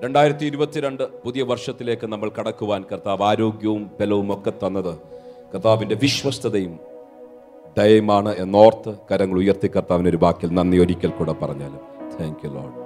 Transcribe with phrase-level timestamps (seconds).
[0.00, 4.94] രണ്ടായിരത്തി ഇരുപത്തിരണ്ട് പുതിയ വർഷത്തിലേക്ക് നമ്മൾ കടക്കുവാൻ കർത്താവ് ആരോഗ്യവും ബലവും ഒക്കെ തന്നത്
[5.52, 6.74] കർത്താവിന്റെ വിശ്വസ്തതയും
[7.76, 11.80] ദയമാണ് എന്നോർത്ത് കരങ്ങൾ ഉയർത്തി കർത്താവിന് ഒരു വാക്കിൽ നന്ദി ഒരിക്കൽ കൂടെ പറഞ്ഞാലും.
[12.18, 12.76] താങ്ക് യു ലോഡ്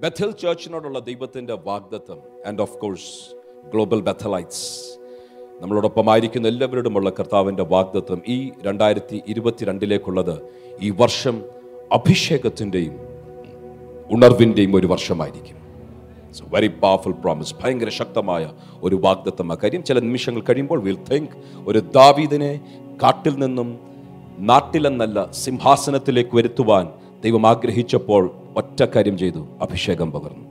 [0.00, 3.10] ബഥൽ ചേർച്ചിനോടുള്ള ദൈവത്തിന്റെ വാഗ്ദത്വം and of course
[3.70, 4.66] global Bethelites
[5.60, 10.36] നമ്മളോടൊപ്പം ആയിരിക്കുന്ന എല്ലാവരോടുമുള്ള കർത്താവിന്റെ വാഗ്ദത്വം ഈ രണ്ടായിരത്തി ഇരുപത്തിരണ്ടിലേക്കുള്ളത്
[10.80, 11.36] ഈ വർഷം
[11.92, 12.94] അഭിഷേകത്തിന്റെയും
[14.10, 15.56] ഉണർവിന്റെയും ഒരു വർഷമായിരിക്കും.
[16.48, 18.50] വെരി പവർഫുൾ പ്രോമിസ് ഭയങ്കര ശക്തമായ
[18.82, 19.84] ഒരു വാഗ്ദത്തം ആ കാര്യം.
[19.84, 21.30] ചില നിമിഷങ്ങൾ കഴിയുമ്പോൾ വിൽ തിങ്ക്
[21.66, 22.60] ഒരു ദാവീദിനെ
[23.02, 23.78] കാട്ടിൽ നിന്നും
[24.38, 26.88] നാട്ടിലെന്നല്ല സിംഹാസനത്തിലേക്ക് വരുത്തുവാൻ
[27.24, 29.46] ദൈവം ആഗ്രഹിച്ചപ്പോൾ ഒറ്റ കാര്യം ചെയ്തു.
[29.60, 30.44] അഭിഷേകം പകർന്നു.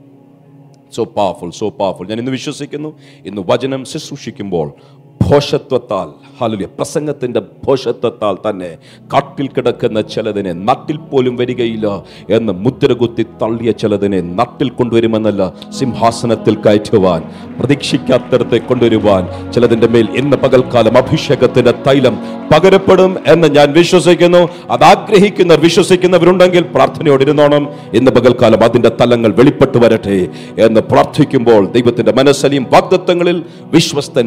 [0.92, 2.98] സോ പവർഫുൾ സോ പവർഫുൾ ഞാൻ ഇന്ന് വിശ്വസിക്കുന്നു.
[3.26, 4.72] ഇന്ന് വചനം ശുശ്രൂഷിക്കുമ്പോൾ
[5.20, 8.68] ഭോഷത്വത്താൽ ഹാലുലിയ പ്രസംഗത്തിന്റെ ഭോഷത്വത്താൽ തന്നെ
[9.12, 11.86] കാട്ടിൽ കിടക്കുന്ന ചിലതിനെ നട്ടിൽ പോലും വരികയില്ല
[12.30, 15.42] എന്ന് മുദ്രകുത്തി തള്ളിയ ചിലതിനെ നട്ടിൽ കൊണ്ടുവരുമെന്നല്ല
[15.78, 17.20] സിംഹാസനത്തിൽ കയറ്റുവാൻ
[17.58, 22.16] പ്രതീക്ഷിക്കാത്തടത്തെ കൊണ്ടുവരുവാൻ ചിലതിന്റെ മേൽ ഇന്ന് പകൽക്കാലം അഭിഷേകത്തിന്റെ തൈലം
[22.54, 24.40] പകരപ്പെടും എന്ന് ഞാൻ വിശ്വസിക്കുന്നു.
[24.70, 27.64] അതാഗ്രഹിക്കുന്നവർ വിശ്വസിക്കുന്നവരുണ്ടെങ്കിൽ പ്രാർത്ഥനയോടെ ഇരുന്നോണം.
[27.94, 30.18] ഇന്ന് പകൽക്കാലം അതിന്റെ തലങ്ങൾ വെളിപ്പെട്ടു വരട്ടെ
[30.66, 33.38] എന്ന് പ്രാർത്ഥിക്കുമ്പോൾ ദൈവത്തിന്റെ മനസ്സലിയും വാഗ്ദത്വങ്ങളിൽ
[33.72, 34.26] വിശ്വസ്തൻ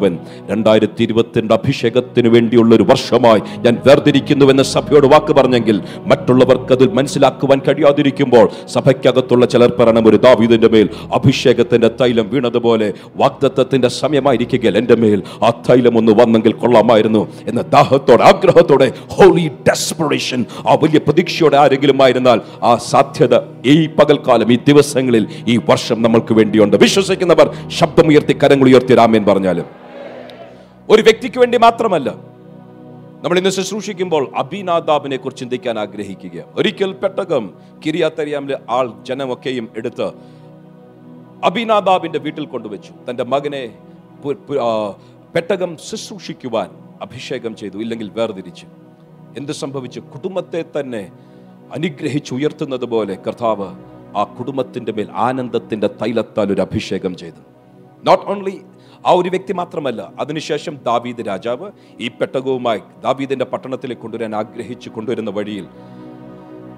[0.00, 0.12] വാക്കുമാറാത്തവൻ
[0.50, 5.76] രണ്ടായിരത്തി ഇരുപത്തിരണ്ട് അഭിഷേകത്തിന് വേണ്ടിയുള്ള ഒരു വർഷമായി ഞാൻ വേർതിരിക്കുന്നുവെന്ന് സഭയോട് വാക്ക് പറഞ്ഞെങ്കിൽ
[6.06, 14.76] മറ്റുള്ളവർക്ക് അതിൽ മനസ്സിലാക്കുവാൻ കഴിയാതിരിക്കുമ്പോൾ സഭയ്ക്കകത്തുള്ള ചിലർ പറയണം ഒരു ദാവീദിന്റെ മേൽ അഭിഷേകത്തിന്റെ തൈലം വീണതുപോലെ വാഗ്ദത്തത്തിന്റെ സമയമായിരിക്കുകയിൽ
[14.78, 15.22] എന്റെ മേൽ.
[15.42, 22.40] ആ തൈലം ഒന്ന് വന്നെങ്കിൽ കൊള്ളാമായിരുന്നു എന്ന ദാഹത്തോടെ ആഗ്രഹത്തോടെ ഹോളി ഡെസ്പറേഷൻ ആ വലിയ പ്രതീക്ഷയോടെ ആരെങ്കിലും ആയിരുന്നാൽ
[22.62, 23.34] ആ സാധ്യത
[23.66, 26.76] ഈ പകൽക്കാലം ഈ ദിവസങ്ങളിൽ ഈ വർഷം നമ്മൾക്ക് വേണ്ടിയുണ്ട്.
[26.76, 27.46] വിശ്വസിക്കുന്നവർ
[27.78, 29.89] ശബ്ദമുയർത്തി കരങ്ങൾ ഉയർത്തി രാമൻ പറഞ്ഞാലും.
[30.90, 32.10] ഒരു വ്യക്തിക്ക് വേണ്ടി മാത്രമല്ല
[33.22, 36.44] നമ്മൾ ഇന്ന് ശുശ്രൂഷിക്കുമ്പോൾ അഭിനാദാബിനെ കുറിച്ച് ചിന്തിക്കാൻ ആഗ്രഹിക്കുക.
[36.54, 37.44] ഒരിക്കൽ പെട്ടകം
[37.86, 40.08] കിരിയാത്തരിയാമിലെ ആൾ ജനമൊക്കെയും എടുത്ത്
[41.44, 42.92] അഭിനാദാബിന്റെ വീട്ടിൽ കൊണ്ടുവച്ചു.
[43.10, 43.62] തന്റെ മകനെ
[45.34, 46.70] പെട്ടകം ശുശ്രൂഷിക്കുവാൻ
[47.02, 48.66] അഭിഷേകം ചെയ്തു ഇല്ലെങ്കിൽ വേർതിരിച്ചു.
[49.36, 50.00] എന്ത് സംഭവിച്ചു?
[50.00, 51.12] കുടുംബത്തെ തന്നെ
[51.74, 53.68] അനുഗ്രഹിച്ച് ഉയർത്തുന്നത് പോലെ കർത്താവ്
[54.16, 57.49] ആ കുടുംബത്തിന്റെ മേൽ ആനന്ദത്തിന്റെ തൈലത്താൽ ഒരു അഭിഷേകം ചെയ്തു.
[58.06, 58.60] നോട്ട് ഓൺലി
[59.06, 65.66] ആ ഒരു വ്യക്തി മാത്രമല്ല അതിനുശേഷം ദാവീദ് രാജാവ് ഈ പെട്ടകവുമായി ദാവീദിന്റെ പട്ടണത്തിലേക്ക് കൊണ്ടുവരാൻ ആഗ്രഹിച്ചു കൊണ്ടുവരുന്ന വഴിയിൽ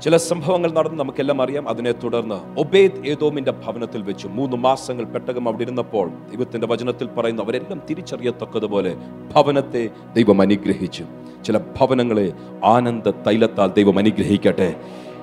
[0.03, 1.69] ചില സംഭവങ്ങൾ നടന്ന് നമുക്കെല്ലാം അറിയാം.
[1.69, 7.83] അതിനെ തുടർന്ന് ഒബേദ് ഏതോമിന്റെ ഭവനത്തിൽ വെച്ച് മൂന്ന് മാസങ്ങൾ പെട്ടകം അവിടെ ഇരുന്നപ്പോൾ ദൈവത്തിന്റെ വചനത്തിൽ പറയുന്ന അവരെല്ലാം
[7.91, 8.97] തിരിച്ചറിയത്തക്കതുപോലെ
[9.35, 11.05] ഭവനത്തെ ദൈവം അനുഗ്രഹിച്ചു.
[11.45, 12.33] ചില ഭവനങ്ങളെ
[12.65, 14.77] ആനന്ദ തൈലത്താൽ ദൈവം അനുഗ്രഹിക്കട്ടെ.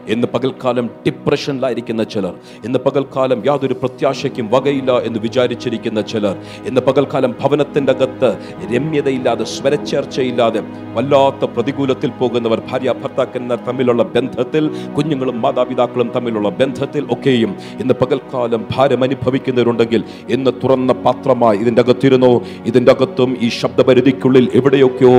[0.10, 2.34] ഇന്ന് പകൽക്കാലം ഡിപ്രഷനിലായിരിക്കുന്ന ചിലർ
[2.66, 6.36] ഇന്ന് പകൽക്കാലം യാതൊരു പ്രത്യാശയ്ക്കും വകയില്ല എന്ന് വിചാരിച്ചിരിക്കുന്ന ചിലർ
[6.68, 8.30] ഇന്ന് പകൽക്കാലം ഭവനത്തിന്റെ അകത്ത്
[8.74, 10.62] രമ്യതയില്ലാതെ സ്വരച്ചേർച്ചയില്ലാതെ
[10.96, 14.64] വല്ലാത്ത പ്രതികൂലത്തിൽ പോകുന്നവർ ഭാര്യ ഭർത്താക്കന്മാർ തമ്മിലുള്ള ബന്ധത്തിൽ
[14.96, 22.32] കുഞ്ഞുങ്ങളും മാതാപിതാക്കളും തമ്മിലുള്ള ബന്ധത്തിൽ ഒക്കെയും ഇന്ന് പകൽക്കാലം ഭാരം അനുഭവിക്കുന്നവരുണ്ടെങ്കിൽ ഇന്ന് തുറന്ന പാത്രമായി ഇതിന്റെ അകത്തിരുന്നോ.
[22.66, 25.16] ഇതിന്റെ അകത്തും ഈ ശബ്ദപരിധിക്കുള്ളിൽ എവിടെയൊക്കെയോ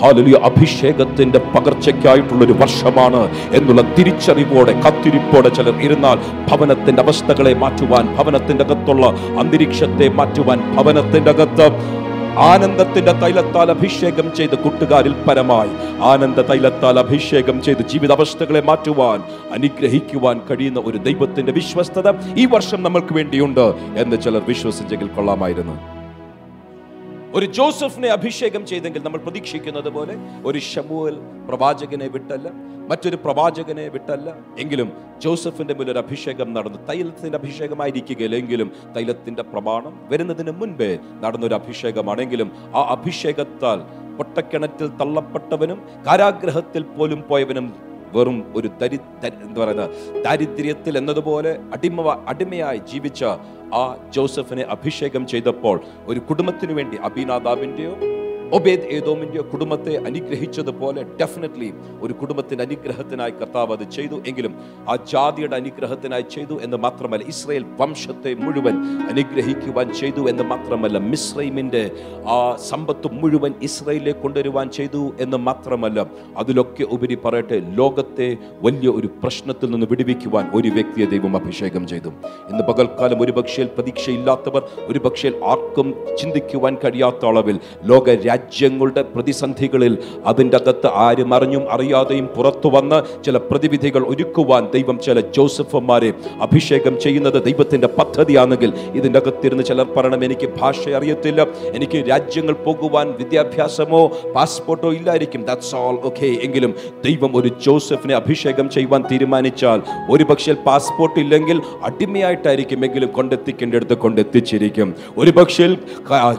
[0.00, 3.22] ഹാലലി അഭിഷേകത്തിന്റെ പകർച്ചയ്ക്കായിട്ടുള്ളൊരു വർഷമാണ്
[3.52, 3.82] എന്നുള്ള
[4.34, 6.18] തിരിച്ചറിവോടെ കത്തിരിപ്പോടെ ചിലർ ഇരുന്നാൽ
[6.48, 9.04] ഭവനത്തിന്റെ അവസ്ഥകളെ മാറ്റുവാൻ ഭവനത്തിന്റെ അകത്തുള്ള
[9.40, 11.66] അന്തരീക്ഷത്തെ മാറ്റുവാൻ ഭവനത്തിന്റെ അകത്ത്
[12.50, 15.72] ആനന്ദത്തിന്റെ തൈലത്താൽ അഭിഷേകം ചെയ്ത് കൂട്ടുകാരിൽ പരമായി.
[16.12, 19.18] ആനന്ദ തൈലത്താൽ അഭിഷേകം ചെയ്ത് ജീവിതാവസ്ഥകളെ മാറ്റുവാൻ
[19.56, 22.10] അനുഗ്രഹിക്കുവാൻ കഴിയുന്ന ഒരു ദൈവത്തിന്റെ വിശ്വസ്തത
[22.42, 23.66] ഈ വർഷം നമ്മൾക്ക് വേണ്ടിയുണ്ട്
[24.02, 25.76] എന്ന് ചിലർ വിശ്വസിച്ചെങ്കിൽ കൊള്ളാമായിരുന്നു.
[27.36, 30.14] ഒരു ജോസഫിനെ അഭിഷേകം ചെയ്തെങ്കിൽ നമ്മൾ പ്രതീക്ഷിക്കുന്നത് പോലെ
[30.46, 31.14] ഒരു ഷമുവൽ
[31.48, 32.48] പ്രവാചകനെ വിട്ടല്ല
[32.90, 34.36] മറ്റൊരു പ്രവാചകനെ വിട്ടല്ല.
[34.58, 34.88] എങ്കിലും
[35.58, 36.78] മുന്നിൽ ഒരു അഭിഷേകം നടന്നു.
[36.90, 38.36] തൈലത്തിന്റെ അഭിഷേകമായിരിക്കുകയില്ല.
[38.36, 43.80] എങ്കിലും തൈലത്തിന്റെ പ്രമാണം വരുന്നതിന് മുൻപേ നടന്നൊരു അഭിഷേകമാണെങ്കിലും ആ അഭിഷേകത്താൽ
[44.18, 47.66] പൊട്ടക്കിണറ്റിൽ തള്ളപ്പെട്ടവനും കാരാഗ്രഹത്തിൽ പോലും പോയവനും
[48.12, 49.90] വെറും ഒരു ദരി എന്താ പറയുന്നത്?
[50.22, 53.24] ദാരിദ്ര്യത്തിൽ എന്നതുപോലെ അടിമ അടിമയായി ജീവിച്ച
[53.74, 53.84] ആ
[54.14, 57.94] ജോസഫിനെ അഭിഷേകം ചെയ്തപ്പോൾ ഒരു കുടുംബത്തിനു വേണ്ടി അബിനാദാബിന്റെയോ
[58.52, 64.16] ഒബേദ് ഏതോമിന്റെ കുടുംബത്തെ അനുഗ്രഹിച്ചതുപോലെ ഡെഫിനറ്റ്ലി ഒരു കുടുംബത്തിന്റെ അനുഗ്രഹത്തിനായി കർത്താവ് അത് ചെയ്തു.
[64.26, 64.54] എങ്കിലും
[64.88, 68.76] ആ ജാതിയുടെ അനുഗ്രഹത്തിനായി ചെയ്തു എന്ന് മാത്രമല്ല ഇസ്രയേൽ വംശത്തെ മുഴുവൻ
[69.10, 71.90] അനുഗ്രഹിക്കുവാൻ ചെയ്തു എന്ന് മാത്രമല്ല മിസ്രൈമിന്റെ
[72.26, 76.06] ആ സമ്പത്ത് മുഴുവൻ ഇസ്രയേലിലേക്ക് കൊണ്ടുവരുവാൻ ചെയ്തു എന്ന് മാത്രമല്ല
[76.36, 82.12] അതിലൊക്കെ ഉപരി പറയട്ടെ ലോകത്തെ വലിയ ഒരു പ്രശ്നത്തിൽ നിന്ന് വിടുവിക്കുവാൻ ഒരു വ്യക്തിയെ ദൈവം അഭിഷേകം ചെയ്തു.
[82.50, 88.10] ഇന്ന് പകൽക്കാലം ഒരു പക്ഷേ പ്രതീക്ഷയില്ലാത്തവർ ഒരു പക്ഷേ ആർക്കും ചിന്തിക്കുവാൻ കഴിയാത്ത അളവിൽ ലോക
[88.44, 89.92] രാജ്യങ്ങളുടെ പ്രതിസന്ധികളിൽ
[90.30, 96.10] അതിന്റെ അകത്ത് ആരും അറിഞ്ഞും അറിയാതെയും പുറത്തു വന്ന് ചില പ്രതിവിധികൾ ഒരുക്കുവാൻ ദൈവം ചില ജോസഫന്മാരെ
[96.46, 101.46] അഭിഷേകം ചെയ്യുന്നത് ദൈവത്തിന്റെ പദ്ധതിയാണെങ്കിൽ ഇതിന്റെ അകത്തിരുന്ന് ചിലർ പറയണം എനിക്ക് ഭാഷ അറിയത്തില്ല
[101.78, 104.02] എനിക്ക് രാജ്യങ്ങൾ പോകുവാൻ വിദ്യാഭ്യാസമോ
[104.36, 105.42] പാസ്പോർട്ടോ ഇല്ലായിരിക്കും.
[105.48, 106.74] ദാറ്റ്സ് ഓൾ ഓക്കെ എങ്കിലും
[107.06, 109.80] ദൈവം ഒരു ജോസഫിനെ അഭിഷേകം ചെയ്യുവാൻ തീരുമാനിച്ചാൽ
[110.10, 114.88] ഒരുപക്ഷെ പാസ്പോർട്ട് ഇല്ലെങ്കിൽ അടിമയായിട്ടായിരിക്കും എങ്കിലും കൊണ്ടെത്തിക്കേണ്ടടുത്ത് കൊണ്ടെത്തിച്ചിരിക്കും.
[115.18, 115.66] ഒരുപക്ഷെ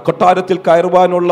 [0.08, 1.32] കൊട്ടാരത്തിൽ കയറുവാനുള്ള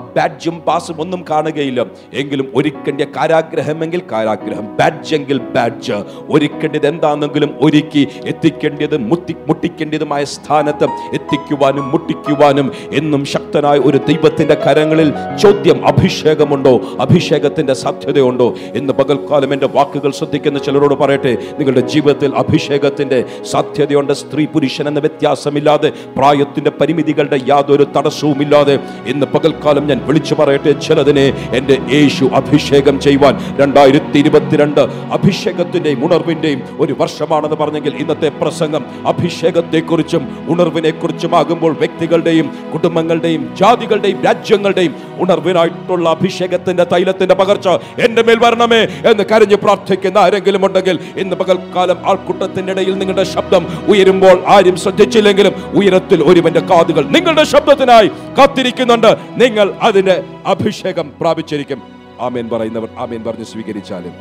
[0.00, 1.86] ബാഡ്ജും പാസും ഒന്നും കാണുകയില്ല.
[2.14, 4.76] എങ്കിലും ഒരുക്കേണ്ട കാരാഗ്രഹമെങ്കിൽ കാരാഗ്രഹം.
[4.76, 5.92] ബാഡ്ജ് എങ്കിൽ ബാഡ്ജ്
[6.28, 15.86] ഒരുക്കേണ്ടത് എന്താണെങ്കിലും ഒരുക്കി എത്തിക്കേണ്ടത് മുത്തി മുട്ടിക്കേണ്ടതുമായ സ്ഥാനത്ത് എത്തിക്കുവാനും മുട്ടിക്കുവാനും എന്നും ശക്തനായ ഒരു ദൈവത്തിന്റെ കരങ്ങളിൽ ചോദ്യം
[15.86, 16.80] അഭിഷേകമുണ്ടോ?
[17.00, 18.54] അഭിഷേകത്തിന്റെ സാധ്യതയുണ്ടോ?
[18.74, 21.36] എന്ന് പകൽക്കാലം എന്റെ വാക്കുകൾ ശ്രദ്ധിക്കുന്ന ചിലരോട് പറയട്ടെ.
[21.58, 24.12] നിങ്ങളുടെ ജീവിതത്തിൽ അഭിഷേകത്തിന്റെ സാധ്യതയുണ്ട്.
[24.12, 31.26] സ്ത്രീ പുരുഷൻ എന്ന വ്യത്യാസമില്ലാതെ പ്രായത്തിന്റെ പരിമിതികളുടെ യാതൊരു തടസ്സവുമില്ലാതെ ഇന്ന് പകൽക്കാലം ഞാൻ വിളിച്ചു പറയട്ടെ ചിലതിനെ
[31.58, 33.34] എന്റെ യേശു അഭിഷേകം ചെയ്യുവാൻ.
[33.60, 34.80] രണ്ടായിരത്തി ഇരുപത്തിരണ്ട്
[35.16, 38.82] അഭിഷേകത്തിന്റെയും ഉണർവിന്റെയും ഒരു വർഷമാണെന്ന് പറഞ്ഞെങ്കിൽ ഇന്നത്തെ പ്രസംഗം
[39.12, 47.68] അഭിഷേകത്തെക്കുറിച്ചും ഉണർവിനെ കുറിച്ചുമാകുമ്പോൾ വ്യക്തികളുടെയും കുടുംബങ്ങളുടെയും ജാതികളുടെയും രാജ്യങ്ങളുടെയും ഉണർവിനായിട്ടുള്ള അഭിഷേകത്തിന്റെ തൈലത്തിന്റെ പകർച്ച
[48.06, 48.80] എന്റെ മേൽ വരണമേ
[49.10, 56.22] എന്ന് കരഞ്ഞ് പ്രാർത്ഥിക്കുന്ന ആരെങ്കിലും ഉണ്ടെങ്കിൽ ഇന്ന് പകൽക്കാലം ആൾക്കൂട്ടത്തിന്റെ ഇടയിൽ നിങ്ങളുടെ ശബ്ദം ഉയരുമ്പോൾ ആരും ശ്രദ്ധിച്ചില്ലെങ്കിലും ഉയരത്തിൽ
[56.22, 58.08] ഒരുവന്റെ കാതുകൾ നിങ്ങളുടെ ശബ്ദത്തിനായി
[58.38, 59.10] കാത്തിരിക്കുന്നുണ്ട്.
[59.42, 61.82] നിങ്ങൾ അതിന് അഭിഷേകം പ്രാപിച്ചിരിക്കും.
[62.20, 64.12] ആമേൻ പറയുന്നവർ ആമേൻ പറഞ്ഞ് സ്വീകരിച്ചാലും.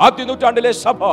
[0.00, 1.04] ആദ്യ നൂറ്റാണ്ടിലെ സഭ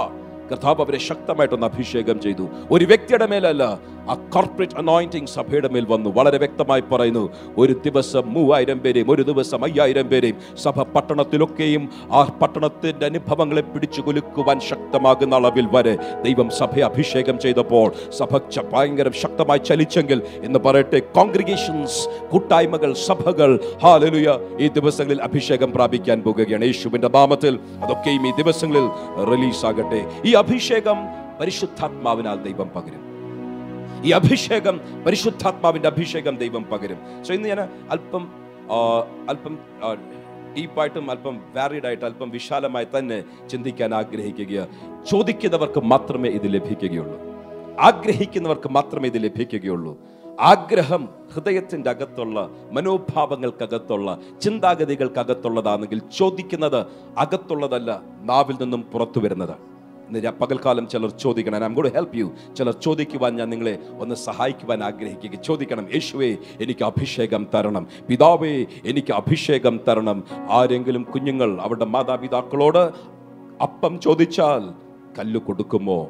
[0.51, 2.49] കർത്താവ് അവരെ ശക്തമായിട്ടൊന്ന് അഭിഷേകം ചെയ്തു.
[2.71, 3.79] ഒരു വ്യക്തിയുടെ മേലല്ല
[4.09, 6.09] ആ കോർപ്പറേറ്റ് അനോയിന്റിങ് സഭയുടെ മേൽ വന്നു.
[6.09, 13.05] വളരെ വ്യക്തമായി പറയുന്നു ഒരു ദിവസം മൂവായിരം പേരെയും ഒരു ദിവസം അയ്യായിരം പേരെയും സഭ പട്ടണത്തിലൊക്കെയും ആ പട്ടണത്തിന്റെ
[13.05, 18.37] അനുഭവങ്ങളെ പിടിച്ചു കുലുക്കുവാൻ ശക്തമാകുന്ന അളവിൽ വരെ ദൈവം സഭയെ അഭിഷേകം ചെയ്തപ്പോൾ സഭ
[18.73, 21.99] ഭയങ്കര ശക്തമായി ചലിച്ചെങ്കിൽ എന്ന് പറയട്ടെ കോൺഗ്രിഗേഷൻസ്
[22.31, 26.65] കൂട്ടായ്മകൾ സഭകൾ ഹാലലുയ ഈ ദിവസങ്ങളിൽ അഭിഷേകം പ്രാപിക്കാൻ പോകുകയാണ്.
[26.65, 28.87] യേശുവിന്റെ നാമത്തിൽ അതൊക്കെയും ഈ ദിവസങ്ങളിൽ
[29.23, 30.95] റിലീസാകട്ടെ ഈ അഭിഷേകം
[31.41, 33.06] പരിശുദ്ധാത്മാവിനാൽ ദൈവം പകരും.
[34.05, 36.97] ഈ അഭിഷേകം പരിശുദ്ധാത്മാവിന്റെ അഭിഷേകം ദൈവം പകരും.
[37.23, 38.31] സോ ഇന്ന് ഞാൻ അല്പം
[39.29, 39.59] അല്പം
[40.57, 44.67] ഡീപ്പായിട്ടും അല്പം വാരിഡ് ആയിട്ട് അല്പം വിശാലമായി തന്നെ ചിന്തിക്കാൻ ആഗ്രഹിക്കുക
[45.11, 47.17] ചോദിക്കുന്നവർക്ക് മാത്രമേ ഇത് ലഭിക്കുകയുള്ളൂ.
[47.79, 49.97] ആഗ്രഹിക്കുന്നവർക്ക് മാത്രമേ ഇത് ലഭിക്കുകയുള്ളൂ.
[50.39, 56.85] ആഗ്രഹം ഹൃദയത്തിന്റെ അകത്തുള്ള മനോഭാവങ്ങൾക്കകത്തുള്ള ചിന്താഗതികൾക്കകത്തുള്ളതാണെങ്കിൽ ചോദിക്കുന്നത്
[57.17, 59.76] അകത്തുള്ളതല്ല നാവിൽ നിന്നും പുറത്തു വരുന്നതാണ്
[60.15, 65.41] പകൽക്കാലം ചിലർ ചോദിക്കണം I am God help you ചിലർ ചോദിക്കുവാൻ ഞാൻ നിങ്ങളെ ഒന്ന് സഹായിക്കുവാൻ ആഗ്രഹിക്കുക
[65.41, 67.87] ചോദിക്കണം യേശുവേ എനിക്ക് അഭിഷേകം തരണം.
[68.09, 70.23] പിതാവേ എനിക്ക് അഭിഷേകം തരണം.
[70.49, 72.91] ആരെങ്കിലും കുഞ്ഞുങ്ങൾ അവരുടെ മാതാപിതാക്കളോട്
[73.63, 74.73] അപ്പം ചോദിച്ചാൽ
[75.19, 76.09] കല്ല് കൊടുക്കുമോ?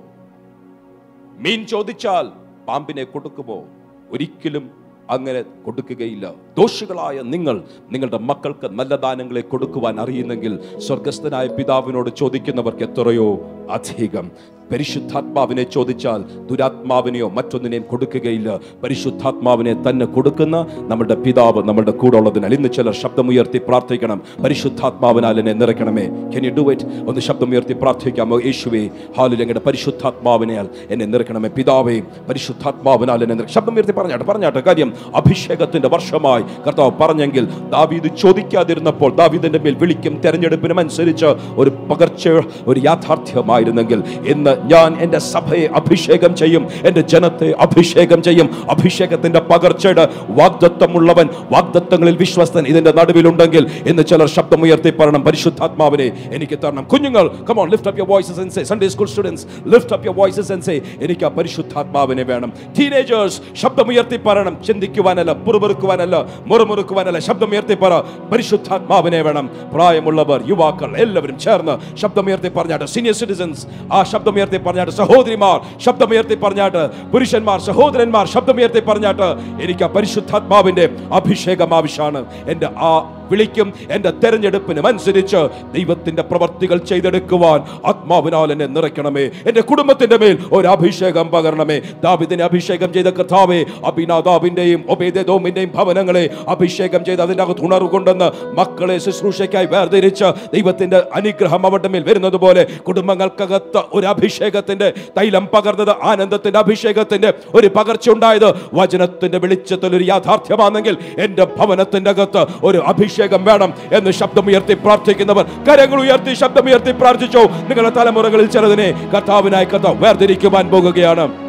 [1.37, 2.29] മീൻ ചോദിച്ചാൽ
[2.65, 3.65] പാമ്പിനെ കൊടുക്കുമോ?
[4.11, 6.25] ഒരിക്കലും അങ്ങനെ കൊടുക്കുകയില്ല.
[6.57, 7.55] ദോഷികളായ നിങ്ങൾ
[7.93, 10.53] നിങ്ങളുടെ മക്കൾക്ക് നല്ല ദാനങ്ങളെ കൊടുക്കുവാൻ അറിയുന്നെങ്കിൽ
[10.87, 13.29] സ്വർഗസ്ഥനായ പിതാവിനോട് ചോദിക്കുന്നവർക്ക് എത്രയോ
[13.77, 14.27] അധികം
[14.71, 18.59] പരിശുദ്ധാത്മാവിനെ ചോദിച്ചാൽ ദുരാത്മാവിനെയോ മറ്റൊന്നിനെയും കൊടുക്കുകയില്ല.
[18.83, 24.21] പരിശുദ്ധാത്മാവിനെ തന്നെ കൊടുക്കുന്ന നമ്മുടെ പിതാവ് നമ്മുടെ കൂടെ ഉള്ളതിനാൽ ഇന്ന് ചിലർ ശബ്ദമുയർത്തി പ്രാർത്ഥിക്കണം.
[24.43, 26.05] പരിശുദ്ധാത്മാവിനാൽ എന്നെ നിറയ്ക്കണമേ.
[26.35, 28.39] കെൻ യു ഡു ഇറ്റ് ഒന്ന് ശബ്ദമുയർത്തി പ്രാർത്ഥിക്കാമോ?
[28.39, 31.49] യേശുവേ ഹാലിൽ എങ്ങനെ പരിശുദ്ധാത്മാവിനാൽ എന്നെ നിറയ്ക്കണമേ.
[31.49, 31.99] പിതാവേ
[32.29, 34.59] പരിശുദ്ധാത്മാവിനാൽ എന്നെ ശബ്ദമുയർത്തി പറഞ്ഞാട്ടെ പറഞ്ഞാട്ടെ.
[34.59, 41.25] കാര്യം അഭിഷേകത്തിന്റെ വർഷമായി കർത്താവ് പറഞ്ഞെങ്കിൽ ദാവീദ് ചോദിക്കാതിരുന്നപ്പോൾ ദാവീദിന്റെ മേൽ വിളിക്കും തെരഞ്ഞെടുപ്പിനും അനുസരിച്ച്
[41.55, 42.29] ഒരു പകർച്ച
[42.67, 48.49] ഒരു യാഥാർത്ഥ്യമായിരുന്നെങ്കിൽ ഇന്ന് ഞാൻ എന്റെ സഭയെ അഭിഷേകം ചെയ്യും എന്റെ ജനത്തെ അഭിഷേകം ചെയ്യും.
[48.69, 55.23] അഭിഷേകത്തിന്റെ പകർച്ചയുടെ വാഗ്ദത്വമുള്ളവൻ വാഗ്ദത്വങ്ങളിൽ വിശ്വസ്തൻ ഇതിന്റെ നടുവിലുണ്ടെങ്കിൽ എന്ന് ചിലർ ശബ്ദമുയർത്തി പറയണം.
[55.23, 56.83] പരിശുദ്ധാത്മാവിനെ എനിക്ക് തരണം.
[56.83, 60.51] കുഞ്ഞുങ്ങൾ come on lift up your voices and say Sunday school students lift up your voices
[60.51, 62.53] and say എനിക്ക് ആ പരിശുദ്ധാത്മാവിനെ വേണം.
[62.79, 64.57] ടീനേജേഴ്സ് ശബ്ദമുയർത്തി പറയണം.
[64.67, 67.99] ചിന്തിക്കുവാനല്ല പുറമുറുക്കുവാനല്ല മുറമുറുക്കുവാനല്ല ശബ്ദമുയർത്തി പറ.
[68.31, 69.49] പരിശുദ്ധാത്മാവിനെ വേണം.
[69.73, 72.85] പ്രായമുള്ളവർ യുവാക്കൾ എല്ലാവരും ചേർന്ന് ശബ്ദമുയർത്തി പറഞ്ഞാട്ടെ.
[72.85, 79.27] സീനിയർ സിറ്റിസൻസ് ആ ശബ്ദമുയർത്തി പറഞ്ഞാട്ട് സഹോദരിമാർ ശബ്ദമുയർത്തി പറഞ്ഞാട്ട് പുരുഷന്മാർ സഹോദരന്മാർ ശബ്ദമുയർത്തി പറഞ്ഞാട്ട്
[79.63, 82.25] എനിക്ക് ആ പരിശുദ്ധാത്മാവിന്റെ അഭിഷേകം ആവശ്യമാണ്.
[82.47, 82.91] എന്റെ ആ
[83.31, 83.73] വിളിക്കും.
[83.91, 85.37] എന്റെ തെരഞ്ഞെടുപ്പിനും അനുസരിച്ച്
[85.73, 89.31] ദൈവത്തിന്റെ പ്രവർത്തികൾ ചെയ്തെടുക്കുവാൻ ആത്മാവിനാൽ എന്നെ നിറയ്ക്കണമേ.
[89.45, 91.81] എന്റെ കുടുംബത്തിന്റെ മേൽ ഒരു അഭിഷേകം പകരണമേ.
[92.03, 99.65] ദാവിദിനെ അഭിഷേകം ചെയ്ത കഥാവേ അഭിനാദാബിന്റെയും ഒബേദോമിന്റെയും ഭവനങ്ങളെ അഭിഷേകം ചെയ്ത് അതിന്റെ അകത്ത് ഉണർവ് കൊണ്ടെന്ന് മക്കളെ ശുശ്രൂഷയ്ക്കായി
[99.65, 107.67] വേർതിരിച്ച് ദൈവത്തിന്റെ അനുഗ്രഹം അവരുടെ മേൽ വരുന്നത് പോലെ കുടുംബങ്ങൾക്കകത്ത് ഒരു അഭിഷേകത്തിന്റെ തൈലം പകർന്നത് ആനന്ദത്തിന്റെ അഭിഷേകത്തിന്റെ ഒരു
[107.67, 115.45] പകർച്ച ഉണ്ടായത് വചനത്തിന്റെ വെളിച്ചത്തിൽ ഒരു യാഥാർത്ഥ്യമാണെങ്കിൽ എന്റെ ഭവനത്തിന്റെ അകത്ത് ഒരു അഭിഷേകം വേണം എന്ന് ശബ്ദമുയർത്തി പ്രാർത്ഥിക്കുന്നവർ.
[115.69, 117.43] കരങ്ങൾ ഉയർത്തി ശബ്ദമുയർത്തി പ്രാർത്ഥിച്ചോ.
[117.43, 121.46] നിങ്ങളുടെ തലമുറകളിൽ ചിലതിനെ കർത്താവിനായി കർത്താവ് വേർതിരിക്കുവാൻ പോകുകയാണ്.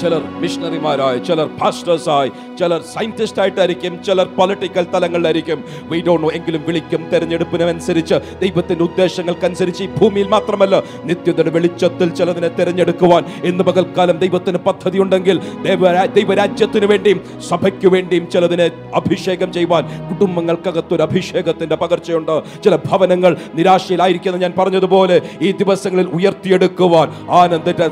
[0.00, 5.64] ചിലർ മിഷണറിമാരായി ചിലർ പാസ്റ്റേഴ്സായി ചിലർ സയന്റിസ്റ്റ് ആയിട്ടായിരിക്കും ചിലർ പൊളിറ്റിക്കൽ തലങ്ങളിലായിരിക്കും.
[5.88, 13.24] വി ഡോണ്ട് നോ എങ്കിലും വിളിക്കും തെരഞ്ഞെടുപ്പിനനുസരിച്ച് ദൈവത്തിന്റെ ഉദ്ദേശങ്ങൾക്കനുസരിച്ച് ഈ ഭൂമിയിൽ മാത്രമല്ല നിത്യതയുടെ വെളിച്ചത്തിൽ ചിലതിനെ തിരഞ്ഞെടുക്കുവാൻ
[13.44, 21.76] ഇന്ന് പകൽക്കാലം ദൈവത്തിന് പദ്ധതി ഉണ്ടെങ്കിൽ ദൈവരാ- ദൈവരാജ്യത്തിന് വേണ്ടിയും സഭയ്ക്ക് വേണ്ടിയും ചിലതിനെ അഭിഷേകം ചെയ്യുവാൻ കുടുംബങ്ങൾക്കകത്തൊരു അഭിഷേകത്തിന്റെ
[21.76, 22.42] പകർച്ചയുണ്ട്.
[22.64, 27.08] ചില ഭവനങ്ങൾ നിരാശയിലായിരിക്കുന്ന ഞാൻ പറഞ്ഞതുപോലെ ഈ ദിവസങ്ങളിൽ ഉയർത്തിയെടുക്കുവാൻ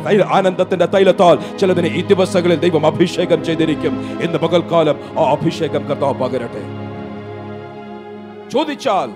[0.06, 6.62] തൈ- ആനന്ദത്തിന്റെ തൈലത്താൽ ചിലതിനെ ഈ ദിവസങ്ങളിൽ ദൈവം അഭിഷേകം ചെയ്തിരിക്കും ഇന്ന് പകൽക്കാലം ആ അഭിഷേകം കർത്താവ് പകരട്ടെ.
[8.54, 9.10] ചോദിച്ചാൽ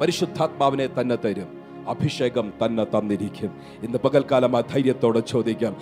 [0.00, 1.50] പരിശുദ്ധാത്മാവിനെ തന്നെ തരും
[1.92, 3.50] അഭിഷേകം തന്നെ തന്നിരിക്കും
[3.86, 5.74] ഇന്ന് പകൽക്കാലം ആ ധൈര്യത്തോടെ ചോദിക്കാം.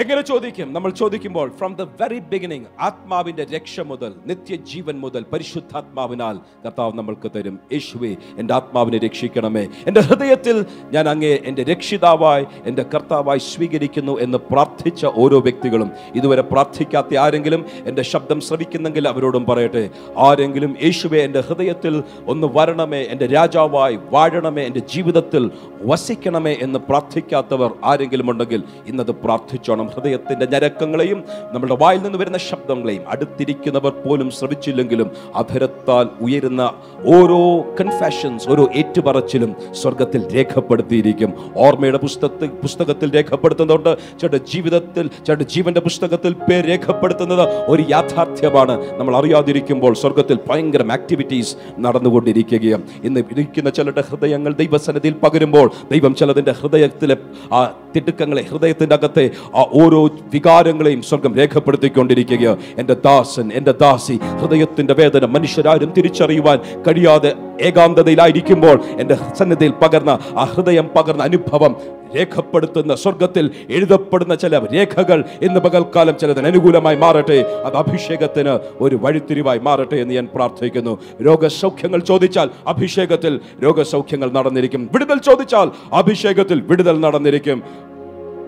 [0.00, 0.72] എങ്ങനെ ചോദിക്കും?
[0.72, 7.60] നമ്മൾ ചോദിക്കുമ്പോൾ ഫ്രം ദ വെരി ബിഗിനിങ് ആത്മാവിന്റെ രക്ഷ മുതൽ നിത്യജീവൻ മുതൽ പരിശുദ്ധാത്മാവിനാൽ കർത്താവ് നമ്മൾക്ക് തരും.
[7.72, 9.68] യേശുവേ എന്റെ ആത്മാവിനെ രക്ഷിക്കണമേ.
[9.86, 17.16] എന്റെ ഹൃദയത്തിൽ ഞാൻ അങ്ങേ എന്റെ രക്ഷിതാവായി എന്റെ കർത്താവായി സ്വീകരിക്കുന്നു എന്ന് പ്രാർത്ഥിച്ച ഓരോ വ്യക്തികളും ഇതുവരെ പ്രാർത്ഥിക്കാത്ത
[17.16, 19.90] ആരെങ്കിലും എന്റെ ശബ്ദം ശ്രവിക്കുന്നെങ്കിൽ അവരോടും പറയട്ടെ.
[20.16, 25.50] ആരെങ്കിലും യേശുവെ എന്റെ ഹൃദയത്തിൽ ഒന്ന് വരണമേ എന്റെ രാജാവായി വാഴണമേ എന്റെ ജീവിതത്തിൽ
[25.82, 29.81] വസിക്കണമേ എന്ന് പ്രാർത്ഥിക്കാത്തവർ ആരെങ്കിലും ഉണ്ടെങ്കിൽ ഇന്നത് പ്രാർത്ഥിച്ചോണം.
[29.88, 36.72] ഹൃദയത്തിന്റെ ഞരക്കങ്ങളെയും നമ്മുടെ വായിൽ നിന്ന് വരുന്ന ശബ്ദങ്ങളെയും അടുത്തിരിക്കുന്നവർ പോലും ശ്രമിച്ചില്ലെങ്കിലും അഭരത്താൽ ഉയരുന്ന
[37.06, 41.34] ഓരോ കൺഫാഷൻസ് ഓരോ ഏറ്റുപറച്ചിലും സ്വർഗത്തിൽ രേഖപ്പെടുത്തിയിരിക്കും.
[41.56, 43.98] ഓർമ്മയുടെ പുസ്തകത്തിൽ പുസ്തകത്തിൽ രേഖപ്പെടുത്തുന്നുണ്ട്.
[44.20, 48.98] ചേട്ട ജീവിതത്തിൽ ചേട്ട ജീവന്റെ പുസ്തകത്തിൽ പേര് രേഖപ്പെടുത്തുന്നത് ഒരു യാഥാർത്ഥ്യമാണ്.
[48.98, 52.82] നമ്മൾ അറിയാതിരിക്കുമ്പോൾ സ്വർഗത്തിൽ ഭയങ്കര ആക്ടിവിറ്റീസ് നടന്നുകൊണ്ടിരിക്കുകയാണ്.
[53.04, 57.16] ഇന്ന് ഇരിക്കുന്ന ചിലരുടെ ഹൃദയങ്ങൾ ദൈവസന്നിധിയിൽ പകരുമ്പോൾ ദൈവം ചിലതിന്റെ ഹൃദയത്തിലെ
[57.52, 65.24] ആ തിടുക്കങ്ങളെ ഹൃദയത്തിന്റെ അകത്തെ ആ ഓരോ വികാരങ്ങളെയും സ്വർഗം രേഖപ്പെടുത്തിക്കൊണ്ടിരിക്കുക എന്റെ ദാസൻ എന്റെ ദാസി ഹൃദയത്തിന്റെ വേദന
[65.24, 71.76] മനുഷ്യരാരും തിരിച്ചറിയുവാൻ കഴിയാതെ ഏകാന്തതയിലായിരിക്കുമ്പോൾ എന്റെ സന്നിധിയിൽ പകർന്ന ആ ഹൃദയം പകർന്ന അനുഭവം
[72.16, 77.38] രേഖപ്പെടുത്തുന്ന സ്വർഗത്തിൽ എഴുതപ്പെടുന്ന ചില രേഖകൾ ഇന്ന് പകൽക്കാലം ചിലതിന് അനുകൂലമായി മാറട്ടെ.
[77.64, 80.98] അത് അഭിഷേകത്തിന് ഒരു വഴിത്തിരിവായി മാറട്ടെ എന്ന് ഞാൻ പ്രാർത്ഥിക്കുന്നു.
[81.22, 84.88] രോഗസൗഖ്യങ്ങൾ ചോദിച്ചാൽ അഭിഷേകത്തിൽ രോഗസൗഖ്യങ്ങൾ നടന്നിരിക്കും.
[84.92, 87.62] വിടുതൽ ചോദിച്ചാൽ അഭിഷേകത്തിൽ വിടുതൽ നടന്നിരിക്കും.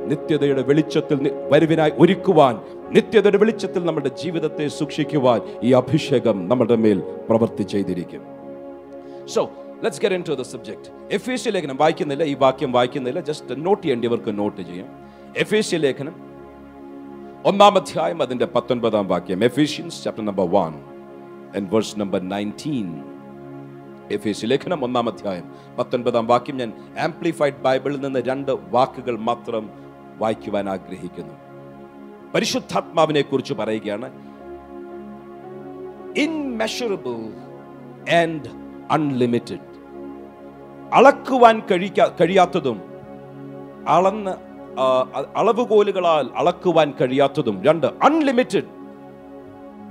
[0.06, 8.22] നിത്യതയുടെ വെളിച്ചത്തിൽ വരുവിനായി ഒരുക്കുവാൻ നിത്യതയുടെ വെളിച്ചത്തിൽ നമ്മുടെ ജീവിതത്തെ സൂക്ഷിക്കുവാൻ ഈ അഭിഷേകം നമ്മുടെ മേൽ പ്രവൃത്തി ചെയ്തിരിക്കും.
[9.26, 9.50] So
[9.82, 13.20] let's get the subject എഫേസ്യ ലേഖനം വായിക്കുന്നില്ല ഈ വാക്യം വായിക്കുന്നില്ല.
[13.20, 14.86] ജസ്റ്റ് നോട്ട് ചെയ്യേണ്ടിയവർക്ക് നോട്ട് ചെയ്യാം.
[15.36, 16.14] എഫ് എസ് ലേഖനം
[17.46, 19.44] ഒന്നാം അധ്യായം അതിന്റെ പത്തൊൻപതാം വാക്യം.
[19.44, 20.74] Ephesians chapter number one
[21.56, 23.04] and verse number nineteen
[24.10, 25.44] എഫേസ്യ ലേഖനം ഒന്നാം അധ്യായം
[25.78, 26.56] പത്തൊൻപതാം വാക്യം.
[26.56, 29.83] ഞാൻ ആംപ്ലിഫൈഡ് ബൈബിളിൽ നിന്ന് രണ്ട് വാക്കുകൾ മാത്രം
[30.18, 31.34] വായിക്കുവാൻ ആഗ്രഹിക്കുന്നു.
[32.34, 34.08] പരിശുദ്ധാത്മാവിനെ കുറിച്ച് പറയുകയാണ്
[36.16, 37.16] ഇൻമെഷറബിൾ
[38.14, 38.50] ആൻഡ്
[38.90, 39.66] അൺലിമിറ്റഡ്
[40.92, 42.78] അളക്കുവാൻ കഴിക്കാ കഴിയാത്തതും
[43.88, 44.34] അളന്ന്
[45.36, 48.70] അളവുകോലുകളാൽ അളക്കുവാൻ കഴിയാത്തതും രണ്ട് അൺലിമിറ്റഡ്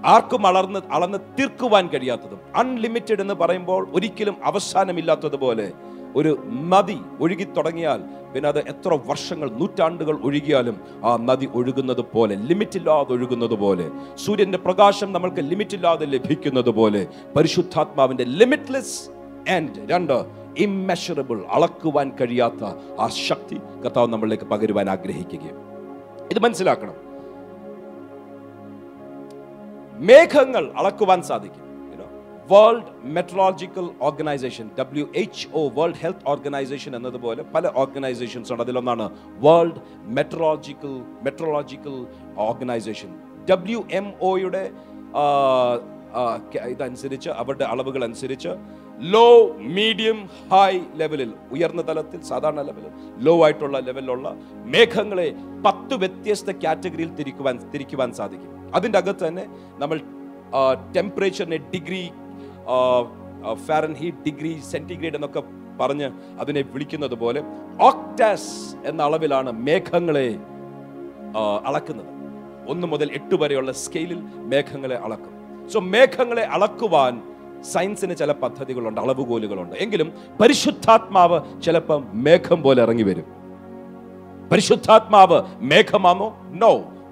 [0.05, 5.67] ആർക്കും അളർന്ന് അളന്ന് തീർക്കുവാൻ കഴിയാത്തതും അൺലിമിറ്റഡ് എന്ന് പറയുമ്പോൾ ഒരിക്കലും അവസാനമില്ലാത്തതുപോലെ
[6.15, 8.01] ഒരു നദി ഒഴുകി തുടങ്ങിയാൽ
[8.33, 14.57] പിന്നെ അത് എത്ര വർഷങ്ങൾ നൂറ്റാണ്ടുകൾ ഒഴുകിയാലും ആ നദി ഒഴുകുന്നത് പോലെ ലിമിറ്റ് ഇല്ലാതെ ഒഴുകുന്നത് പോലെ സൂര്യന്റെ
[14.57, 19.09] പ്രകാശം നമ്മൾക്ക് ലിമിറ്റ് ഇല്ലാതെ ലഭിക്കുന്നത് പോലെ പരിശുദ്ധാത്മാവിന്റെ ലിമിറ്റ്ലെസ്
[19.51, 20.25] ആൻഡ് രണ്ട്
[20.57, 22.63] ഇമ്മെഷറബിൾ അളക്കുവാൻ കഴിയാത്ത
[22.99, 25.57] ആ ശക്തി കർത്താവ് നമ്മളിലേക്ക് പകരുവാൻ ആഗ്രഹിക്കുകയും.
[26.31, 26.93] ഇത് മനസ്സിലാക്കണം.
[30.05, 31.62] മേഘങ്ങൾ അളക്കുവാൻ സാധിക്കും.
[32.51, 38.63] World meteorological organisation W H O world health organisation എന്നതുപോലെ പല ഓർഗനൈസേഷൻസ് ഉണ്ട്.
[38.63, 39.05] അതിലൊന്നാണ്
[39.45, 39.81] world
[40.17, 41.95] meteorological meteorological
[42.47, 43.11] organisation
[43.51, 44.63] W M ഒയുടെ
[46.71, 48.51] ഇതനുസരിച്ച് അവരുടെ അളവുകൾ അനുസരിച്ച്
[49.13, 49.29] ലോ
[49.77, 50.17] മീഡിയം
[50.51, 52.91] ഹൈ ലെവലിൽ ഉയർന്ന തലത്തിൽ സാധാരണ ലെവലിൽ
[53.25, 54.27] ലോ ആയിട്ടുള്ള ലെവലിലുള്ള
[54.73, 55.27] മേഘങ്ങളെ
[55.65, 58.51] പത്ത് വ്യത്യസ്ത കാറ്റഗറിയിൽ തിരിക്കുവാൻ തിരിക്കുവാൻ സാധിക്കും.
[58.75, 59.45] അതിന്റെ അകത്ത് തന്നെ
[59.79, 59.99] നമ്മൾ
[60.97, 62.03] ടെമ്പറേച്ചറിനെ degree
[63.67, 65.43] Fahrenheit degree centigrade എന്നൊക്കെ
[65.81, 67.43] പറഞ്ഞ് അതിനെ വിളിക്കുന്നത് പോലെ
[67.81, 70.37] ഓക്ടാസ് എന്ന അളവിലാണ് മേഘങ്ങളെ
[71.65, 72.11] അളക്കുന്നത്.
[72.69, 75.33] ഒന്ന് മുതൽ എട്ട് വരെയുള്ള സ്കെയിലിൽ മേഘങ്ങളെ അളക്കും.
[75.69, 77.21] സോ മേഘങ്ങളെ അളക്കുവാൻ
[77.61, 79.75] സയൻസിന് ചില പദ്ധതികളുണ്ട് അളവുകോലുകളുണ്ട്.
[79.75, 83.25] എങ്കിലും പരിശുദ്ധാത്മാവ് ചിലപ്പം മേഘം പോലെ ഇറങ്ങി വരും.
[84.51, 86.27] പരിശുദ്ധാത്മാവ് മേഘമാണോ?
[86.49, 86.71] നോ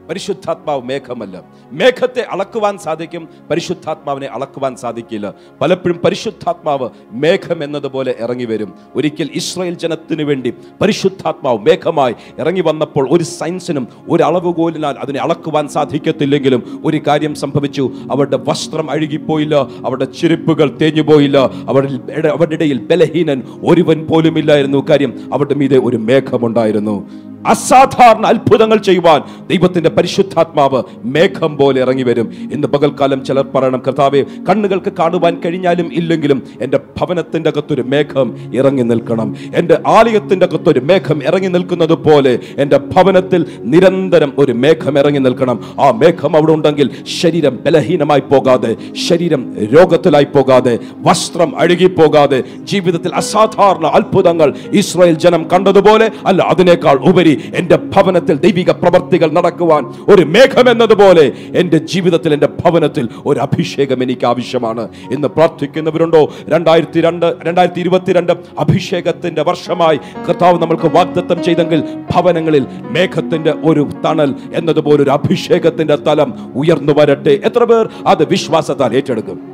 [0.10, 1.43] പരിശുദ്ധാത്മാവ് മേഘമല്ല.
[1.72, 5.34] മേഘത്തെ അളക്കുവാൻ സാധിക്കും പരിശുദ്ധാത്മാവിനെ അളക്കുവാൻ സാധിക്കില്ല.
[5.62, 8.74] പലപ്പോഴും പരിശുദ്ധാത്മാവ് മേഘം എന്നതുപോലെ ഇറങ്ങി വരും.
[8.96, 16.81] ഒരിക്കൽ ഇസ്രായേൽ ജനത്തിനു വേണ്ടി പരിശുദ്ധാത്മാവ് മേഘമായി ഇറങ്ങി വന്നപ്പോൾ ഒരു സയൻസിനും ഒരു അളവുകോലിനാൽ അതിനെ അളക്കുവാൻ സാധിക്കത്തില്ലെങ്കിലും
[16.86, 17.91] ഒരു കാര്യം സംഭവിച്ചു.
[18.12, 21.38] അവരുടെ വസ്ത്രം അഴുകിപ്പോയില്ല അവരുടെ ചെരുപ്പുകൾ തേഞ്ഞുപോയില്ല
[21.70, 24.86] അവരുടെ അവരുടെ ഇടയിൽ ബലഹീനൻ ഒരുവൻ പോലുമില്ലായിരുന്നു.
[24.89, 27.10] കാര്യം അവരുടെ മീതെ ഒരു മേഘമുണ്ടായിരുന്നു.
[27.45, 32.27] അസാധാരണ അത്ഭുതങ്ങൾ ചെയ്യുവാൻ ദൈവത്തിന്റെ പരിശുദ്ധാത്മാവ് മേഘം പോലെ ഇറങ്ങി വരും.
[32.53, 39.36] ഇന്ന് പകൽക്കാലം ചിലർ പറയണം കർത്താവെ കണ്ണുകൾക്ക് കാണുവാൻ കഴിഞ്ഞാലും ഇല്ലെങ്കിലും എന്റെ ഭവനത്തിന്റെ അകത്തൊരു മേഘം ഇറങ്ങി നിൽക്കണം.
[39.55, 45.60] എന്റെ ആലയത്തിന്റെ അകത്തൊരു മേഘം ഇറങ്ങി നിൽക്കുന്നത് പോലെ എന്റെ ഭവനത്തിൽ നിരന്തരം ഒരു മേഘം ഇറങ്ങി നിൽക്കണം.
[45.79, 48.75] ആ മേഘം അവിടെ ഉണ്ടെങ്കിൽ ശരീരം ബലഹീനമായി പോകാതെ
[49.07, 49.41] ശരീരം
[49.75, 58.38] രോഗത്തിലായി പോകാതെ വസ്ത്രം അഴുകിപ്പോകാതെ ജീവിതത്തിൽ അസാധാരണ അത്ഭുതങ്ങൾ ഇസ്രായേൽ ജനം കണ്ടതുപോലെ അല്ല അതിനേക്കാൾ ഉപരി എന്റെ ഭവനത്തിൽ
[58.38, 65.27] ദൈവിക പ്രവർത്തികൾ നടക്കുവാൻ ഒരു മേഘം എന്നതുപോലെ എന്റെ ജീവിതത്തിൽ എന്റെ ഭവനത്തിൽ ഒരു അഭിഷേകം എനിക്ക് ആവശ്യമാണ് എന്ന്
[65.27, 66.33] പ്രാർത്ഥിക്കുന്നവരുണ്ടോ?
[66.47, 71.83] രണ്ടായിരത്തി രണ്ട് രണ്ടായിരത്തി ഇരുപത്തിരണ്ട് അഭിഷേകത്തിന്റെ വർഷമായി കർത്താവ് നമ്മൾക്ക് വാഗ്ദത്തം ചെയ്തെങ്കിൽ
[72.15, 77.41] ഭവനങ്ങളിൽ മേഘത്തിന്റെ ഒരു തണൽ എന്നതുപോലെ ഒരു അഭിഷേകത്തിന്റെ തലം ഉയർന്നു വരട്ടെ.
[77.45, 79.51] എത്ര പേർ അത് വിശ്വാസത്താൽ ഏറ്റെടുക്കും?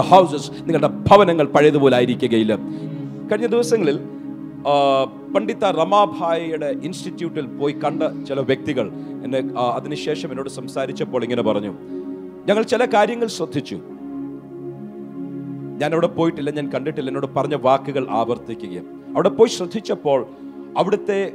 [0.00, 2.54] ഹൗസസ് നിങ്ങളുടെ ഭവനങ്ങൾ പഴയതുപോലെ ആയിരിക്കുകയില്ല.
[3.30, 3.98] കഴിഞ്ഞ ദിവസങ്ങളിൽ
[5.34, 8.92] പണ്ഡിത റമാഭായിയുടെ ഇൻസ്റ്റിറ്റ്യൂട്ടിൽ പോയി കണ്ട ചില വ്യക്തികൾ
[9.24, 11.74] എന്നെ അതിനുശേഷം എന്നോട് സംസാരിച്ചപ്പോൾ ഇങ്ങനെ പറഞ്ഞു.
[12.46, 13.74] ഞങ്ങൾ ചില കാര്യങ്ങൾ ശ്രദ്ധിച്ചു.
[15.78, 17.10] ഞാൻ അവിടെ പോയിട്ടില്ല ഞാൻ കണ്ടിട്ടില്ല.
[17.10, 20.26] എന്നോട് പറഞ്ഞ വാക്കുകൾ ആവർത്തിക്കുകയും അവിടെ പോയി ശ്രദ്ധിച്ചപ്പോൾ
[20.76, 21.32] അവിടുത്തെ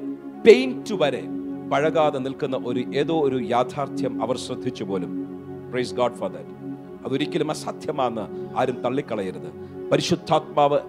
[0.47, 1.23] പെയിന്റ് വരെ
[1.71, 5.27] പഴകാതെ നിൽക്കുന്ന ഒരു ഏതോ ഒരു യാഥാർത്ഥ്യം അവർ ശ്രദ്ധിച്ചു പോലും.
[5.71, 6.49] പ്രൈസ് ഗാഡ് ഫോർ ദാറ്റ്
[7.05, 9.49] അതൊരിക്കലും അസാധ്യമാണെന്ന് ആരും തള്ളിക്കളയരുത്.
[9.91, 10.79] പരിശുദ്ധാത്മാവ്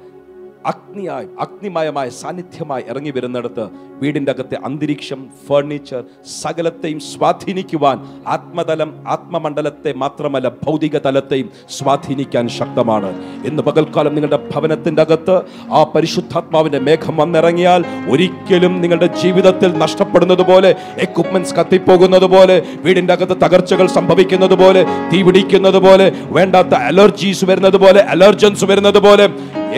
[0.64, 3.64] അഗ്നിയായി അഗ്നിമയമായ സാന്നിധ്യമായി ഇറങ്ങി വരുന്നിടത്ത്
[4.02, 6.04] വീടിന്റെ അകത്തെ അന്തരീക്ഷം ഫർണിച്ചർ
[6.42, 13.10] സകലത്തെയും സ്വാധീനിക്കുവാൻ ആത്മതലം ആത്മമണ്ഡലത്തെ മാത്രമല്ല ഭൗതിക തലത്തെയും സ്വാധീനിക്കാൻ ശക്തമാണ്.
[13.44, 21.54] ഇന്ന് പകൽക്കാലം നിങ്ങളുടെ ഭവനത്തിന്റെ അകത്ത് ആ പരിശുദ്ധാത്മാവിന്റെ മേഘം വന്നിറങ്ങിയാൽ ഒരിക്കലും നിങ്ങളുടെ ജീവിതത്തിൽ നഷ്ടപ്പെടുന്നത് പോലെ എക്യുപ്മെന്റ്സ്
[21.54, 28.98] കത്തിപ്പോകുന്നത് പോലെ വീടിന്റെ അകത്ത് തകർച്ചകൾ സംഭവിക്കുന്നത് പോലെ തീപിടിക്കുന്നത് പോലെ വേണ്ടാത്ത അലർജീസ് വരുന്നത് പോലെ അലർജൻസ് വരുന്നത്
[28.98, 29.26] പോലെ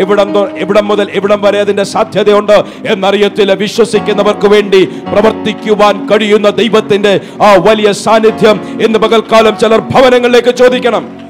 [0.00, 3.52] എവിടം എവിടം മുതൽ എവിടം വരെ അതിന്റെ സാധ്യതയുണ്ട് എന്നറിയത്തില്ല.
[3.52, 11.20] വിശ്വസിക്കുന്നവർക്ക് വേണ്ടി പ്രവർത്തിക്കുവാൻ കഴിയുന്ന ദൈവത്തിന്റെ ആ വലിയ സാന്നിധ്യം ഇന്ന് പകൽക്കാലം ചിലർ ഭവനങ്ങളിലേക്ക് ചോദിക്കണം.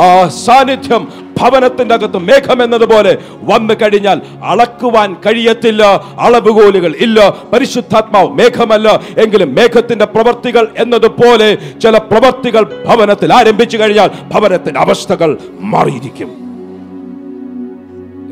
[0.00, 5.82] ആ സാന്നിധ്യം ഭവനത്തിന്റെ അകത്ത് മേഘം എന്നതുപോലെ വന്നു കഴിഞ്ഞാൽ അളക്കുവാൻ കഴിയത്തില്ല.
[6.20, 7.36] അളവുകോലുകൾ ഇല്ല.
[7.52, 9.00] പരിശുദ്ധാത്മാവ് മേഘമല്ല.
[9.18, 16.51] എങ്കിലും മേഘത്തിന്റെ പ്രവർത്തികൾ എന്നതുപോലെ ചില പ്രവർത്തികൾ ഭവനത്തിൽ ആരംഭിച്ചു കഴിഞ്ഞാൽ ഭവനത്തിന്റെ അവസ്ഥകൾ മാറിയിരിക്കും.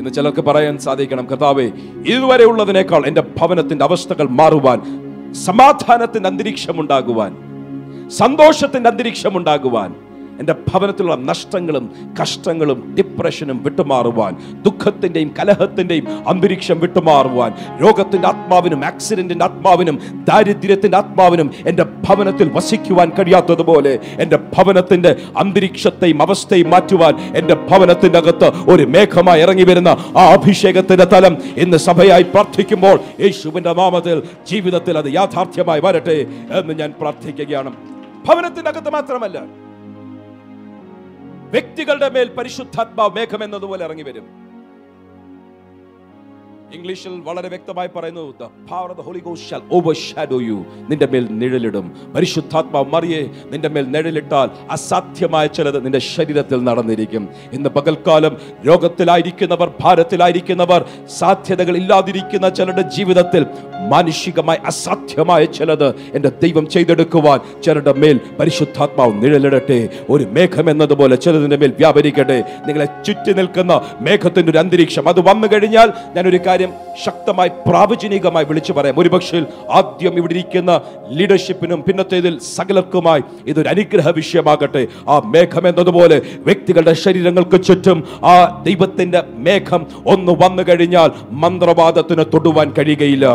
[0.01, 1.25] ഇന്ന് ചിലർക്ക് പറയാൻ സാധിക്കണം.
[1.25, 1.65] കർത്താവെ
[2.05, 4.79] ഇതുവരെ ഉള്ളതിനേക്കാൾ എന്റെ ഭവനത്തിന്റെ അവസ്ഥകൾ മാറുവാൻ
[5.41, 7.31] സമാധാനത്തിന്റെ അന്തരീക്ഷം ഉണ്ടാകുവാൻ
[8.11, 9.91] സന്തോഷത്തിന്റെ അന്തരീക്ഷം ഉണ്ടാകുവാൻ
[10.41, 11.85] എന്റെ ഭവനത്തിലുള്ള നഷ്ടങ്ങളും
[12.19, 14.33] കഷ്ടങ്ങളും ഡിപ്രഷനും വിട്ടുമാറുവാൻ
[14.65, 17.51] ദുഃഖത്തിന്റെയും കലഹത്തിന്റെയും അന്തരീക്ഷം വിട്ടുമാറുവാൻ
[17.81, 19.95] രോഗത്തിന്റെ ആത്മാവിനും ആക്സിഡന്റിന്റെ ആത്മാവിനും
[20.29, 28.85] ദാരിദ്ര്യത്തിന്റെ ആത്മാവിനും എന്റെ ഭവനത്തിൽ വസിക്കുവാൻ കഴിയാത്തതുപോലെ എന്റെ ഭവനത്തിന്റെ അന്തരീക്ഷത്തെയും അവസ്ഥയും മാറ്റുവാൻ എന്റെ ഭവനത്തിന്റെ അകത്ത് ഒരു
[28.87, 36.17] മേഘമായി ഇറങ്ങി വരുന്ന ആ അഭിഷേകത്തിന്റെ തലം ഇന്ന് സഭയായി പ്രാർത്ഥിക്കുമ്പോൾ യേശുവിന്റെ നാമത്തിൽ ജീവിതത്തിൽ അത് യാഥാർത്ഥ്യമായി വരട്ടെ
[36.59, 37.71] എന്ന് ഞാൻ പ്രാർത്ഥിക്കുകയാണ്.
[38.25, 39.37] ഭവനത്തിനകത്ത് മാത്രമല്ല
[41.51, 44.25] വ്യക്തികളുടെ മേൽ പരിശുദ്ധാത്മാവ് മേഘം എന്നതുപോലെ ഇറങ്ങി വരും
[46.73, 50.57] ഇംഗ്ലീഷിൽ വളരെ വ്യക്തമായി പറയുന്നു the power of the holy ghost shall overshadow you.
[50.89, 51.91] നിന്റെ മേൽ നിഴലിടും.
[52.15, 57.29] പരിശുദ്ധാത്മാവ് മറിയെ നിന്റെ മേൽ നിഴലിട്ടാൽ അസാധ്യമായ ചിലത് നിന്റെ ശരീരത്തിൽ നടന്നിരിക്കും.
[57.53, 60.85] ഇന്ന് പകൽക്കാലം രോഗത്തിലായിരിക്കുന്നവർ ഭാരത്തിലായിരിക്കുന്നവർ
[61.19, 63.45] സാധ്യതകൾ ഇല്ലാതിരിക്കുന്ന ചിലരുടെ ജീവിതത്തിൽ
[63.89, 69.89] മാനുഷികമായി അസാധ്യമായ ചിലത് എന്റെ ദൈവം ചെയ്തെടുക്കുവാൻ ചിലരുടെ മേൽ പരിശുദ്ധാത്മാവ് നിഴലിടട്ടെ.
[70.09, 72.43] ഒരു മേഘം എന്നതുപോലെ ചിലതിന്റെ മേൽ വ്യാപരിക്കട്ടെ.
[72.67, 78.73] നിങ്ങളെ ചുറ്റി നിൽക്കുന്ന മേഘത്തിന്റെ ഒരു അന്തരീക്ഷം അത് വന്നു കഴിഞ്ഞാൽ ഞാൻ ഒരു കാര്യം ശക്തമായി പ്രാവചനികമായി വിളിച്ചു
[78.73, 78.99] പറയാം.
[78.99, 79.39] ഒരുപക്ഷെ
[79.71, 84.87] ആദ്യം ഇവിടെ ഇരിക്കുന്ന ലീഡർഷിപ്പിനും പിന്നത്തേതിൽ സകലർക്കുമായി ഇതൊരു അനുഗ്രഹ വിഷയമാകട്ടെ.
[85.09, 93.25] ആ മേഘം എന്നതുപോലെ വ്യക്തികളുടെ ശരീരങ്ങൾക്ക് ചുറ്റും ആ ദൈവത്തിന്റെ മേഘം ഒന്ന് വന്നു കഴിഞ്ഞാൽ മന്ത്രവാദത്തിന് തൊടുവാൻ കഴിയുകയില്ല.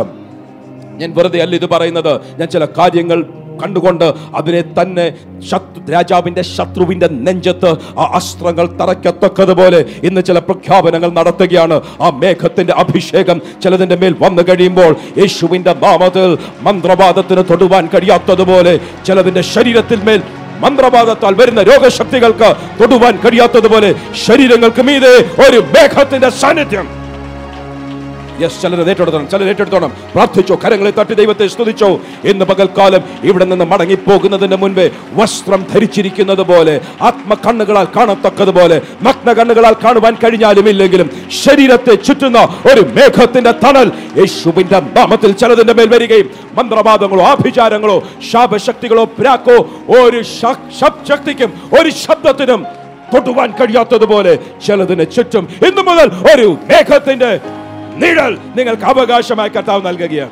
[1.01, 2.21] ഞാൻ വെറുതെ അല്ല ഇത് പറയുന്നത്.
[2.39, 3.19] ഞാൻ ചില കാര്യങ്ങൾ
[3.63, 4.07] കണ്ടുകൊണ്ട്
[4.39, 5.07] അതിനെ തന്നെ
[5.51, 7.71] ശത്രു രാജാവിന്റെ ശത്രുവിന്റെ നെഞ്ചത്ത്
[8.03, 11.77] ആ അസ്ത്രങ്ങൾ തറയ്ക്കത്തക്കതുപോലെ ഇന്ന് ചില പ്രഖ്യാപനങ്ങൾ നടത്തുകയാണ്.
[12.05, 16.31] ആ മേഘത്തിന്റെ അഭിഷേകം ചിലതിന്റെ മേൽ വന്നു കഴിയുമ്പോൾ യേശുവിന്റെ നാമത്തിൽ
[16.67, 18.75] മന്ത്രവാദത്തിന് തൊടുവാൻ കഴിയാത്തതുപോലെ
[19.09, 20.21] ചിലതിന്റെ ശരീരത്തിൽ മേൽ
[20.65, 22.49] മന്ത്രവാദത്താൽ വരുന്ന രോഗശക്തികൾക്ക്
[22.81, 23.91] തൊടുവാൻ കഴിയാത്തതുപോലെ
[24.27, 25.15] ശരീരങ്ങൾക്ക് മീതെ
[25.47, 26.87] ഒരു മേഘത്തിന്റെ സാന്നിധ്യം.
[28.41, 29.91] യെസ് ചിലർ ഏറ്റെടുത്തോണം ചിലർ ഏറ്റെടുത്തോണം.
[30.13, 31.89] പ്രാർത്ഥിച്ചോ കരങ്ങളെ തട്ടി ദൈവത്തെ സ്തുതിച്ചോ
[32.31, 34.87] ഇന്ന് പകൽക്കാലം ഇവിടെ നിന്ന് മടങ്ങിപ്പോകുന്നതിന് മുൻപേ
[35.19, 36.75] വസ്ത്രം ധരിച്ചിരിക്കുന്നത് പോലെ
[37.09, 41.09] ആത്മകണ്ണുകളാൽ കാണത്തക്കതുപോലെ നഗ്ന കണ്ണുകളാൽ കാണുവാൻ കഴിഞ്ഞാലും ഇല്ലെങ്കിലും
[41.41, 47.99] ശരീരത്തെ ചുറ്റുന്ന ഒരു മേഘത്തിന്റെ തണൽ യേശുവിന്റെ നാമത്തിൽ ചിലതിന്റെ മേൽ വരികയും മന്ത്രവാദങ്ങളോ ആഭിചാരങ്ങളോ
[48.31, 49.59] ശാപശക്തികളോ പ്രാക്കോ
[49.99, 50.21] ഒരു
[51.09, 52.61] ശക്തിക്കും ഒരു ശബ്ദത്തിനും
[53.13, 54.33] തൊട്ടുവാൻ കഴിയാത്തതുപോലെ
[54.65, 57.31] ചിലതിന് ചുറ്റും ഇന്നു മുതൽ ഒരു മേഘത്തിന്റെ
[57.97, 60.31] നിഴൽ നിങ്ങൾക്ക് അവകാശമായി കർത്താവ് നൽകുകയാണ്.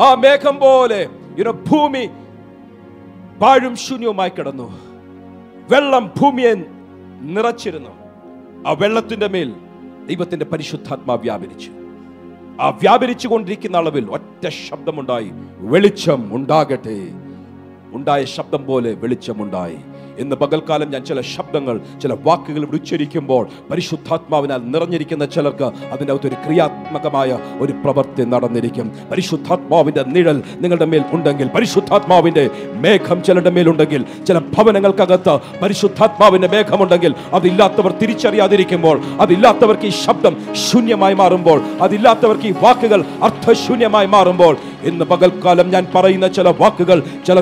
[0.00, 1.08] ആ മേഘം പോലെ
[1.52, 2.06] ഭൂമി
[3.40, 4.78] പാഴും ശൂന്യവുമായി കിടന്നു.
[5.70, 6.54] വെള്ളം ഭൂമിയെ
[7.20, 7.90] നിറച്ചിരുന്നു.
[8.68, 9.52] ആ വെള്ളത്തിന്റെ മേൽ
[10.08, 11.70] ദൈവത്തിന്റെ പരിശുദ്ധാത്മാ വ്യാപരിച്ചു.
[12.60, 15.30] ആ വ്യാപരിച്ചു കൊണ്ടിരിക്കുന്ന അളവിൽ ഒറ്റ ശബ്ദമുണ്ടായി.
[15.58, 17.08] വെളിച്ചം ഉണ്ടാകട്ടെ.
[17.92, 19.76] ഉണ്ടായ ശബ്ദം പോലെ വെളിച്ചമുണ്ടായി
[20.20, 27.30] ഇന്ന് പകൽക്കാലം ഞാൻ ചില ശബ്ദങ്ങൾ ചില വാക്കുകൾ ഇവിടെ ഉച്ചരിക്കുമ്പോൾ പരിശുദ്ധാത്മാവിനാൽ നിറഞ്ഞിരിക്കുന്ന ചിലർക്ക് അതിന്റെ അകത്തൊരു ക്രിയാത്മകമായ
[27.60, 28.86] ഒരു പ്രവൃത്തി നടന്നിരിക്കും.
[29.10, 38.96] പരിശുദ്ധാത്മാവിന്റെ നിഴൽ നിങ്ങളുടെ മേൽ ഉണ്ടെങ്കിൽ പരിശുദ്ധാത്മാവിന്റെ മേഘം ചിലരുടെ മേലുണ്ടെങ്കിൽ ചില ഭവനങ്ങൾക്കകത്ത് പരിശുദ്ധാത്മാവിന്റെ മേഘമുണ്ടെങ്കിൽ അതില്ലാത്തവർ തിരിച്ചറിയാതിരിക്കുമ്പോൾ
[39.20, 40.34] അതില്ലാത്തവർക്ക് ഈ ശബ്ദം
[40.66, 44.54] ശൂന്യമായി മാറുമ്പോൾ അതില്ലാത്തവർക്ക് ഈ വാക്കുകൾ അർത്ഥശൂന്യമായി മാറുമ്പോൾ
[44.84, 47.40] ഇന്ന് പകൽക്കാലം ഞാൻ പറയുന്ന ചില വാക്കുകൾ ചില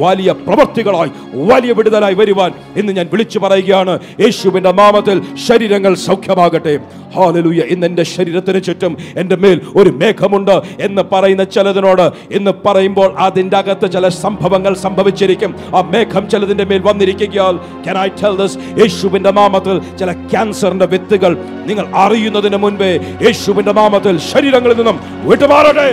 [0.00, 3.98] വലിയ പ്രവൃത്തികളായി വലിയ വിടുതലായി വരുവാൻ ഇന്ന് ഞാൻ വിളിച്ചു പറയുകയാണ്.
[4.20, 6.78] യേശുവിന്റെ നാമത്തിൽ ശരീരങ്ങൾ സൗഖ്യമാകട്ടെ.
[7.16, 13.56] ഹാലലൂയ ഇന്ന് എന്റെ ശരീരത്തിന് ചുറ്റും എന്റെ മേൽ ഒരു മേഘമുണ്ട് എന്ന് പറയുന്ന ചിലതിനോട് ഇന്ന് പറയുമ്പോൾ അതിന്റെ
[13.56, 15.54] അകത്ത് ചില സംഭവങ്ങൾ സംഭവിച്ചിരിക്കും.
[15.76, 17.56] ആ മേഘം ചിലതിന്റെ മേൽ വന്നിരിക്കുകയാൽ
[17.88, 18.58] കൻ ഐ ടെൽ this?
[18.78, 25.88] യേശുവിന്റെ നാമത്തിൽ ചില ക്യാൻസറിന്റെ വിത്തുകൾ നിങ്ങൾ അറിയുന്നതിന് മുൻപേ യേശുവിന്റെ നാമത്തിൽ ശരീരങ്ങളിൽ നിന്നും വിട്ടുമാറട്ടെ.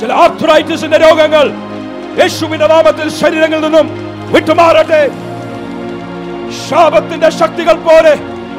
[0.00, 1.67] ചില ആർത്രൈറ്റിസിന്റെ രോഗങ്ങൾ
[2.20, 3.88] യേശുവിന്റെ നാമത്തിൽ ശരീരങ്ങളിൽ നിന്നും
[4.34, 5.02] വിട്ടുമാറട്ടെ.
[6.68, 8.12] ശാപത്തിന്റെ ശക്തികൾ പോലെ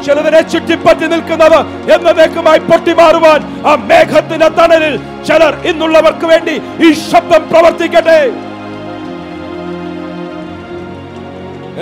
[0.06, 1.60] ചിലതിനെ ചുറ്റിപ്പറ്റി നിൽക്കുന്നത്
[1.94, 4.96] എന്നേക്കുമായി പൊട്ടിമാറുവാൻ ആ മേഘത്തിന്റെ തണലിൽ
[5.28, 6.56] ചിലർ ഇന്നുള്ളവർക്ക് വേണ്ടി
[6.88, 8.20] ഈ ശബ്ദം പ്രവർത്തിക്കട്ടെ.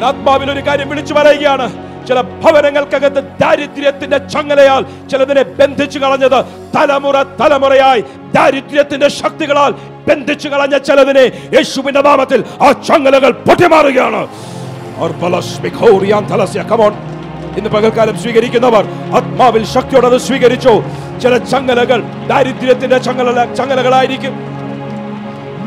[0.08, 1.87] ആത്മാവിൽ ഒരു കാര്യം വിളിച്ചു പറയുകയാണ്.
[2.08, 6.46] ചില ഭവനങ്ങൾക്കകത്ത് ദാരിദ്ര്യത്തിന്റെ ചങ്ങലയാൽ ചിലതിനെ ബന്ധിച്ചു കളഞ്ഞത്
[6.78, 8.02] തലമുറ തലമുറയായി
[8.36, 9.72] ദാരിദ്ര്യത്തിന്റെ ശക്തികളാൽ
[10.10, 14.28] ബന്ധിച്ചു കളഞ്ഞ ചിലതിനെ യേശുവിന്റെ നാമത്തിൽ ആ ചങ്ങലകൾ പൊട്ടിമാറുകയാണ്.
[17.58, 20.84] ഇന്ന് പകൽക്കാലം സ്വീകരിക്കുന്നവർ ആത്മാവിൽ ശക്തിയോടെ സ്വീകരിച്ചു.
[21.22, 24.32] ചില ചങ്ങലകൾ ദാരിദ്ര്യത്തിന്റെ ചങ്ങല ചങ്ങലകളായിരിക്കും.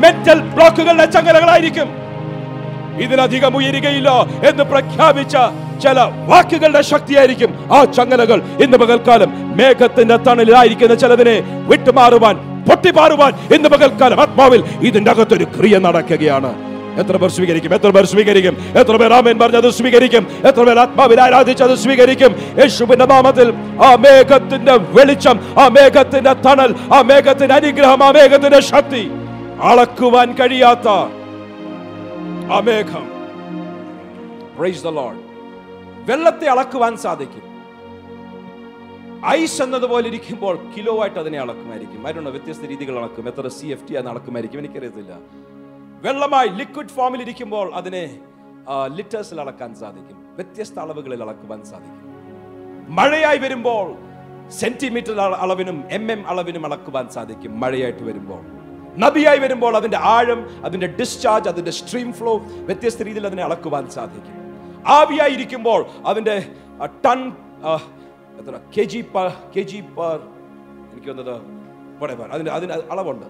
[0.01, 1.95] മെന്റൽ ബ്ലോക്കുകളുടെ ചങ്ങലകളായിരിക്കും.
[2.99, 4.09] ഇതിലധികം ഉയരുകയില്ല
[4.47, 5.37] എന്ന് പ്രഖ്യാപിച്ച
[5.85, 5.99] ചില
[6.31, 8.39] വാക്കുകളുടെ ശക്തിയായിരിക്കും ആ ചങ്ങലകൾ.
[8.63, 11.37] ഇന്ന് പകൽക്കാലം മേഘത്തിന്റെ തണലിലായിരിക്കുന്ന ചിലതിനെ
[11.69, 12.35] വിട്ടുമാറുവാൻ
[12.69, 16.51] പൊട്ടിമാറുവാൻ ഇന്ന് പകൽക്കാലം ആത്മാവിൽ ഇതിന്റെ അകത്തൊരു ക്രിയ നടക്കുകയാണ്.
[17.01, 17.73] എത്ര പേർ സ്വീകരിക്കും?
[17.75, 18.55] എത്ര പേർ സ്വീകരിക്കും?
[18.79, 20.23] എത്ര പേർ ആമേൻ പറഞ്ഞത് സ്വീകരിക്കും?
[20.47, 22.31] എത്ര പേർ ആത്മാവിൽ ആരാധിച്ചത് സ്വീകരിക്കും?
[22.59, 23.47] യേശുവിന്റെ നാമത്തിൽ
[23.87, 29.03] ആ മേഘത്തിന്റെ വെളിച്ചം ആ മേഘത്തിന്റെ തണൽ ആ മേഘത്തിന്റെ അനുഗ്രഹം ആ മേഘത്തിന്റെ ശക്തി
[29.71, 30.87] അളക്കുവാൻ കഴിയാത്ത
[32.55, 33.05] ആ മേഘം.
[34.59, 35.20] പ്രൈസ് ദ ലോർഡ്
[36.05, 37.51] വെള്ളത്തെ അളക്കുവാൻ സാധിക്കും.
[39.27, 42.07] ഐസ് എന്നതുപോലെ ഇരിക്കുമ്പോൾ കിലോ ആയിട്ട് അതിനെ അളക്കുമായിരിക്കും.
[42.07, 43.27] ആരുണ്ടോ വ്യത്യസ്ത രീതികൾ അളക്കും.
[43.27, 44.59] എത്ര സി എഫ് ടി അളക്കുമായിരിക്കും.
[44.59, 45.19] എനിക്കറിയത്തില്ല.
[46.01, 48.19] വെള്ളമായി ലിക്വിഡ് ഫോമിൽ ഇരിക്കുമ്പോൾ അതിനെ
[48.95, 50.35] ലിറ്റേഴ്സിൽ അളക്കാൻ സാധിക്കും.
[50.35, 52.11] വ്യത്യസ്ത അളവുകളിൽ അളക്കുവാൻ സാധിക്കും.
[52.95, 53.95] മഴയായി വരുമ്പോൾ
[54.49, 58.41] സെന്റിമീറ്റർ അളവിനും എം എം അളവിനും അളക്കുവാൻ സാധിക്കും മഴയായിട്ട് വരുമ്പോൾ.
[58.97, 64.40] നദിയായി വരുമ്പോൾ അതിന്റെ ആഴം അതിന്റെ ഡിസ്ചാർജ് അതിന്റെ സ്ട്രീം ഫ്ലോ വ്യത്യസ്ത രീതിയിൽ അതിനെ അളക്കുവാൻ സാധിക്കും.
[64.87, 66.51] ആവിയായി ഇരിക്കുമ്പോൾ അതിന്റെ
[67.05, 67.31] ടൺ
[68.39, 70.19] എത്ര K G per K G per
[70.93, 71.61] എനിക്ക് വന്നത്
[72.01, 72.31] whatever.
[72.31, 73.25] അതിന്റെ അതിന് അളവുണ്ട്.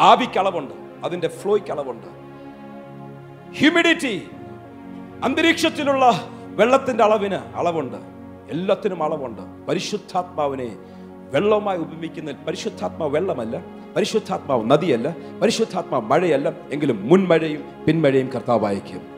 [0.00, 0.74] ആവിക്ക് അളവുണ്ട്.
[1.04, 2.06] അതിന്റെ ഫ്ലോയ്ക്ക് അളവുണ്ട്.
[3.52, 4.28] ഹ്യൂമിഡിറ്റി
[5.24, 7.96] അന്തരീക്ഷത്തിലുള്ള വെള്ളത്തിന്റെ അളവിന് അളവുണ്ട്.
[8.50, 9.66] എല്ലാത്തിനും അളവുണ്ട്.
[9.68, 10.76] പരിശുദ്ധാത്മാവിനെ
[11.30, 13.64] വെള്ളവുമായി ഉപമിക്കുന്ന പരിശുദ്ധാത്മാവ് വെള്ളമല്ല
[13.96, 19.15] പരിശുദ്ധാത്മാവ് നദിയല്ല പരിശുദ്ധാത്മാവ് മഴയല്ല എങ്കിലും മുൻമഴയും പിന്മഴയും കർത്താവ് അയക്കും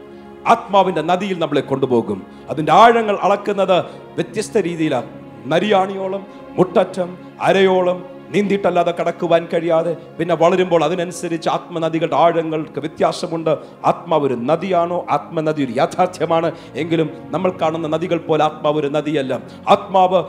[0.49, 2.27] ആത്മാവിന്റെ നദിയിൽ നമ്മളെ കൊണ്ടുപോകും.
[2.51, 3.79] അതിന്റെ ആഴങ്ങൾ അളക്കുന്നത്
[4.19, 5.09] വ്യത്യസ്ത രീതിയിലാണ്
[5.47, 6.27] നരിയാണിയോളം
[6.59, 13.53] മുട്ടറ്റം അരയോളം നീന്തിയിട്ടല്ലാതെ കടക്കുവാൻ കഴിയാതെ പിന്നെ വളരുമ്പോൾ അതിനനുസരിച്ച് ആത്മനദികളുടെ ആഴങ്ങൾക്ക് വ്യത്യാസമുണ്ട്.
[13.85, 15.07] ആത്മാവ് ഒരു നദിയാണോ?
[15.11, 16.53] ആത്മനദി ഒരു യാഥാർത്ഥ്യമാണ്.
[16.75, 19.41] എങ്കിലും നമ്മൾ കാണുന്ന നദികൾ പോലെ ആത്മാവ് ഒരു നദിയല്ല.
[19.69, 20.25] ആത്മാവ്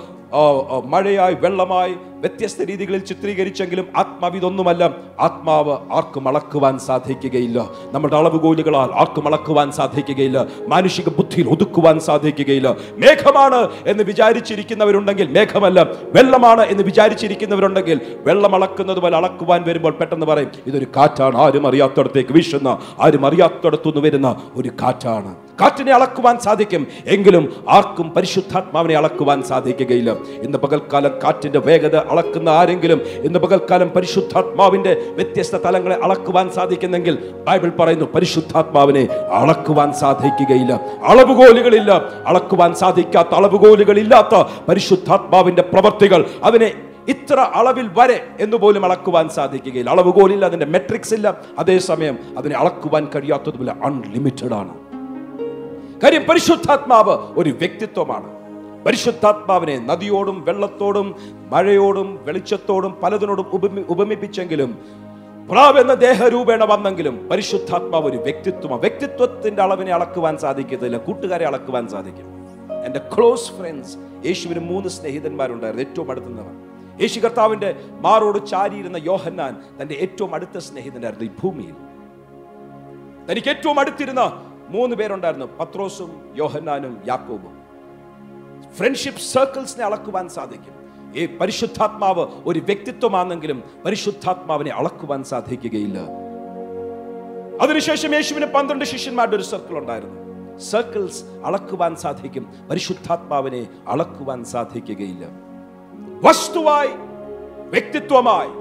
[0.85, 4.91] മഴയായി വെള്ളമായി വ്യത്യസ്ത രീതികളിൽ ചിത്രീകരിച്ചെങ്കിലും ആത്മാവ് ഇതൊന്നുമല്ല.
[5.19, 7.69] ആത്മാവ് ആർക്കും അളക്കുവാൻ സാധിക്കുകയില്ല.
[7.91, 10.45] നമ്മുടെ അളവുകോലുകളാൽ ആർക്കും അളക്കുവാൻ സാധിക്കുകയില്ല.
[10.67, 12.75] മാനുഷിക ബുദ്ധിയിൽ ഒതുക്കുവാൻ സാധിക്കുകയില്ല.
[12.91, 15.87] മേഘമാണ് എന്ന് വിചാരിച്ചിരിക്കുന്നവരുണ്ടെങ്കിൽ മേഘമല്ല.
[16.03, 21.37] വെള്ളമാണ് എന്ന് വിചാരിച്ചിരിക്കുന്നവരുണ്ടെങ്കിൽ വെള്ളം അളക്കുന്നത് പോലെ അളക്കുവാൻ വരുമ്പോൾ പെട്ടെന്ന് പറയും ഇതൊരു കാറ്റാണ്.
[21.37, 25.35] ആരും അറിയാത്തടത്തേക്ക് വീശുന്ന ആരും അറിയാത്തടത്തുനിന്ന് വരുന്ന ഒരു കാറ്റാണ്.
[25.61, 26.87] കാറ്റിനെ അളക്കുവാൻ സാധിക്കും.
[27.05, 30.11] എങ്കിലും ആർക്കും പരിശുദ്ധാത്മാവിനെ അളക്കുവാൻ സാധിക്കുകയില്ല.
[30.43, 37.17] ഇന്ന് പകൽക്കാലം കാറ്റിന്റെ വേഗത അളക്കുന്ന ആരെങ്കിലും ഇന്ന് പകൽക്കാലം പരിശുദ്ധാത്മാവിന്റെ വ്യത്യസ്ത തലങ്ങളെ അളക്കുവാൻ സാധിക്കുന്നെങ്കിൽ
[37.47, 39.07] ബൈബിൾ പറയുന്നു പരിശുദ്ധാത്മാവിനെ
[39.41, 40.73] അളക്കുവാൻ സാധിക്കുകയില്ല.
[41.07, 41.91] അളവുകോലുകളില്ല.
[42.27, 46.71] അളക്കുവാൻ സാധിക്കാത്ത അളവുകോലുകളില്ലാത്ത പരിശുദ്ധാത്മാവിന്റെ പ്രവർത്തികൾ അവനെ
[47.07, 49.89] ഇത്ര അളവിൽ വരെ എന്ന് പോലും അളക്കുവാൻ സാധിക്കുകയില്ല.
[49.89, 51.37] അളവുകോലില്ല അതിന്റെ മെട്രിക്സ് ഇല്ല.
[51.59, 54.73] അതേസമയം അതിനെ അളക്കുവാൻ കഴിയാത്തതുപോലെ അൺലിമിറ്റഡ് ആണ്.
[56.03, 58.38] കാര്യം പരിശുദ്ധാത്മാവ് ഒരു വ്യക്തിത്വമാണ്.
[58.85, 61.15] പരിശുദ്ധാത്മാവിനെ നദിയോടും വെള്ളത്തോടും
[61.49, 64.79] മഴയോടും വെളിച്ചത്തോടും പലതിനോടും ഉപമി ഉപമിപ്പിച്ചെങ്കിലും
[65.51, 70.97] പ്രാവ് എന്ന ദേഹരൂപേണ വന്നെങ്കിലും പരിശുദ്ധാത്മാവ് ഒരു വ്യക്തിത്വം വ്യക്തിത്വത്തിന്റെ അളവിനെ അളക്കുവാൻ സാധിക്കത്തില്ല.
[70.97, 72.25] കൂട്ടുകാരെ അളക്കുവാൻ സാധിക്കും.
[72.85, 75.89] എന്റെ ക്ലോസ് ഫ്രണ്ട്സ് യേശുവിന് മൂന്ന് സ്നേഹിതന്മാരുണ്ടായിരുന്നു.
[75.89, 76.51] ഏറ്റവും അടുത്തുനിന്നവർ
[77.01, 81.73] യേശു കർത്താവിന്റെ മാറോട് ചാരിയിരുന്ന യോഹന്നാൻ തന്റെ ഏറ്റവും അടുത്ത സ്നേഹിതനായിരുന്നു ഈ ഭൂമിയിൽ.
[83.31, 85.45] തനിക്ക് ഏറ്റവും അടുത്തിരുന്ന മൂന്ന് പേരുണ്ടായിരുന്നു.
[85.59, 87.58] പത്രോസും യോഹന്നാനും യാക്കോബും.
[88.73, 90.79] ഫ്രണ്ട്ഷിപ്പ് സർക്കിൾസിനെ അളക്കുവാൻ സാധിക്കും.
[91.15, 95.99] ഈ പരിശുദ്ധാത്മാവ് ഒരു വ്യക്തിത്വമാണെങ്കിലും പരിശുദ്ധാത്മാവിനെ അളക്കുവാൻ സാധിക്കുകയില്ല.
[97.61, 100.19] അതിനുശേഷം യേശുവിന് പന്ത്രണ്ട് ശിഷ്യന്മാരുടെ ഒരു സർക്കിൾ ഉണ്ടായിരുന്നു.
[100.57, 102.53] സർക്കിൾസ് അളക്കുവാൻ സാധിക്കും.
[102.69, 105.25] പരിശുദ്ധാത്മാവിനെ അളക്കുവാൻ സാധിക്കുകയില്ല.
[106.23, 106.89] വസ്തുവായി
[107.69, 108.58] വ്യക്തിത്വമായി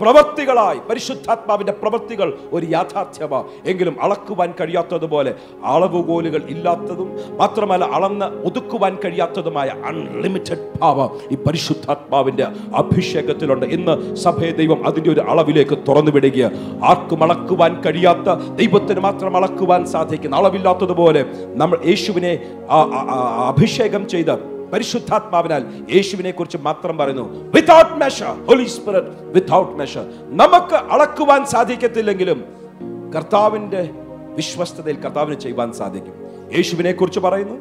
[0.00, 5.32] പ്രവൃത്തികളായി പരിശുദ്ധാത്മാവിന്റെ പ്രവൃത്തികൾ ഒരു യാഥാർത്ഥ്യമാണ് എങ്കിലും അളക്കുവാൻ കഴിയാത്തതുപോലെ
[5.64, 13.66] അളവുകോലുകൾ ഇല്ലാത്തതും മാത്രമല്ല അളന്ന് ഒതുക്കുവാൻ കഴിയാത്തതുമായ അൺലിമിറ്റഡ് ഭാവം ഈ പരിശുദ്ധാത്മാവിന്റെ അഭിഷേകത്തിലുണ്ട്.
[13.66, 16.50] ഇന്ന് സഭയെ ദൈവം അതിന്റെ ഒരു അളവിലേക്ക് തുറന്നു വിടുക
[16.82, 21.22] ആർക്കും അളക്കുവാൻ കഴിയാത്ത ദൈവത്തിന് മാത്രം അളക്കുവാൻ സാധിക്കുന്ന അളവില്ലാത്തതുപോലെ
[21.54, 22.32] നമ്മൾ യേശുവിനെ
[23.48, 24.34] അഭിഷേകം ചെയ്ത്
[24.72, 25.62] പരിശുദ്ധാത്മാവിനാൽ
[25.94, 30.04] യേശുവിനെ കുറിച്ച് മാത്രം പറയുന്നു without measure Holy Spirit without measure
[30.36, 32.44] നമുക്ക് അളക്കുവാൻ സാധിക്കത്തില്ലെങ്കിലും
[33.16, 33.90] കർത്താവിന്റെ
[34.36, 36.14] വിശ്വസ്തതയിൽ കർത്താവിന് ചെയ്യുവാൻ സാധിക്കും.
[36.56, 37.56] യേശുവിനെ കുറിച്ച് പറയുന്നു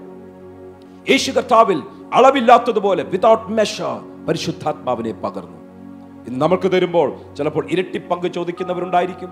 [1.09, 5.57] യേശു കർത്താവിൽ അളവില്ലാത്തതുപോലെ വിതൗട്ട് മെഷർ പരിശുദ്ധാത്മാവിനെ പകർന്നു.
[6.27, 9.29] ഇന്ന് നമുക്ക് തരുമ്പോൾ ചിലപ്പോൾ ഇരട്ടി പങ്ക് ചോദിക്കുന്നവരുണ്ടായിരിക്കും.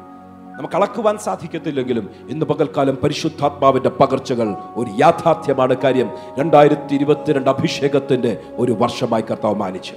[0.51, 6.11] നമുക്ക് അളക്കുവാൻ സാധിക്കത്തില്ലെങ്കിലും ഇന്ന് പകൽക്കാലം പരിശുദ്ധാത്മാവിന്റെ പകർച്ചകൾ ഒരു യാഥാർത്ഥ്യമാണ് കാര്യം.
[6.39, 9.93] രണ്ടായിരത്തി ഇരുപത്തിരണ്ട് അഭിഷേകത്തിന്റെ ഒരു വർഷമായി കർത്താവ് മാനിച്ചു.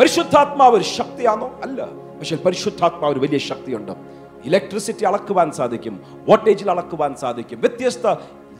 [0.00, 1.60] പരിശുദ്ധാത്മാവ് ഒരു ശക്തിയാണോ?
[1.62, 1.84] അല്ല.
[2.18, 3.92] പക്ഷെ പരിശുദ്ധാത്മാവ് ഒരു വലിയ ശക്തിയുണ്ട്.
[4.44, 6.00] ഇലക്ട്രിസിറ്റി അളക്കുവാൻ സാധിക്കും.
[6.28, 7.60] വോൾട്ടേജിൽ അളക്കുവാൻ സാധിക്കും.
[7.60, 8.06] വ്യത്യസ്ത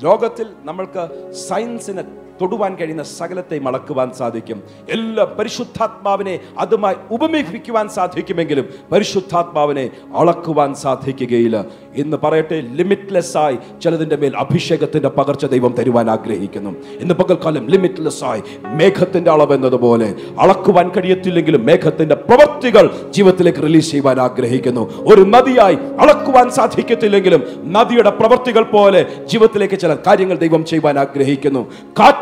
[0.03, 2.03] ലോകത്തിൽ നമ്മൾക്ക് സയൻസിന്
[2.41, 4.63] തൊടുവാൻ കഴിയുന്ന സകലത്തെ മടക്കുവാൻ സാധിക്കും.
[4.91, 11.65] എല്ലാ പരിശുദ്ധാത്മാവിനെ അതുമായി ഉപമേഖിക്കുവാൻ സാധിക്കുമെങ്കിലും പരിശുദ്ധാത്മാവിനെ അളക്കുവാൻ സാധിക്കുകയില്ല.
[11.97, 16.71] ഇന്ന് പറയട്ടെ ലിമിറ്റ്ലെസ് ആയി ചിലതിന്റെ മേൽ അഭിഷേകത്തിന്റെ പകർച്ച ദൈവം തരുവാൻ ആഗ്രഹിക്കുന്നു.
[17.01, 25.05] ഇന്ന് പകൽക്കാലം ലിമിറ്റ്ലെസ് ആയി മേഘത്തിന്റെ അളവ് എന്നതുപോലെ അളക്കുവാൻ കഴിയത്തില്ലെങ്കിലും മേഘത്തിന്റെ പ്രവൃത്തികൾ ജീവിതത്തിലേക്ക് റിലീസ് ചെയ്യുവാൻ ആഗ്രഹിക്കുന്നു.
[25.15, 31.71] ഒരു നദിയായി അളക്കുവാൻ സാധിക്കത്തില്ലെങ്കിലും നദിയുടെ പ്രവൃത്തികൾ പോലെ ജീവിതത്തിലേക്ക് ചില കാര്യങ്ങൾ ദൈവം ചെയ്യുവാൻ ആഗ്രഹിക്കുന്നു.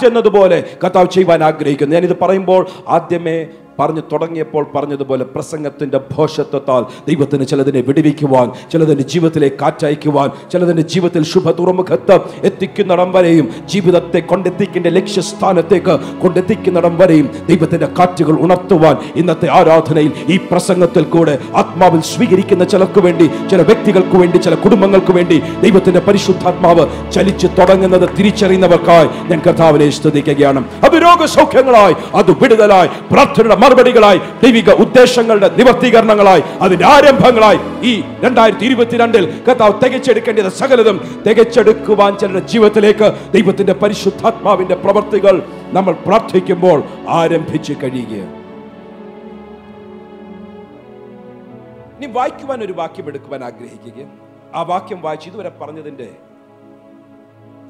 [0.02, 1.94] കാറ്റെന്നതുപോലെ കർത്താവ് ചെയ്യുവാൻ ആഗ്രഹിക്കുന്നു.
[1.94, 3.36] ഞാനിത് പറയുമ്പോൾ ആദ്യമേ
[3.82, 12.16] പറഞ്ഞു തുടങ്ങിയപ്പോൾ പറഞ്ഞതുപോലെ പ്രസംഗത്തിന്റെ ഭോഷത്വത്താൽ ദൈവത്തിന് ചിലതിനെ വിടുവിക്കുവാൻ ചിലതിന്റെ ജീവിതത്തിലേക്ക് കാറ്റയക്കുവാൻ ചിലതിന്റെ ജീവിതത്തിൽ ശുഭ തുറമുഖത്ത്
[12.42, 21.34] എത്തിക്കുന്നിടം വരെയും ജീവിതത്തെ കൊണ്ടെത്തിക്കേണ്ട ലക്ഷ്യസ്ഥാനത്തേക്ക് കൊണ്ടെത്തിക്കുന്നിടം വരെയും ദൈവത്തിന്റെ കാറ്റുകൾ ഉണർത്തുവാൻ ഇന്നത്തെ ആരാധനയിൽ ഈ പ്രസംഗത്തിൽ കൂടെ
[21.54, 29.08] ആത്മാവിൽ സ്വീകരിക്കുന്ന ചിലർക്ക് വേണ്ടി ചില വ്യക്തികൾക്ക് വേണ്ടി ചില കുടുംബങ്ങൾക്ക് വേണ്ടി ദൈവത്തിന്റെ പരിശുദ്ധാത്മാവ് ചലിച്ചു തുടങ്ങുന്നത് തിരിച്ചറിയുന്നവർക്കായി
[29.30, 30.60] ഞാൻ കർത്താവിനെ സ്തുതിക്കുകയാണ്.
[30.86, 37.60] അത് രോഗസൗഖ്യങ്ങളായി അത് വിടുതലായി പ്രാർത്ഥനയുടെ മറുപടികളായി ദൈവിക ഉദ്ദേശങ്ങളുടെ നിവർത്തീകരണങ്ങളായി അതിന്റെ ആരംഭങ്ങളായി.
[37.90, 37.92] ഈ
[38.24, 40.96] രണ്ടായിരത്തി ഇരുപത്തിരണ്ടിൽ കർത്താവ് തികച്ചെടുക്കേണ്ടത് സകലതും
[41.28, 45.42] തികച്ചെടുക്കുവാൻ ചിലരുടെ ജീവിതത്തിലേക്ക് ദൈവത്തിന്റെ പരിശുദ്ധാത്മാവിന്റെ പ്രവർത്തികൾ
[45.76, 48.14] നമ്മൾ പ്രാർത്ഥിക്കുമ്പോൾ ആരംഭിച്ച് കഴിയുക.
[51.96, 54.06] ഇനി വായിക്കുവാൻ ഒരു വാക്യം എടുക്കുവാൻ ആഗ്രഹിക്കുക.
[54.54, 56.08] ആ വാക്യം വായിച്ച് ഇതുവരെ പറഞ്ഞതിന്റെ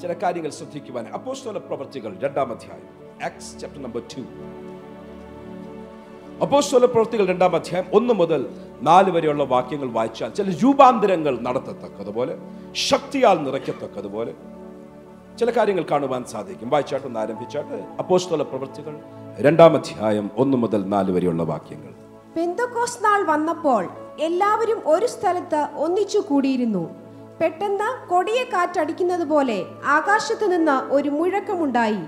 [0.02, 2.88] ചില കാര്യങ്ങൾ ശ്രദ്ധിക്കുവാൻ അപ്പോസ്തല പ്രവർത്തികൾ രണ്ടാം അധ്യായം
[3.24, 4.22] ആക്സ് ചാപ്റ്റർ നമ്പർ ടു
[6.42, 8.40] അപ്പോസ്തല പ്രവർത്തികൾ രണ്ടാം അധ്യായം ഒന്ന് മുതൽ
[8.82, 12.34] നാല് വരെയുള്ള വാക്യങ്ങൾ വായിച്ചാൽ ചില രൂപാന്തരങ്ങൾ നടത്തത്തക്കതുപോലെ
[12.74, 14.32] ശക്തിയാൽ നിറയ്ക്കത്തക്കതുപോലെ
[15.38, 16.70] ചില കാര്യങ്ങൾ കാണുവാൻ സാധിക്കും.
[16.70, 18.94] വായിച്ചാട്ടൊന്ന് ആരംഭിച്ചാട്ട് അപ്പോസ്തല പ്രവർത്തികൾ
[19.38, 21.92] രണ്ടാം അധ്യായം ഒന്ന് മുതൽ നാല് വരെയുള്ള വാക്യങ്ങൾ.
[22.36, 23.88] പെന്തക്കോസ് നാൾ വന്നപ്പോൾ
[24.20, 26.84] എല്ലാവരും ഒരു സ്ഥലത്ത് ഒന്നിച്ചു കൂടിയിരുന്നു.
[27.40, 32.02] പെട്ടെന്ന് കൊടിയ കാറ്റടിക്കുന്നത് പോലെ ആകാശത്തു നിന്ന് ഒരു മുഴക്കമുണ്ടായി.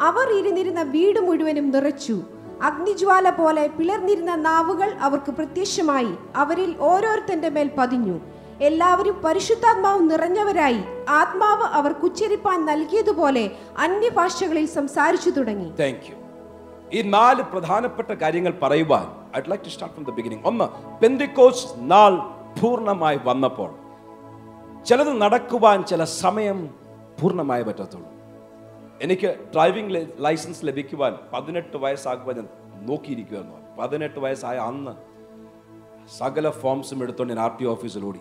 [0.00, 2.16] അവർ ഇരുന്നിരുന്ന വീട് മുഴുവനും നിറച്ചു.
[2.62, 6.14] അഗ്നിജ്വാല പോലെ പിളർന്നിരുന്ന നാവുകൾ അവർക്ക് പ്രത്യക്ഷമായി.
[6.36, 8.20] അവരിൽ ഓരോരുത്തന്റെ മേൽ പതിഞ്ഞു.
[8.60, 10.80] എല്ലാവരും പരിശുദ്ധാത്മാവ് നിറഞ്ഞവരായി.
[11.08, 15.70] ആത്മാവ് അവർ ഉച്ചരിപ്പാൻ നൽകിയതുപോലെ അന്യഭാഷകളിൽ സംസാരിച്ചു തുടങ്ങി.
[15.70, 16.16] താങ്ക് യു
[16.92, 20.64] ഈ നാല് പ്രധാനപ്പെട്ട കാര്യങ്ങൾ പറയുവാൻ I'd like to start from ഒന്ന്
[21.76, 22.10] നാൾ
[22.60, 23.70] പൂർണമായി വന്നപ്പോൾ.
[24.84, 26.70] ചിലത് നടക്കുവാൻ ചില സമയം
[27.20, 28.15] പൂർണമായി പറ്റത്തുള്ളൂ.
[29.02, 32.48] എനിക്ക് ഡ്രൈവിംഗ് ലൈസൻസ് ലഭിക്കുവാൻ പതിനെട്ട് വയസ്സാകുവാൻ ഞാൻ
[32.86, 34.90] നോക്കിയിരിക്കുമായിരുന്നു പതിനെട്ട് വയസ്സായ അന്ന്
[36.18, 38.12] സകല ഫോംസും എടുത്തുകൊണ്ട് ഞാൻ ആർ ടി ഓഫീസിൽ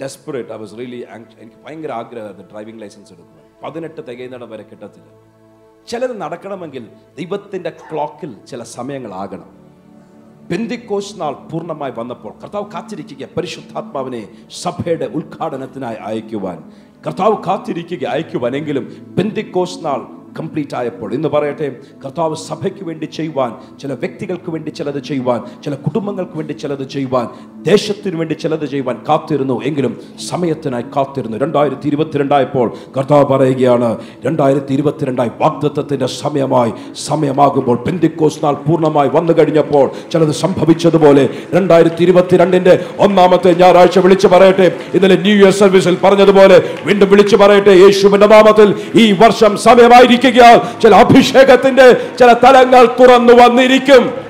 [0.00, 1.06] ഡെസ്പറേറ്റ് ഐ വാസ് റിയലി
[1.38, 3.44] എനിക്ക് ഭയങ്കര ആഗ്രഹമായിരുന്നു ഡ്രൈവിംഗ് ലൈസൻസ് എടുക്കുവാൻ.
[3.64, 5.28] പതിനെട്ട് തികയുന്നിടം വരെ കിട്ടത്തില്ല.
[5.88, 9.58] ചിലത് നടക്കണമെങ്കിൽ ദൈവത്തിന്റെ ക്ലോക്കിൽ ചില സമയങ്ങളാകണം.
[10.50, 16.72] പെന്തിക്കോസ് നാൾ പൂർണമായി വന്നപ്പോൾ കർത്താവ് കാത്തിരിക്കുക പരിശുദ്ധാത്മാവിനെ സഭയുടെ ഉദ്ഘാടനത്തിനായി അയക്കുവാൻ.
[17.06, 18.84] കർത്താവ് കാത്തിരിക്കുക അയക്കുവാനെങ്കിലും
[19.18, 20.00] പെന്തിക്കോസ് നാൾ
[20.38, 21.08] കംപ്ലീറ്റ് ആയപ്പോൾ.
[21.18, 21.68] ഇന്ന് പറയട്ടെ
[22.04, 27.26] കർത്താവ് സഭയ്ക്ക് വേണ്ടി ചെയ്യുവാൻ ചില വ്യക്തികൾക്ക് വേണ്ടി ചിലത് ചെയ്യുവാൻ ചില കുടുംബങ്ങൾക്ക് വേണ്ടി ചിലത് ചെയ്യുവാൻ
[27.68, 29.56] ദേശത്തിന് വേണ്ടി ചിലത് ചെയ്യുവാൻ കാത്തിരുന്നു.
[29.68, 29.92] എങ്കിലും
[30.28, 31.36] സമയത്തിനായി കാത്തിരുന്നു.
[31.44, 33.88] രണ്ടായിരത്തി ഇരുപത്തിരണ്ടായപ്പോൾ കർത്താവ് പറയുകയാണ്
[34.26, 36.72] രണ്ടായിരത്തി ഇരുപത്തിരണ്ടായി വാഗ്ദത്വത്തിന്റെ സമയമായി
[37.06, 41.24] സമയമാകുമ്പോൾ പെന്തിക്കോസ് നാൾ പൂർണമായി വന്നു കഴിഞ്ഞപ്പോൾ ചിലത് സംഭവിച്ചതുപോലെ
[41.54, 48.26] രണ്ടായിരത്തി ഇരുപത്തിരണ്ടിന്റെ ഒന്നാമത്തെ ഞായറാഴ്ച വിളിച്ചു പറയട്ടെ ഇന്നലെ ന്യൂ ഇയർ സർവീസിൽ പറഞ്ഞതുപോലെ വീണ്ടും വിളിച്ചു പറയട്ടെ യേശുവിന്റെ
[48.26, 50.26] നാമത്തിൽ ഈ വർഷം സമയമായിരിക്കുകയാൽ
[50.82, 51.86] ചില അഭിഷേകത്തിന്റെ
[52.18, 54.27] ചില തലങ്ങൾ തുറന്നു വന്നിരിക്കും.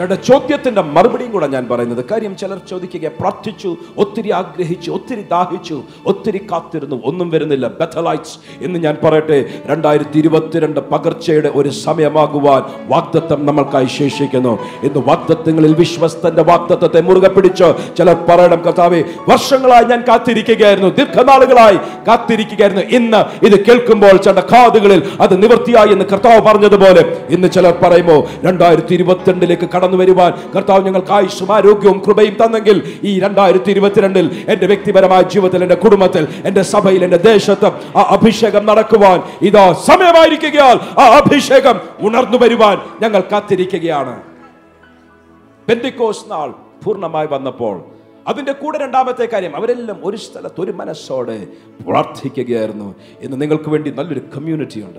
[0.00, 2.00] ചിലരുടെ ചോദ്യത്തിന്റെ മറുപടിയും കൂടെ ഞാൻ പറയുന്നത്.
[2.10, 3.70] കാര്യം ചിലർ ചോദിക്കുക പ്രാർത്ഥിച്ചു
[4.02, 5.76] ഒത്തിരി ആഗ്രഹിച്ചു ഒത്തിരി ദാഹിച്ചു
[6.10, 7.66] ഒത്തിരി കാത്തിരുന്നു ഒന്നും വരുന്നില്ല.
[7.80, 8.36] ബെഥലൈറ്റ്സ്
[8.66, 9.38] എന്ന് ഞാൻ പറയട്ടെ
[9.70, 14.54] രണ്ടായിരത്തി ഇരുപത്തിരണ്ട് പകർച്ചയുടെ ഒരു സമയമാകുവാൻ വാഗ്ദത്തം നമ്മൾക്കായി ശേഷിക്കുന്നു.
[14.86, 22.86] ഇന്ന് വാഗ്ദത്തങ്ങളിൽ വിശ്വസ്തന്റെ വാഗ്ദത്തത്തെ മുറുകെ പിടിച്ച് ചിലർ പറയണം കർത്താവെ വർഷങ്ങളായി ഞാൻ കാത്തിരിക്കുകയായിരുന്നു ദീർഘനാളുകളായി കാത്തിരിക്കുകയായിരുന്നു.
[23.00, 27.04] ഇന്ന് ഇത് കേൾക്കുമ്പോൾ ചേട്ട കാതുകളിൽ അത് നിവൃത്തിയായി എന്ന് കർത്താവ് പറഞ്ഞതുപോലെ
[27.36, 33.70] ഇന്ന് ചിലർ പറയുമോ രണ്ടായിരത്തി ഇരുപത്തിരണ്ടിലേക്ക് കടന്നു വരുവാൻ കർത്താവ് ഞങ്ങൾക്ക് ആയുഷും ആരോഗ്യവും കൃപയും തന്നെങ്കിൽ ഈ രണ്ടായിരത്തി
[33.70, 40.76] ഇരുപത്തിരണ്ടിൽ എന്റെ വ്യക്തിപരമായ ജീവിതത്തിൽ എന്റെ കുടുംബത്തിൽ എന്റെ സഭയിൽ എന്റെ ദേശത്ത് ആ അഭിഷേകം നടക്കുവാൻ ഇതാ സമയമായിരിക്കുകയാൽ
[41.00, 44.16] ആ അഭിഷേകം ഉണർന്നു വരുവാൻ ഞങ്ങൾ കാത്തിരിക്കുകയാണ്.
[45.68, 47.82] പെന്തിക്കോസ് നാൾ പൂർണമായി വന്നപ്പോൾ
[48.28, 51.46] അതിന്റെ കൂടെ രണ്ടാമത്തെ കാര്യം അവരെല്ലാം ഒരു സ്ഥലത്ത് ഒരു മനസ്സോടെ
[51.88, 52.94] പ്രാർത്ഥിക്കുകയായിരുന്നു.
[53.22, 54.98] ഇന്ന് നിങ്ങൾക്ക് വേണ്ടി നല്ലൊരു കമ്മ്യൂണിറ്റിയുണ്ട്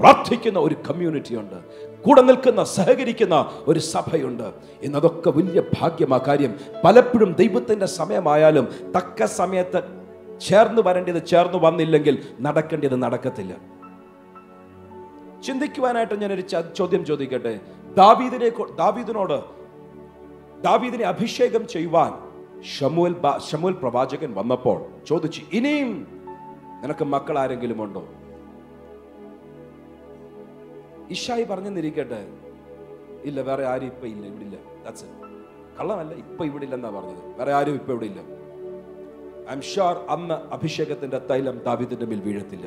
[0.00, 1.58] പ്രാർത്ഥിക്കുന്ന ഒരു കമ്മ്യൂണിറ്റി ഉണ്ട്.
[2.04, 3.36] കൂടെ നിൽക്കുന്ന സഹകരിക്കുന്ന
[3.68, 4.48] ഒരു സഭയുണ്ട്.
[4.82, 6.52] എന്നതൊക്കെ വലിയ ഭാഗ്യം ആ കാര്യം.
[6.84, 9.80] പലപ്പോഴും ദൈവത്തിന്റെ സമയമായാലും തക്ക സമയത്ത്
[10.40, 13.54] ചേർന്ന് വരേണ്ടത് ചേർന്ന് വന്നില്ലെങ്കിൽ നടക്കേണ്ടത് നടക്കത്തില്ല.
[15.46, 16.40] ചിന്തിക്കുവാനായിട്ട് ഞാനൊരു
[16.78, 17.60] ചോദ്യം ചോദിക്കട്ടെ?
[17.96, 19.38] ദാവീദിനെ ദാവീദിനോട്
[20.62, 22.12] ദാവീദിനെ അഭിഷേകം ചെയ്യുവാൻ
[22.74, 23.14] ഷമുൽ
[23.50, 25.90] ഷമുൽ പ്രവാചകൻ വന്നപ്പോൾ ചോദിച്ചു ഇനിയും
[26.82, 28.02] നിനക്ക് മക്കൾ ആരെങ്കിലും ഉണ്ടോ?
[31.10, 32.26] ഇഷായി പറഞ്ഞെന്നിരിക്കട്ടെ
[33.24, 34.56] ഇല്ല വേറെ ആരും ഇപ്പൊ ഇല്ല ഇവിടെ ഇല്ല
[35.78, 37.38] കള്ളമല്ല ഇപ്പൊ ഇവിടെ ഇല്ലെന്നാ പറഞ്ഞത്.
[37.38, 38.20] വേറെ ആരും ഇപ്പൊ ഇവിടെ ഇല്ല
[39.50, 42.66] ഐ എം ഷുവർ അന്ന് അഭിഷേകത്തിന്റെ തൈലം ദാവിദിന്റെ മേൽ വീഴത്തില്ല.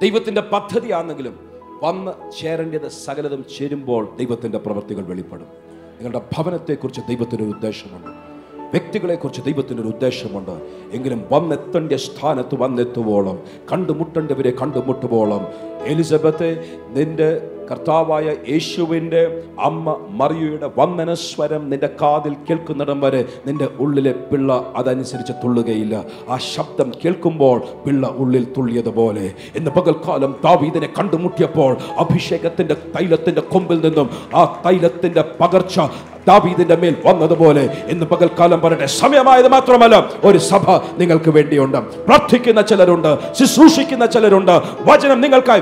[0.00, 1.34] ദൈവത്തിന്റെ പദ്ധതിയാണെങ്കിലും
[1.82, 5.48] വന്ന് ചേരേണ്ടത് സകലതും ചേരുമ്പോൾ ദൈവത്തിന്റെ പ്രവൃത്തികൾ വെളിപ്പെടും.
[5.96, 8.33] നിങ്ങളുടെ ഭവനത്തെക്കുറിച്ച് ദൈവത്തിനൊരു ഉദ്ദേശമുണ്ട്.
[8.74, 10.54] വ്യക്തികളെക്കുറിച്ച് ദൈവത്തിന്റെ ഒരു ഉദ്ദേശമുണ്ട്.
[10.92, 13.38] എങ്കിലും വന്നെത്തേണ്ട സ്ഥാനത്ത് വന്നെത്തുവോളം
[13.72, 15.42] കണ്ടുമുട്ടേണ്ടവരെ കണ്ടുമുട്ടുവോളം
[15.84, 16.50] എലിസബത്തെ
[16.96, 17.28] നിന്റെ
[17.70, 19.20] കർത്താവായ യേശുവിന്റെ
[19.60, 26.04] അമ്മ മറിയയുടെ വന്ദനസ്വരം നിന്റെ കാതിൽ കേൾക്കുന്നിടം വരെ നിന്റെ ഉള്ളിലെ പിള്ള അതനുസരിച്ച് തുള്ളുകയില്ല.
[26.28, 29.26] ആ ശബ്ദം കേൾക്കുമ്പോൾ പിള്ള ഉള്ളിൽ തുള്ളിയതുപോലെ.
[29.56, 35.80] ഇന്ന് പകൽക്കാലം ദാവീദിനെ കണ്ടുമുട്ടിയപ്പോൾ അഭിഷേകത്തിന്റെ തൈലത്തിന്റെ കൊമ്പിൽ നിന്നും ആ തൈലത്തിന്റെ പകർച്ച
[36.28, 38.86] ദാവീദിന്റെ മേൽ വന്നതുപോലെ ഇന്ന് പകൽക്കാലം പറയട്ടെ.
[38.86, 41.78] സമയമായത് മാത്രമല്ല ഒരു സഭ നിങ്ങൾക്ക് വേണ്ടിയുണ്ട്.
[41.78, 44.60] പ്രാർത്ഥിക്കുന്ന ചിലരുണ്ട് ശുശ്രൂഷിക്കുന്ന ചിലരുണ്ട്.
[44.80, 45.60] വചനം നിങ്ങൾക്കായി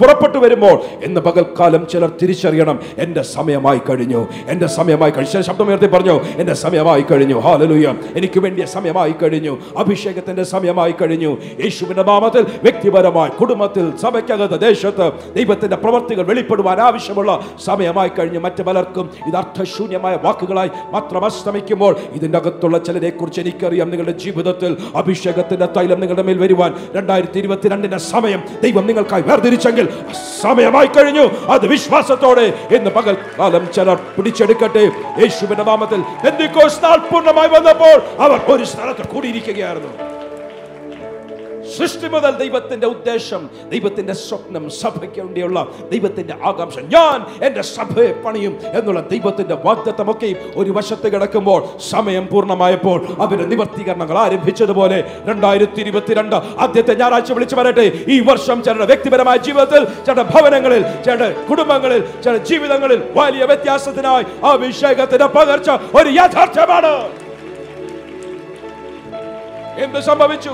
[0.00, 5.30] പുറപ്പെട്ടു വരുമ്പോൾ ഇന്ന് പകൽക്കാലം ചിലർ തിരിച്ചറിയണം എന്റെ സമയമായി കഴിഞ്ഞു എന്റെ സമയമായി കഴിഞ്ഞു.
[5.30, 11.30] ശബ്ദം ശബ്ദമുയർത്തി പറഞ്ഞു എന്റെ സമയമായി കഴിഞ്ഞു ഹാലലുയ എനിക്ക് വേണ്ടിയ സമയമായി കഴിഞ്ഞു അഭിഷേകത്തിന്റെ സമയമായി കഴിഞ്ഞു.
[11.64, 18.38] യേശുവിന്റെ നാമത്തിൽ വ്യക്തിപരമായി കുടുംബത്തിൽ സഭയ്ക്കകത്ത് ദേശത്ത് ദൈവത്തിന്റെ പ്രവൃത്തികൾ വെളിപ്പെടുവാൻ ആവശ്യമുള്ള സമയമായി കഴിഞ്ഞു.
[18.38, 19.36] മറ്റു പലർക്കും ഇത്
[19.78, 23.88] അർത്ഥശൂന്യമായ വാക്കുകളായി മാത്രം അസ്തമിക്കുമ്പോൾ ഇതിന്റെ അകത്തുള്ള ചിലരെ കുറിച്ച് എനിക്കറിയാം.
[23.92, 29.86] നിങ്ങളുടെ ജീവിതത്തിൽ അഭിഷേകത്തിന്റെ തൈലം നിങ്ങളുടെ മേൽ വരുവാൻ രണ്ടായിരത്തി ഇരുപത്തിരണ്ടിന്റെ സമയം ദൈവം നിങ്ങൾക്കായി വേർതിരിച്ചെങ്കിൽ
[30.42, 31.26] സമയമായി കഴിഞ്ഞു.
[31.54, 34.84] അത് വിശ്വാസത്തോടെ ഇന്ന് പകൽ കാലം ചിലർ പിടിച്ചെടുക്കട്ടെ.
[35.22, 36.02] യേശുവിന്റെ നാമത്തിൽ
[37.10, 39.92] പൂർണമായി വന്നപ്പോൾ അവർ ഒരു സ്ഥലത്ത് കൂടിയിരിക്കുകയായിരുന്നു.
[41.74, 45.58] സൃഷ്ടി മുതൽ ദൈവത്തിന്റെ ഉദ്ദേശം ദൈവത്തിന്റെ സ്വപ്നം സഭയ്ക്ക് വേണ്ടിയുള്ള
[45.90, 46.78] ദൈവത്തിന്റെ ആകാംക്ഷ.
[46.94, 54.98] ഞാൻ എന്റെ സഭയെ പണിയും എന്നുള്ള ദൈവത്തിന്റെ വാഗ്ദത്തമൊക്കെ ഒരു വശത്ത് കിടക്കുമ്പോൾ സമയം പൂർണമായപ്പോൾ അവരുടെ നിവർത്തീകരണങ്ങൾ ആരംഭിച്ചതുപോലെ
[55.26, 62.02] രണ്ടായിരത്തി ഇരുപത്തിരണ്ട് ആദ്യത്തെ ഞായറാഴ്ച വിളിച്ചു പറയട്ടെ ഈ വർഷം ചിലരുടെ വ്യക്തിപരമായ ജീവിതത്തിൽ ചില ഭവനങ്ങളിൽ ചില കുടുംബങ്ങളിൽ
[62.24, 66.92] ചില ജീവിതങ്ങളിൽ വലിയ വ്യത്യാസത്തിനായി അഭിഷേകത്തിന്റെ പകർച്ച ഒരു യാഥാർത്ഥ്യമാണ്.
[69.84, 70.52] എന്ത് സംഭവിച്ചു?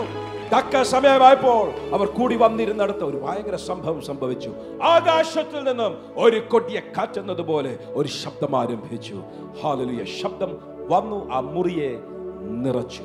[0.53, 4.53] തക്ക സമയമായപ്പോൾ അവർ കൂടി വന്നിരുന്നിടത്ത് ഒരു ഭയങ്കര സംഭവം സംഭവിച്ചു.
[4.83, 9.23] ആകാശത്തിൽ നിന്നും ഒരു കൊടിയ കാറ്റുന്നതുപോലെ ഒരു ശബ്ദം ആരംഭിച്ചു
[9.63, 12.01] ഹാലലിയ ശബ്ദം വന്നു ആ മുറിയെ
[12.41, 13.03] നിറച്ചു.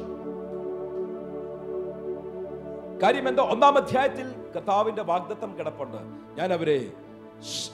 [3.04, 5.98] കാര്യം എന്താ ഒന്നാം അധ്യായത്തിൽ കർത്താവിന്റെ വാഗ്ദത്തം കിടപ്പുണ്ട്.
[6.42, 6.88] ഞാൻ അവരെ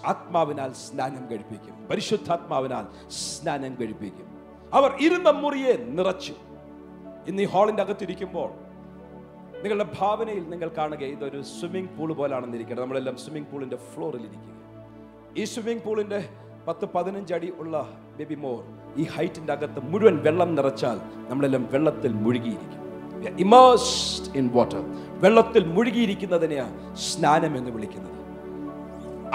[0.06, 1.88] ആത്മാവിനാൽ സ്നാനം കഴിപ്പിക്കും.
[1.91, 4.28] പരിശുദ്ധാത്മാവിനാൽ സ്നാനം കഴിപ്പിക്കും.
[4.73, 6.34] അവർ ഇരുന്ന മുറിയെ നിറച്ചു.
[7.28, 8.65] ഇന്ന് ഈ ഹാളിന്റെ അകത്തിരിക്കുമ്പോൾ
[9.66, 14.52] നിങ്ങളുടെ ഭാവനയിൽ നിങ്ങൾ കാണുക ഇതൊരു സ്വിമ്മിംഗ് പൂൾ പോലാണെന്ന് നമ്മളെല്ലാം സ്വിമ്മിംഗ് പൂളിന്റെ ഫ്ലോറിൽ ഇരിക്കുക
[15.42, 16.20] ഈ സ്വിമ്മിംഗ് പൂളിന്റെ
[16.68, 17.76] പത്ത് പതിനഞ്ച് അടി ഉള്ള
[18.18, 18.60] ബേബി മോർ
[19.02, 20.98] ഈ ഹൈറ്റിന്റെ അകത്ത് മുഴുവൻ വെള്ളം നിറച്ചാൽ
[21.30, 22.82] നമ്മളെല്ലാം വെള്ളത്തിൽ മുഴുകിയിരിക്കും.
[23.46, 24.84] ഇമേഴ്സ്ഡ് ഇൻ വാട്ടർ
[25.24, 26.68] വെള്ളത്തിൽ മുഴുകിയിരിക്കുന്നതിനെയാ
[27.08, 28.20] സ്നാനം എന്ന് വിളിക്കുന്നത്.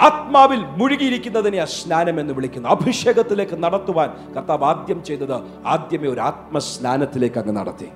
[0.07, 2.71] ആത്മാവിൽ മുഴുകിയിരിക്കുന്നതിനെയാ സ്നാനം എന്ന് വിളിക്കുന്നത്.
[2.75, 5.37] അഭിഷേകത്തിലേക്ക് നടത്തുവാൻ കർത്താവ് ആദ്യം ചെയ്തത്
[5.73, 7.89] ആദ്യമേ ഒരു ആത്മസ്നാനത്തിലേക്ക് അങ്ങ് നടത്തി.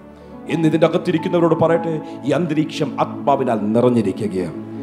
[0.50, 4.76] ഇന്ന് ഇതിന്റെ അകത്തിരിക്കുന്നവരോട് പറയട്ടെ ഈ അന്തരീക്ഷം ആത്മാവിനാൽ നിറഞ്ഞിരിക്കുകയാണ്.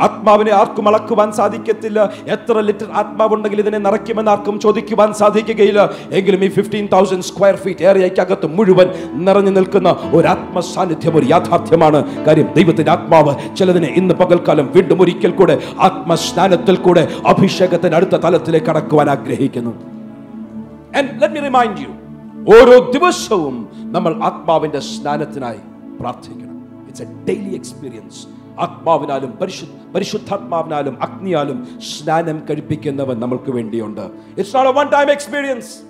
[0.00, 2.12] ആത്മാവിനെ ആർക്കും അളക്കുവാൻ സാധിക്കത്തില്ല.
[2.26, 5.90] എത്ര ലിറ്റർ ആത്മാവുണ്ടെങ്കിൽ ഇതിനെ നിറയ്ക്കുമെന്ന് ആർക്കും ചോദിക്കുവാൻ സാധിക്കുകയില്ല.
[6.10, 12.24] എങ്കിലും ഈ ഫിഫ്റ്റീൻ തൗസൻഡ് സ്ക്വയർ ഫീറ്റ് ഏരിയയ്ക്കകത്ത് മുഴുവൻ നിറഞ്ഞു നിൽക്കുന്ന ഒരു ആത്മ സാന്നിധ്യം ഒരു യാഥാർത്ഥ്യമാണ്.
[12.24, 19.10] കാര്യം ദൈവത്തിന്റെ ആത്മാവ് ചിലതിനെ ഇന്ന് പകൽക്കാലം വീണ്ടും ഒരിക്കൽ കൂടെ ആത്മസ്നാനത്തിൽ കൂടെ അഭിഷേകത്തിന് അടുത്ത തലത്തിലേക്ക് കടക്കുവാൻ
[19.10, 19.70] ആഗ്രഹിക്കുന്നു.
[20.96, 21.99] And let me remind you,
[22.48, 25.58] ഓരോ ദിവസവും നമ്മൾ ആത്മാവിന്റെ സ്നാനത്തിനായി
[26.00, 26.86] പ്രാർത്ഥിക്കണം.
[26.86, 28.26] ഇറ്റ്സ് എ ഡെയിലി എക്സ്പീരിയൻസ്
[28.60, 29.64] ആത്മാവിനാലും പരിശു
[29.94, 34.00] പരിശുദ്ധാത്മാവിനാലും അഗ്നിയാലും സ്നാനം കഴിപ്പിക്കുന്നവൻ നമ്മൾക്ക് വേണ്ടിയുണ്ട്.
[34.38, 35.89] It's not a one time experience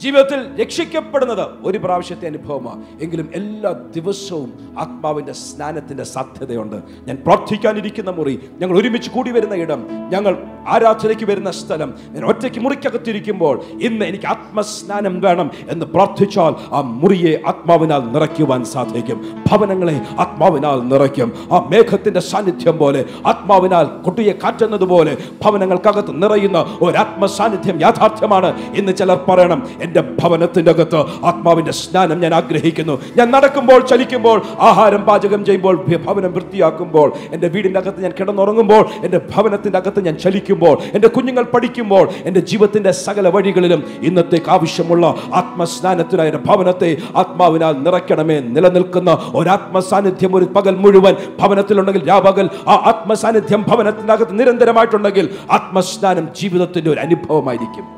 [0.00, 6.76] ജീവിതത്തിൽ രക്ഷിക്കപ്പെടുന്നത് ഒരു പ്രാവശ്യത്തെ അനുഭവമാണ് എങ്കിലും എല്ലാ ദിവസവും ആത്മാവിന്റെ സ്നാനത്തിന്റെ സാധ്യതയുണ്ട്.
[7.08, 13.60] ഞാൻ പ്രാർത്ഥിക്കാനിരിക്കുന്ന മുറി ഞങ്ങൾ ഒരുമിച്ച് കൂടി വരുന്ന ഇടം ഞങ്ങൾ ആരാധനയ്ക്ക് വരുന്ന സ്ഥലം ഞാൻ ഒറ്റയ്ക്ക് മുറിക്കകത്തിരിക്കുമ്പോൾ
[13.82, 19.44] ഇന്ന് എനിക്ക് ആത്മസ്നാനം വേണം എന്ന് പ്രാർത്ഥിച്ചാൽ ആ മുറിയെ ആത്മാവിനാൽ നിറയ്ക്കുവാൻ സാധിക്കും.
[19.52, 21.32] ഭവനങ്ങളെ ആത്മാവിനാൽ നിറയ്ക്കും.
[21.52, 29.16] ആ മേഘത്തിന്റെ സാന്നിധ്യം പോലെ ആത്മാവിനാൽ കുട്ടിയെ കാറ്റുന്നത് പോലെ ഭവനങ്ങൾക്കകത്ത് നിറയുന്ന ഒരു ആത്മസാന്നിധ്യം യാഥാർത്ഥ്യമാണ് ഇന്ന് ചിലർ
[29.28, 29.83] പറയണം.
[29.84, 32.98] എന്റെ ഭവനത്തിന്റെ അകത്ത് ആത്മാവിന്റെ സ്നാനം ഞാൻ ആഗ്രഹിക്കുന്നു.
[33.16, 35.74] ഞാൻ നടക്കുമ്പോൾ ചലിക്കുമ്പോൾ ആഹാരം പാചകം ചെയ്യുമ്പോൾ
[36.06, 42.08] ഭവനം വൃത്തിയാക്കുമ്പോൾ എന്റെ വീടിന്റെ അകത്ത് ഞാൻ കിടന്നുറങ്ങുമ്പോൾ എന്റെ ഭവനത്തിന്റെ അകത്ത് ഞാൻ ചലിക്കുമ്പോൾ എന്റെ കുഞ്ഞുങ്ങൾ പഠിക്കുമ്പോൾ
[42.24, 48.38] എന്റെ ജീവിതത്തിന്റെ സകല വഴികളിലും ഇന്നത്തേക്ക് ആവശ്യമുള്ള ആത്മസ്നാനത്തിനായ ഭവനത്തെ ആത്മാവിനാൽ നിറയ്ക്കണമേ.
[48.40, 57.00] നിലനിൽക്കുന്ന ഒരാത്മ സാന്നിധ്യം ഒരു പകൽ മുഴുവൻ ഭവനത്തിലുണ്ടെങ്കിൽ രാപകൽ ആ ആത്മസാന്നിധ്യം ഭവനത്തിനകത്ത് നിരന്തരമായിട്ടുണ്ടെങ്കിൽ ആത്മസ്നാനം ജീവിതത്തിന്റെ ഒരു
[57.00, 57.93] അനുഭവമായിരിക്കും.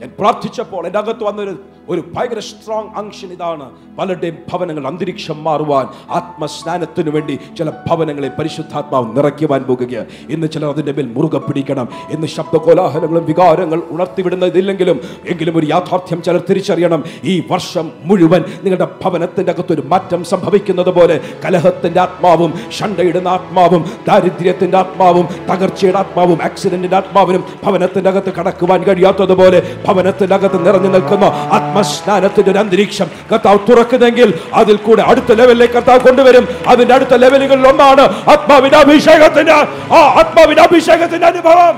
[0.00, 1.54] ഞാൻ പ്രാർത്ഥിച്ചപ്പോൾ എന്റെ അകത്ത് വന്നൊരു
[1.88, 3.64] ഒരു ഭയങ്കര സ്ട്രോങ് അങ്ഷൻ ഇതാണ്.
[3.98, 9.94] പലരുടെയും ഭവനങ്ങൾ അന്തരീക്ഷം മാറുവാൻ ആത്മസ്നാനത്തിനു വേണ്ടി ചില ഭവനങ്ങളെ പരിശുദ്ധാത്മാവ് നിറയ്ക്കുവാൻ പോകുക
[10.34, 11.88] ഇന്ന് ചിലർ അതിന്റെ മേൽ മുറുകെ പിടിക്കണം.
[12.14, 17.02] ഇന്ന് ശബ്ദകോലാഹലങ്ങളും വികാരങ്ങൾ ഉണർത്തിവിടുന്നതില്ലെങ്കിലും എങ്കിലും ഒരു യാഥാർത്ഥ്യം ചിലർ തിരിച്ചറിയണം.
[17.24, 25.26] ഈ വർഷം മുഴുവൻ നിങ്ങളുടെ ഭവനത്തിന്റെ ഒരു മാറ്റം സംഭവിക്കുന്നത് പോലെ കലഹത്തിന്റെ ആത്മാവും ഷണ്ടയിടുന്ന ആത്മാവും ദാരിദ്ര്യത്തിന്റെ ആത്മാവും
[25.50, 29.60] തകർച്ചയുടെ ആത്മാവും ആക്സിഡന്റിന്റെ ആത്മാവിനും ഭവനത്തിന്റെ അകത്ത് കടക്കുവാൻ കഴിയാത്തതുപോലെ
[29.90, 36.44] ഭവനത്തിന്റെ അകത്ത് നിറഞ്ഞു നിൽക്കുന്ന ആത്മസ്നാനത്തിന്റെ ഒരു അന്തരീക്ഷം കർത്താവ് തുറക്കുന്നെങ്കിൽ അതിൽ കൂടെ അടുത്ത ലെവലിലേക്ക് കർത്താവ് കൊണ്ടുവരും.
[36.68, 41.76] അതിന്റെ അടുത്ത ലെവലുകളിൽ ഒന്നാണ് ആത്മാവിന്റെ അഭിഷേകത്തിന്റെ ആ ആത്മാവിന്റെ അഭിഷേകത്തിന്റെ അനുഭവം.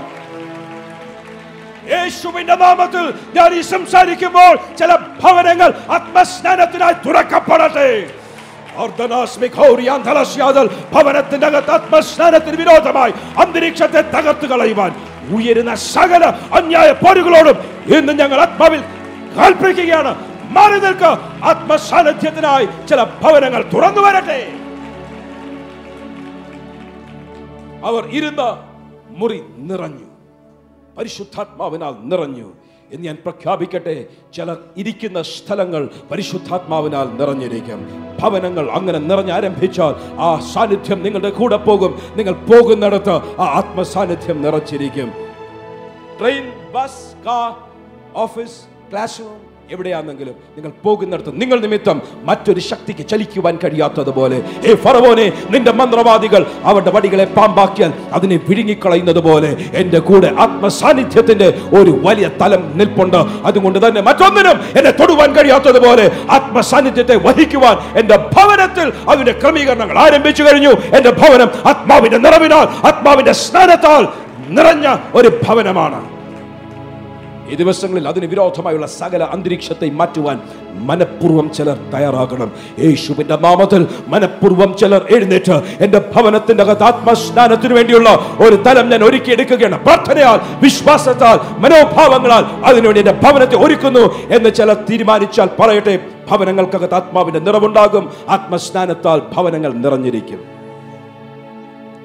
[1.92, 3.04] യേശുവിന്റെ നാമത്തിൽ
[3.36, 4.90] ഞാൻ ഈ സംസാരിക്കുമ്പോൾ ചില
[5.22, 7.88] ഭവനങ്ങൾ ആത്മസ്നാനത്തിനായി തുറക്കപ്പെടട്ടെ.
[10.92, 14.94] ഭവനത്തിന്റെ അകത്ത് ആത്മസ്നാനത്തിന് വിരോധമായി അന്തരീക്ഷത്തെ തകർത്ത് കളയുവാൻ
[15.34, 17.58] ഉയരുന്ന സകല അന്യായ പോരുകളോടും
[17.98, 18.80] ഇന്ന് ഞങ്ങൾ ആത്മാവിൽ
[19.38, 20.32] കൽപ്പിക്കുകയാണ്.
[20.52, 21.04] മാറി നിൽക്ക.
[21.44, 24.52] ആത്മസാന്നിധ്യത്തിനായി ചില ഭവനങ്ങൾ തുറന്നു വരട്ടെ.
[27.86, 28.68] അവർ ഇരുന്ന
[29.08, 30.04] മുറി നിറഞ്ഞു.
[30.98, 32.61] പരിശുദ്ധാത്മാവിനാൽ നിറഞ്ഞു.
[32.92, 34.06] എന്ന് ഞാൻ പ്രഖ്യാപിക്കട്ടെ.
[34.34, 37.80] ചിലർ ഇരിക്കുന്ന സ്ഥലങ്ങൾ പരിശുദ്ധാത്മാവിനാൽ നിറഞ്ഞിരിക്കും.
[38.22, 41.98] ഭവനങ്ങൾ അങ്ങനെ നിറഞ്ഞാരംഭിച്ചാൽ ആ സാന്നിധ്യം നിങ്ങളുടെ കൂടെ പോകും.
[42.16, 45.12] നിങ്ങൾ പോകുന്നിടത്ത് ആ ആത്മസാന്നിധ്യം നിറച്ചിരിക്കും.
[46.20, 47.52] Train bus car
[48.14, 49.51] office class room.
[49.70, 54.42] എവിടെയാണെങ്കിലും നിങ്ങൾ പോകുന്നിടത്ത് നിങ്ങൾ നിമിത്തം മറ്റൊരു ശക്തിക്ക് ചലിക്കുവാൻ കഴിയാത്തതുപോലെ.
[54.66, 61.48] ഏ ഫറവോനെ നിന്റെ മന്ത്രവാദികൾ അവരുടെ വടികളെ പാമ്പാക്കിയാൽ അതിനെ വിഴുങ്ങിക്കളയുന്നത് പോലെ എന്റെ കൂടെ ആത്മസാന്നിധ്യത്തിന്റെ
[61.78, 63.16] ഒരു വലിയ തലം നിൽപ്പുണ്ട്.
[63.44, 70.70] അതുകൊണ്ട് തന്നെ മറ്റൊന്നിനും എന്നെ തൊടുവാൻ കഴിയാത്തതുപോലെ ആത്മസാന്നിധ്യത്തെ വഹിക്കുവാൻ എന്റെ ഭവനത്തിൽ അതിന്റെ ക്രമീകരണങ്ങൾ ആരംഭിച്ചു കഴിഞ്ഞു.
[70.70, 74.08] എന്റെ ഭവനം ആത്മാവിന്റെ നിറവിനാൽ ആത്മാവിന്റെ സ്നാനത്താൽ
[74.48, 76.21] നിറഞ്ഞ ഒരു ഭവനമാണ്.
[77.52, 80.40] ഈ ദിവസങ്ങളിൽ അതിന് വിരോധമായുള്ള സകല അന്തരീക്ഷത്തെ മാറ്റുവാൻ
[80.74, 82.52] മനഃപൂർവം ചിലർ തയ്യാറാകണം.
[82.78, 88.10] യേശുവിന്റെ നാമത്തിൽ മനഃപൂർവം ചിലർ എഴുന്നേറ്റ് എന്റെ ഭവനത്തിന്റെ അകത്ത് ആത്മസ്നാനത്തിന് വേണ്ടിയുള്ള
[88.46, 89.84] ഒരു തലം ഞാൻ ഒരുക്കി എടുക്കുകയാണ്.
[89.84, 94.04] പ്രാർത്ഥനയാൽ വിശ്വാസത്താൽ മനോഭാവങ്ങളാൽ അതിനുവേണ്ടി എന്റെ ഭവനത്തെ ഒരുക്കുന്നു
[94.36, 95.98] എന്ന് ചിലർ തീരുമാനിച്ചാൽ പറയട്ടെ
[96.30, 98.12] ഭവനങ്ങൾക്കകത്ത് ആത്മാവിന്റെ നിറവുണ്ടാകും.
[98.28, 100.40] ആത്മസ്നാനത്താൽ ഭവനങ്ങൾ നിറഞ്ഞിരിക്കും.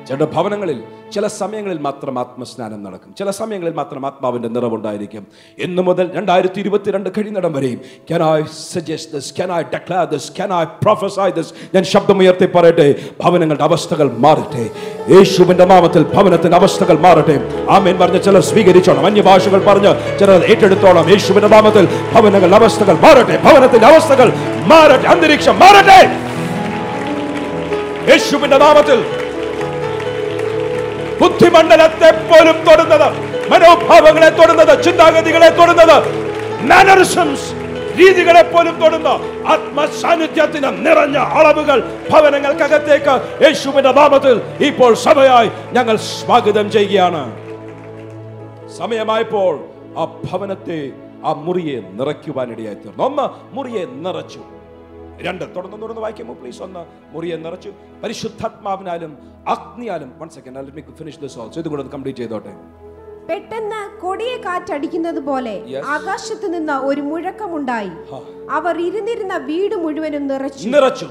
[0.07, 0.79] ചില ഭവനങ്ങളിൽ
[1.13, 3.15] ചില സമയങ്ങളിൽ മാത്രം ആത്മസ്നാനം നടക്കും.
[3.19, 5.27] ചില സമയങ്ങളിൽ മാത്രം ആത്മാവിന്റെ നിറവുണ്ടായിരിക്കും.
[5.59, 8.41] ഇന്നു മുതൽ രണ്ടായിരത്തി ഇരുപത്തിരണ്ട് കഴിയുന്നിടം വരെയും can I
[8.73, 14.11] suggest this can I declare this can I prophesy this ഞാൻ ശബ്ദമുയർത്തി പറയട്ടെ ഭവനങ്ങളുടെ അവസ്ഥകൾ
[14.17, 14.69] മാറട്ടെ.
[15.13, 17.67] യേശുവിന്റെ നാമത്തിൽ ഭവനത്തിന്റെ അവസ്ഥകൾ മാറട്ടെ.
[17.69, 19.05] ആമേൻ പറഞ്ഞ ചിലർ സ്വീകരിച്ചോണം.
[19.05, 21.09] അന്യഭാഷകൾ പറഞ്ഞ് ചിലർ ഏറ്റെടുത്തോണം.
[21.09, 23.37] യേശുവിന്റെ നാമത്തിൽ ഭവനങ്ങളുടെ അവസ്ഥകൾ മാറട്ടെ.
[23.37, 24.33] ഭവനത്തിന്റെ അവസ്ഥകൾ
[24.65, 25.07] മാറട്ടെ.
[25.07, 26.01] അന്തരീക്ഷം മാറട്ടെ.
[28.11, 29.26] യേശുവിന്റെ നാമത്തിൽ
[31.21, 33.07] ബുദ്ധിമണ്ഡലത്തെ പോലും തൊടുന്നത്
[33.51, 35.97] മനോഭാവങ്ങളെ തൊടുന്നത് ചിന്താഗതികളെ തൊടുന്നത്
[36.71, 37.47] മാനറിസംസ്
[37.99, 39.07] രീതികളെ പോലും തൊടുന്ന
[39.53, 41.79] ആത്മസാന്നിധ്യത്തിന് നിറഞ്ഞ അളവുകൾ
[42.11, 43.13] ഭവനങ്ങൾക്കകത്തേക്ക്
[43.43, 47.23] യേശുവിന്റെ നാമത്തിൽ ഇപ്പോൾ സഭയായി ഞങ്ങൾ സ്വാഗതം ചെയ്യുകയാണ്.
[48.77, 49.53] സമയമായപ്പോൾ
[49.97, 50.79] ആ ഭവനത്തെ
[51.25, 53.03] ആ മുറിയെ നിറയ്ക്കുവാനിടയായി തീർന്നു.
[53.03, 54.41] ഒന്ന് മുറിയെ നിറച്ചു.
[55.21, 55.55] രണ്ട്.
[55.55, 57.73] തുടർന്ന് തുടർന്ന് വായിക്കുമ്പോൾ പ്ലീസ് ഒന്ന് മുറിയെ നിറച്ചു.
[58.03, 62.53] പരിശുദ്ധാത്മാവിനാലും അഗ്നിയാലും one second finish this also ഇതുകൂടെ കംപ്ലീറ്റ് ചെയ്തോട്ടെ.
[63.29, 65.81] പെട്ടെന്ന് കൊടിയ കാറ്റടിക്കുന്നത് പോലെ.
[65.85, 67.89] ആകാശത്ത് നിന്ന് ഒരു മുഴക്കമുണ്ടായി.
[68.51, 70.69] അവർ ഇരുന്നിരുന്ന വീട് മുഴുവനും നിറച്ചു.
[70.69, 71.09] നിറച്ചു.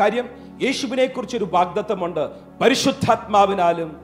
[0.00, 0.28] കാര്യം
[0.62, 3.96] യേശുവിനെ കുറിച്ച് ഒരു വാഗ്ദത്വമുണ്ട് പരിശുദ്ധാത്മാവിനാലും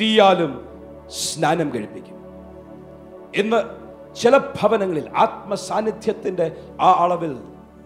[0.00, 0.68] തീയാലും
[1.08, 2.14] സ്നാനം കഴിപ്പിക്കും.
[3.36, 3.62] ഇന്ന്
[4.16, 7.38] ചില ഭവനങ്ങളിൽ ആത്മസാന്നിധ്യത്തിന്റെ ആ അളവിൽ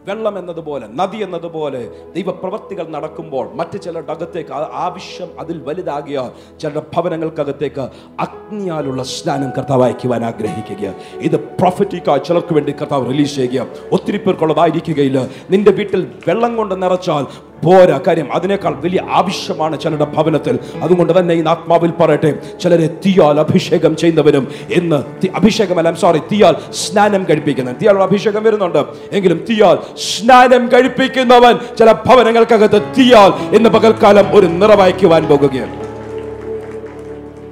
[0.06, 1.82] വെള്ളം എന്നതുപോലെ നദി എന്നതുപോലെ
[2.14, 4.52] ദൈവപ്രവർത്തികൾ നടക്കുമ്പോൾ മറ്റു ചിലരുടെ അകത്തേക്ക്
[4.86, 6.18] ആവശ്യം അതിൽ വലുതാകിയ
[6.60, 7.84] ചിലരുടെ ഭവനങ്ങൾക്കകത്തേക്ക്
[8.18, 15.18] അഗ്നിയാലുള്ള സ്നാനം കർത്താവ് അയക്കുവാൻ ആഗ്രഹിക്കുക ഇത് പ്രൊഫറ്റിക്കായി ചിലർക്ക് വേണ്ടി കർത്താവ് റിലീസ് ചെയ്യുക ഒത്തിരി പേർക്കുള്ളതായിരിക്കുകയില്ല.
[15.50, 17.24] നിന്റെ വീട്ടിൽ വെള്ളം കൊണ്ട് നിറച്ചാൽ
[17.64, 18.00] പോരാ.
[18.06, 20.58] കാര്യം അതിനേക്കാൾ വലിയ ആവശ്യമാണ് ചിലരുടെ ഭവനത്തിൽ.
[20.82, 27.26] അതുകൊണ്ട് തന്നെ ഈ ആത്മാവിൽ പറയട്ടെ ചിലരെ തീയാൽ അഭിഷേകം ചെയ്യുന്നവരും ഇന്ന് തി- അഭിഷേകമല്ല സോറി തീയാൽ സ്നാനം
[27.30, 28.84] കഴിപ്പിക്കുന്ന തീയാൽ അഭിഷേകം വരുന്നുണ്ട്.
[29.12, 35.82] എങ്കിലും തീയാൽ സ്നാനം കഴിപ്പിക്കുന്നവൻ ചില ഭവനങ്ങൾക്കകത്ത് തീയാൽ ഇന്ന് പകൽക്കാലം ഒരു നിറവായിക്കുവാൻ പോകുകയാണ്.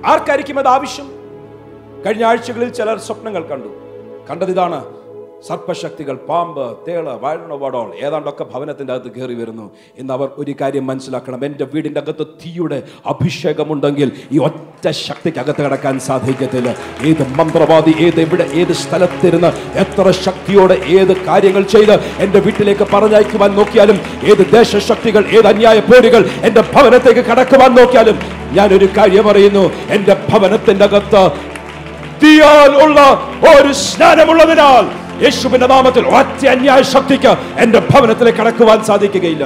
[0.07, 1.11] ആർക്കായിരിക്കും അത് ആവശ്യം?
[2.07, 3.69] കഴിഞ്ഞ ആഴ്ചകളിൽ ചിലർ സ്വപ്നങ്ങൾ കണ്ടു.
[4.31, 4.85] കണ്ടതിതാണ്
[5.49, 9.67] സർപ്പശക്തികൾ പാമ്പ് തേൾ വയലുണ വടോൾ ഏതാണ്ടൊക്കെ ഭവനത്തിന്റെ അകത്ത് കയറി വരുന്നു.
[10.01, 11.45] ഇന്ന് അവർ ഒരു കാര്യം മനസ്സിലാക്കണം.
[11.49, 12.79] എന്റെ വീടിന്റെ അകത്ത് തീയുടെ
[13.13, 16.69] അഭിഷേകമുണ്ടെങ്കിൽ ഈ ഒറ്റ ശക്തിക്ക് അകത്ത് കിടക്കാൻ സാധിക്കത്തില്ല.
[17.11, 19.51] ഏത് മന്ത്രവാദി ഏത് എവിടെ ഏത് സ്ഥലത്തിരുന്ന്
[19.85, 23.99] എത്ര ശക്തിയോടെ ഏത് കാര്യങ്ങൾ ചെയ്ത് എന്റെ വീട്ടിലേക്ക് പറഞ്ഞയക്കുവാൻ നോക്കിയാലും
[24.33, 28.19] ഏത് ദേശശക്തികൾ ഏത് അന്യായ പേരുകൾ എന്റെ ഭവനത്തേക്ക് കടക്കുവാൻ നോക്കിയാലും
[28.59, 29.65] ഞാനൊരു കാര്യം പറയുന്നു
[29.97, 31.23] എന്റെ ഭവനത്തിന്റെ അകത്ത്
[32.23, 33.01] തീയാൽ ഉള്ള
[33.51, 34.85] ഒരു സ്നാനമുള്ളതിനാൽ
[35.25, 39.45] യേശുവിന്റെ നാമത്തിൽ ഒറ്റ അന്യായ ശക്തിക്ക് എന്റെ ഭവനത്തിലേക്ക് കടക്കുവാൻ സാധിക്കുകയില്ല.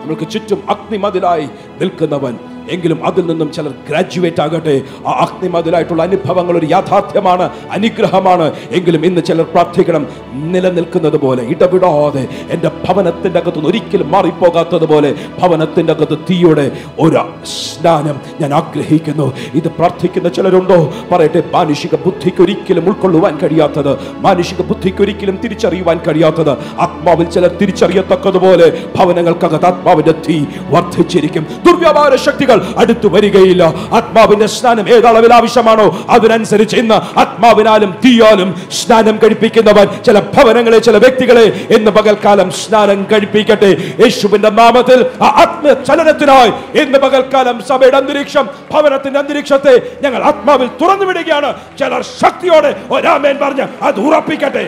[0.00, 1.48] നമ്മൾക്ക് ചുറ്റും അഗ്നിമതിലായി
[1.80, 2.34] നിൽക്കുന്നവൻ
[2.70, 4.82] എങ്കിലും അതിൽ നിന്നും ചിലർ ഗ്രാജുവേറ്റ് ആകട്ടെ.
[5.06, 8.52] ആ അഗ്നിമതിലായിട്ടുള്ള അനുഭവങ്ങൾ ഒരു യാഥാർത്ഥ്യമാണ് അനുഗ്രഹമാണ്.
[8.70, 16.70] എങ്കിലും ഇന്ന് ചിലർ പ്രാർത്ഥിക്കണം നിലനിൽക്കുന്നത് പോലെ ഇടപെടാതെ എന്റെ ഭവനത്തിന്റെ അകത്തുനിന്ന് ഒരിക്കലും മാറിപ്പോകാത്തതുപോലെ ഭവനത്തിന്റെ അകത്ത് തീയുടെ
[17.00, 19.32] ഒരു സ്നാനം ഞാൻ ആഗ്രഹിക്കുന്നു.
[19.54, 20.92] ഇത് പ്രാർത്ഥിക്കുന്ന ചിലരുണ്ടോ?
[21.12, 26.50] പറയട്ടെ മാനുഷിക ബുദ്ധിക്ക് ഒരിക്കലും ഉൾക്കൊള്ളുവാൻ കഴിയാത്തത് മാനുഷിക ബുദ്ധിക്ക് ഒരിക്കലും തിരിച്ചറിയുവാൻ കഴിയാത്തത്
[26.80, 31.46] ആത്മാവിൽ ചിലർ തിരിച്ചറിയത്തക്കതുപോലെ ഭവനങ്ങൾക്കകത്ത് ആത്മാവിന്റെ തീ വർദ്ധിച്ചിരിക്കും.
[31.66, 33.62] ദുർവ്യാപാര ശക്തികൾ അടുത്തു വരികയില്ല.
[33.98, 35.86] ആത്മാവിന്റെ സ്നാനം ഏതളവിൽ ആവശ്യമാണോ
[36.16, 38.50] അതിനനുസരിച്ച് ഇന്ന് ആത്മാവിനാലും തീയാലും
[38.80, 41.46] സ്നാനം കഴിപ്പിക്കുന്നവൻ ചില ഭവനങ്ങളെ ചില വ്യക്തികളെ
[41.76, 43.70] ഇന്ന് പകൽക്കാലം സ്നാനം കഴിപ്പിക്കട്ടെ.
[44.02, 46.50] യേശുവിന്റെ നാമത്തിൽ ആ ആത്മചലനത്തിനായി
[46.82, 53.98] ഇന്ന് പകൽക്കാലം സഭയുടെ അന്തരീക്ഷം ഭവനത്തിന്റെ അന്തരീക്ഷത്തെ ഞങ്ങൾ ആത്മാവിൽ തുറന്നു വിടുകയാണ് ചിലർ ശക്തിയോടെ ഒരാമേൻ പറഞ്ഞ് അത്
[54.00, 54.64] ഉറപ്പിക്കട്ടെ.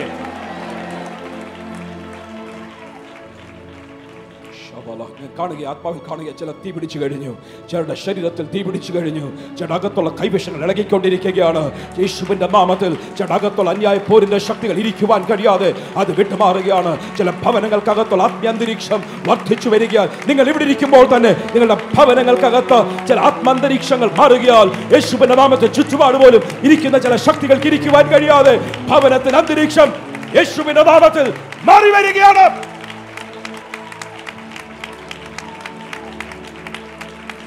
[5.41, 7.31] കാണുക ആത്മാവിൽ കാണുക ചില തീ പിടിച്ചു കഴിഞ്ഞു.
[7.69, 9.25] ചിലരുടെ ശരീരത്തിൽ തീ പിടിച്ചു കഴിഞ്ഞു.
[9.59, 11.63] ചടകത്തുള്ള കൈവശങ്ങൾ ഇളകിക്കൊണ്ടിരിക്കുകയാണ്.
[12.01, 16.97] യേശുവിന്റെ നാമത്തിൽ ചടകത്തുള്ള അന്യായ പോരിന്റെ ശക്തികൾ ഇരിക്കുവാൻ കഴിയാതെ അത് വിട്ടുമാറുകയാണ്.
[17.17, 25.35] ചില ഭവനങ്ങൾക്കകത്തുള്ള ആത്മീയന്തരീക്ഷം വർദ്ധിച്ചു വരികയാൽ നിങ്ങൾ ഇവിടെ ഇരിക്കുമ്പോൾ തന്നെ നിങ്ങളുടെ ഭവനങ്ങൾക്കകത്ത് ചില ആത്മാന്തരീക്ഷങ്ങൾ മാറുകയാൽ യേശുവിന്റെ
[25.35, 28.55] നാമത്തെ ചുറ്റുപാട് പോലും ഇരിക്കുന്ന ചില ശക്തികൾക്ക് ഇരിക്കുവാൻ കഴിയാതെ
[28.89, 29.89] ഭവനത്തിന് അന്തരീക്ഷം
[30.37, 31.33] യേശുവിന്റെ നാമത്തിൽ
[31.65, 32.70] മാറി വരികയാണ്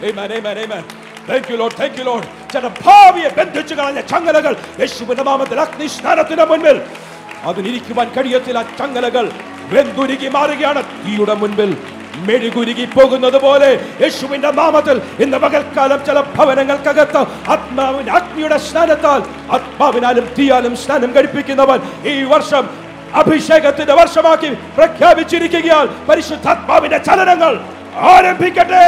[0.05, 1.73] Thank you, Lord.
[1.73, 2.25] Thank you, Lord.
[2.53, 6.77] ചില ഭാവിയെ ബന്ധിച്ചു കളഞ്ഞ ചങ്ങലകൾ യേശുവിന്റെ നാമത്തിൽ അഗ്നി സ്നാനത്തിന് മുൻപിൽ
[7.49, 9.25] അതിനിരിക്കുവാൻ കഴിയത്തില്ല ചങ്ങലകൾ
[9.73, 11.71] വെന്തുരുകി മാറുകയാണ് തീയുടെ മുൻപിൽ
[12.27, 13.71] മെഴുകുരുകി പോകുന്നത് പോലെ
[14.03, 17.23] യേശുവിന്റെ നാമത്തിൽ ഇന്ന് പകൽക്കാലം ചില ഭവനങ്ങൾക്കകത്ത്
[17.55, 19.23] ആത്മാവിന്റെ അഗ്നിയുടെ സ്നാനത്താൽ
[19.57, 22.67] ആത്മാവിനാലും തീയാലും സ്നാനം കഴിപ്പിക്കുന്നവൻ ഈ വർഷം
[23.15, 27.55] അഭിഷേകത്തിന്റെ വർഷമാക്കി പ്രഖ്യാപിച്ചിരിക്കുകയാൽ പരിശുദ്ധാത്മാവിന്റെ ചലനങ്ങൾ
[28.11, 28.87] ആരംഭിക്കട്ടെ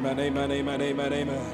[0.00, 1.44] Amen, amen, amen, amen, amen.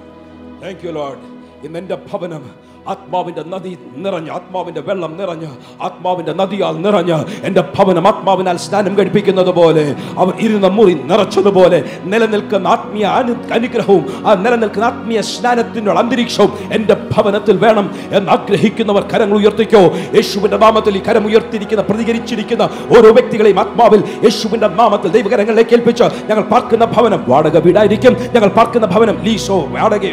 [0.61, 1.19] Thank you, Lord.
[1.65, 2.45] ഇന്ന് എൻ്റെ ഭവനം
[2.88, 5.50] ആത്മാവിന്റെ നദി നിറഞ്ഞ് ആത്മാവിന്റെ വെള്ളം നിറഞ്ഞ്
[5.82, 9.86] ആത്മാവിന്റെ നദിയാൽ നിറഞ്ഞ് എന്റെ ഭവനം ആത്മാവിനാൽ സ്നാനം കഴിപ്പിക്കുന്നത് പോലെ
[10.18, 17.58] അവർ ഇരുന്ന മുറി നിറച്ചതുപോലെ നിലനിൽക്കുന്ന ആത്മീയ അനു അനുഗ്രഹവും ആ നിലനിൽക്കുന്ന ആത്മീയ സ്നാനത്തിനുള്ള അന്തരീക്ഷവും എന്റെ ഭവനത്തിൽ
[17.58, 19.82] വേണം എന്ന് ആഗ്രഹിക്കുന്നവർ കരങ്ങൾ ഉയർത്തിക്കോ.
[20.18, 22.64] യേശുവിന്റെ നാമത്തിൽ ഈ കരം ഉയർത്തിയിരിക്കുന്ന പ്രതികരിച്ചിരിക്കുന്ന
[22.98, 28.14] ഓരോ വ്യക്തികളെയും ആത്മാവിൽ യേശുവിന്റെ നാമത്തിൽ ദൈവകരങ്ങളെ ഏൽപ്പിച്ച് ഞങ്ങൾ പാർക്കുന്ന ഭവനം വാടക വീടായിരിക്കും.
[28.36, 30.04] ഞങ്ങൾ പാർക്കുന്ന ഭവനം ലീസോ വാടക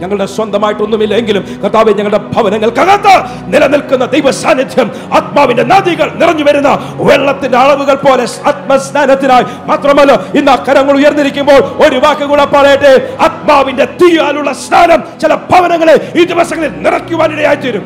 [0.00, 3.14] ഞങ്ങളുടെ really എങ്കിലും കർത്താവ് ഞങ്ങളുടെ ഭവനങ്ങൾക്കകത്ത്
[3.46, 6.70] നിലനിൽക്കുന്ന ദൈവ സാന്നിധ്യം ആത്മാവിന്റെ നദികൾ നിറഞ്ഞു വരുന്ന
[7.02, 13.86] വെള്ളത്തിന്റെ അളവുകൾ പോലെ ആത്മസ്നാനത്തിനായി മാത്രമല്ല ഇന്ന് അക്കരങ്ങൾ കരങ്ങൾ ഉയർന്നിരിക്കുമ്പോൾ ഒരു വാക്ക് കൂടെ പറയട്ടെ ആത്മാ ആത്മാവിന്റെ
[13.94, 17.84] തീയാലുള്ള സ്നാനം ചില ഭവനങ്ങളെ ഈ ദിവസങ്ങളിൽ നിറയ്ക്കുവാനിടയായി തീരും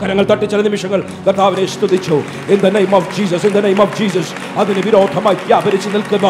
[0.00, 2.16] കരങ്ങൾ തട്ടി ചില നിമിഷങ്ങൾ കർത്താവിനെ സ്തുതിച്ചു.
[2.52, 6.28] In the name of Jesus in the name of Jesus അതിന് വിരോധമായി വ്യാപരിച്ചു നിൽക്കുന്ന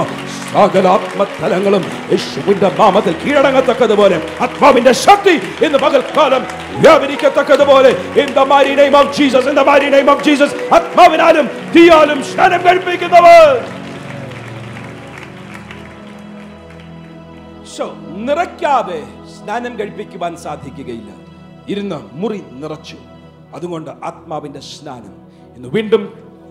[0.53, 5.35] സകലാത്മതലങ്ങളും യേശുവിന്റെ നാമത്തിൽ കീഴടങ്ങത്തക്കതുപോലെ ആത്മാവിന്റെ ശക്തി
[5.67, 6.43] ഇന്ന് പകൽക്കാലം
[6.85, 7.93] വ്യാപരിക്കത്തക്കതുപോലെ
[8.23, 12.61] in the mighty name of Jesus in the mighty name of Jesus ആത്മാവിനാലും തീയാലും സ്നാനം
[12.67, 13.55] കഴിപ്പിക്കുന്നവർ.
[18.27, 18.99] നിറയ്ക്കാതെ
[19.35, 21.11] സ്നാനം കഴിപ്പിക്കുവാൻ സാധിക്കുകയില്ല.
[21.73, 22.97] ഇരുന്ന് മുറി നിറച്ചു.
[23.55, 25.15] അതുകൊണ്ട് ആത്മാവിന്റെ സ്നാനം
[25.57, 26.03] ഇന്ന് വീണ്ടും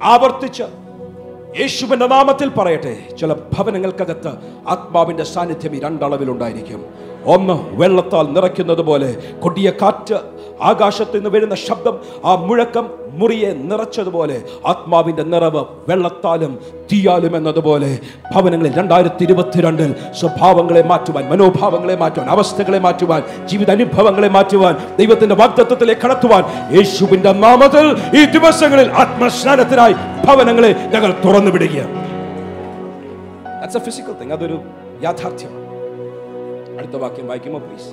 [0.03, 0.63] ആവർത്തിച്ച്
[1.59, 3.15] യേശുവിന്റെ നാമത്തിൽ പറയട്ടെ.
[3.19, 4.31] ചില ഭവനങ്ങൾക്കകത്ത്
[4.67, 6.85] ആത്മാവിന്റെ സാന്നിധ്യം ഈ രണ്ടളവിലുണ്ടായിരിക്കും.
[7.25, 10.19] ഒന്ന് വെള്ളത്താൽ നിറയ്ക്കുന്നത് പോലെ കൊടിയ കാറ്റ്
[10.63, 16.59] ആകാശത്ത് നിന്ന് വരുന്ന ശബ്ദം ആ മുഴക്കം മുറിയെ നിറച്ചതുപോലെ ആത്മാവിന്റെ നിറവ് വെള്ളത്താലും
[16.91, 17.99] തീയാലും എന്നതുപോലെ
[18.35, 26.43] ഭവനങ്ങളിൽ രണ്ടായിരത്തി ഇരുപത്തിരണ്ടിൽ സ്വഭാവങ്ങളെ മാറ്റുവാൻ മനോഭാവങ്ങളെ മാറ്റുവാൻ അവസ്ഥകളെ മാറ്റുവാൻ ജീവിത അനുഭവങ്ങളെ മാറ്റുവാൻ ദൈവത്തിന്റെ വാഗ്ദത്വത്തിലേക്ക് കടത്തുവാൻ
[26.75, 27.87] യേശുവിന്റെ നാമത്തിൽ
[28.19, 29.93] ഈ ദിവസങ്ങളിൽ ആത്മസ്നാനത്തിനായി
[30.27, 31.93] ഭവനങ്ങളെ ഞങ്ങൾ തുറന്നു വിടുകയാണ്.
[34.31, 34.59] അതൊരു
[35.01, 35.62] യാഥാർത്ഥ്യമാണ്
[36.83, 37.91] അടുത്ത വാക്യം വായിക്കുമോ പ്ലീസ്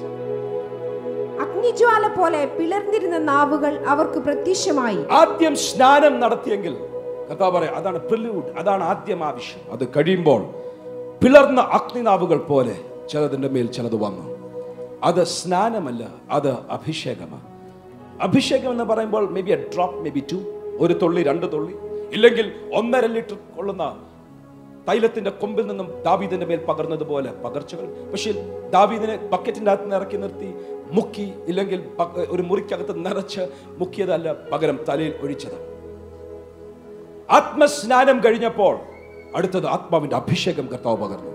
[1.42, 4.98] അഗ്നിജ്വാല പോലെ പിളർന്നിരുന്ന നാവുകൾ അവർക്ക് പ്രത്യക്ഷമായി.
[5.10, 6.74] ആദ്യം സ്നാനം നടത്തിയെങ്കിൽ
[7.28, 9.60] കർത്താവ് പറയാം അതാണ് പ്രിലൂഡ് അതാണ് ആദ്യം ആവശ്യം.
[9.72, 10.40] അത് കഴിയുമ്പോൾ
[11.22, 12.74] പിളർന്ന അഗ്നിനാവുകൾ പോലെ
[13.10, 14.24] ചിലതിന്റെ മേൽ ചിലത് വന്നു.
[15.04, 17.46] അത് സ്നാനമല്ല അത് അഭിഷേകമാണ്.
[18.22, 20.38] അഭിഷേകം എന്ന് പറയുമ്പോൾ maybe a drop maybe two
[20.80, 21.74] ഒരു തുള്ളി രണ്ട് തുള്ളി
[22.12, 23.84] ഇല്ലെങ്കിൽ ഒന്നര ലിറ്റർ കൊള്ളുന്ന
[24.88, 27.86] തൈലത്തിന്റെ കൊമ്പിൽ നിന്നും ദാവീദിന്റെ മേൽ പകർന്നതുപോലെ പകർച്ചകൾ.
[28.10, 28.32] പക്ഷേ
[28.74, 30.54] ദാവീദിനെ ബക്കറ്റിന്റെ അകത്ത് ഇറക്കി നിർത്തി
[30.92, 31.80] മുക്കി ഇല്ലെങ്കിൽ
[32.28, 35.58] ഒരു മുറിക്കകത്ത് നിറച്ച് മുക്കിയതല്ല പകരം തലയിൽ ഒഴിച്ചത്.
[37.30, 38.78] ആത്മസ്നാനം കഴിഞ്ഞപ്പോൾ
[39.36, 41.32] അടുത്തത് ആത്മാവിന്റെ അഭിഷേകം കർത്താവ് പകർന്നു.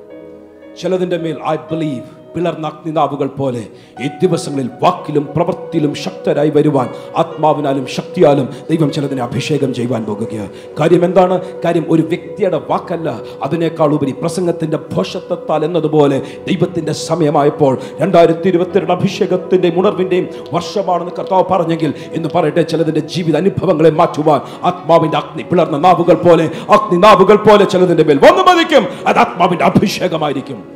[0.76, 3.64] ചിലതിന്റെ മേൽ ഐ ബിലീവ് പിളർന്ന അഗ്നിനാവുകൾ പോലെ
[4.04, 10.50] ഈ ദിവസങ്ങളിൽ വാക്കിലും പ്രവൃത്തിയിലും ശക്തരായി വരുവാൻ ആത്മാവിനാലും ശക്തിയാലും ദൈവം ചിലതിനെ അഭിഷേകം ചെയ്യുവാൻ പോകുകയാണ്.
[10.80, 11.42] കാര്യം എന്താണ്?
[11.66, 13.20] കാര്യം ഒരു വ്യക്തിയുടെ വാക്കല്ല.
[13.44, 22.30] അതിനേക്കാൾ ഉപരി പ്രസംഗത്തിന്റെ ഭോഷത്വത്താൽ എന്നതുപോലെ ദൈവത്തിന്റെ സമയമായപ്പോൾ രണ്ടായിരത്തി ഇരുപത്തിരണ്ട് അഭിഷേകത്തിന്റെയും ഉണർവിന്റെയും വർഷമാണെന്ന് കർത്താവ് പറഞ്ഞെങ്കിൽ എന്ന്
[22.36, 28.18] പറയട്ടെ ചിലതിന്റെ ജീവിത അനുഭവങ്ങളെ മാറ്റുവാൻ ആത്മാവിന്റെ അഗ്നി പിളർന്ന നാവുകൾ പോലെ അഗ്നി നാവുകൾ പോലെ ചിലതിന്റെ മേൽ
[28.18, 30.75] വന്നു മതിക്കും അത് ആത്മാവിന്റെ അഭിഷേകമായിരിക്കും.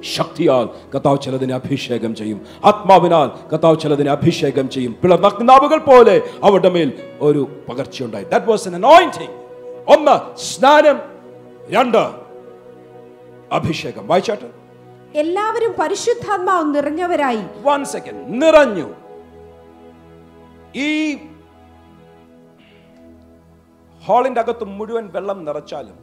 [0.00, 2.46] ശക്തിയാൽ കർത്താവ് ചിലതിനെ അഭിഷേകം ചെയ്യും.
[2.64, 4.92] ആത്മാവിനാൽ കർത്താവ് ചിലതിനെ അഭിഷേകം ചെയ്യും.
[4.92, 9.30] പിള്ള നഗ്നാവുകൾ പോലെ അവരുടെ മേൽ ഒരു പകർച്ചയുണ്ടായി ദാറ്റ് വാസ് എൻ anointing.
[9.88, 10.98] ഒന്ന് സ്നാനം.
[11.68, 12.10] രണ്ട്
[13.52, 14.08] അഭിഷേകം.
[14.08, 14.50] വായിച്ചാട്ടെ
[15.18, 17.38] എല്ലാവരും പരിശുദ്ധാത്മാവ് നിറഞ്ഞവരായി.
[17.62, 18.94] വൺ സെക്കൻഡ് നിറഞ്ഞു.
[20.76, 21.18] ഈ
[24.04, 25.94] ഹാളിന്റെ അകത്ത് മുഴുവൻ വെള്ളം നിറച്ചാലും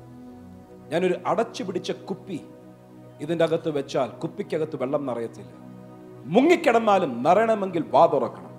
[0.89, 2.41] ഞാനൊരു അടച്ചു പിടിച്ച കുപ്പി
[3.24, 5.51] ഇതിന്റെ അകത്ത് വെച്ചാൽ കുപ്പിക്കകത്ത് വെള്ളം നിറയത്തില്ല.
[6.26, 8.53] മുങ്ങിക്കിടന്നാലും നിറയണമെങ്കിൽ വാ തുറക്കണം.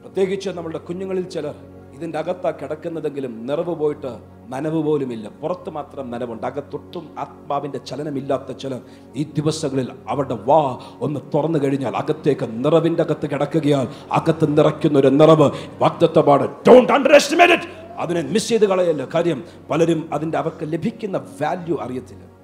[0.00, 1.54] പ്രത്യേകിച്ച് നമ്മളുടെ കുഞ്ഞുങ്ങളിൽ ചിലർ
[1.94, 4.18] ഇതിന്റെ അകത്താ കിടക്കുന്നതെങ്കിലും നിറവ് പോയിട്ട്
[4.48, 5.28] നനവ് പോലുമില്ല.
[5.28, 6.46] പുറത്ത് മാത്രം നനവുണ്ട്.
[6.46, 8.80] അകത്തൊട്ടും ആത്മാവിന്റെ ചലനമില്ലാത്ത ചിലർ
[9.16, 15.50] ഈ ദിവസങ്ങളിൽ അവരുടെ വാ ഒന്ന് തുറന്നു കഴിഞ്ഞാൽ അകത്തേക്ക് നിറവിന്റെ അകത്ത് കിടക്കുകയാൽ അകത്ത് നിറയ്ക്കുന്ന ഒരു നിറവ്.
[15.80, 17.62] വാഗ്ദത്തമാണ് ഡോണ്ട് അണ്ടർ എസ്റ്റിമേറ്റ്
[17.98, 19.08] അതിനെ മിസ് ചെയ്ത് കളയല്ല.
[19.14, 22.37] കാര്യം പലരും അതിന്റെ അവർക്ക് ലഭിക്കുന്ന വാല്യൂ അറിയത്തില്ല.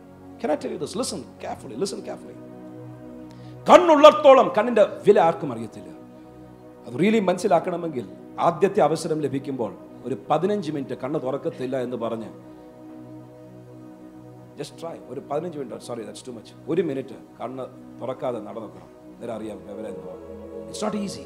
[0.45, 0.95] Can I tell you this?
[1.01, 2.35] Listen carefully, listen carefully.
[3.69, 5.91] കണ്ണുള്ളത്തോളം കണ്ണിന്റെ വില ആർക്കും അറിയത്തില്ല.
[6.87, 8.05] അത് റിയലി മനസ്സിലാക്കണമെങ്കിൽ
[8.47, 9.71] ആദ്യത്തെ അവസരം ലഭിക്കുമ്പോൾ
[10.07, 12.29] ഒരു പതിനഞ്ച് മിനിറ്റ് കണ്ണ് തുറക്കത്തില്ല എന്ന് പറഞ്ഞ്
[14.59, 17.67] ജസ്റ്റ് ട്രൈ ഒരു പതിനഞ്ച് minute sorry that's too much ഒരു മിനിറ്റ് കണ്ണ്
[18.03, 18.91] തുറക്കാതെ നടന്നോക്കണം.
[19.23, 19.97] നേരെ അറിയാം വിവരം
[20.67, 21.25] ഇറ്റ്സ് നോട്ട് ഈസി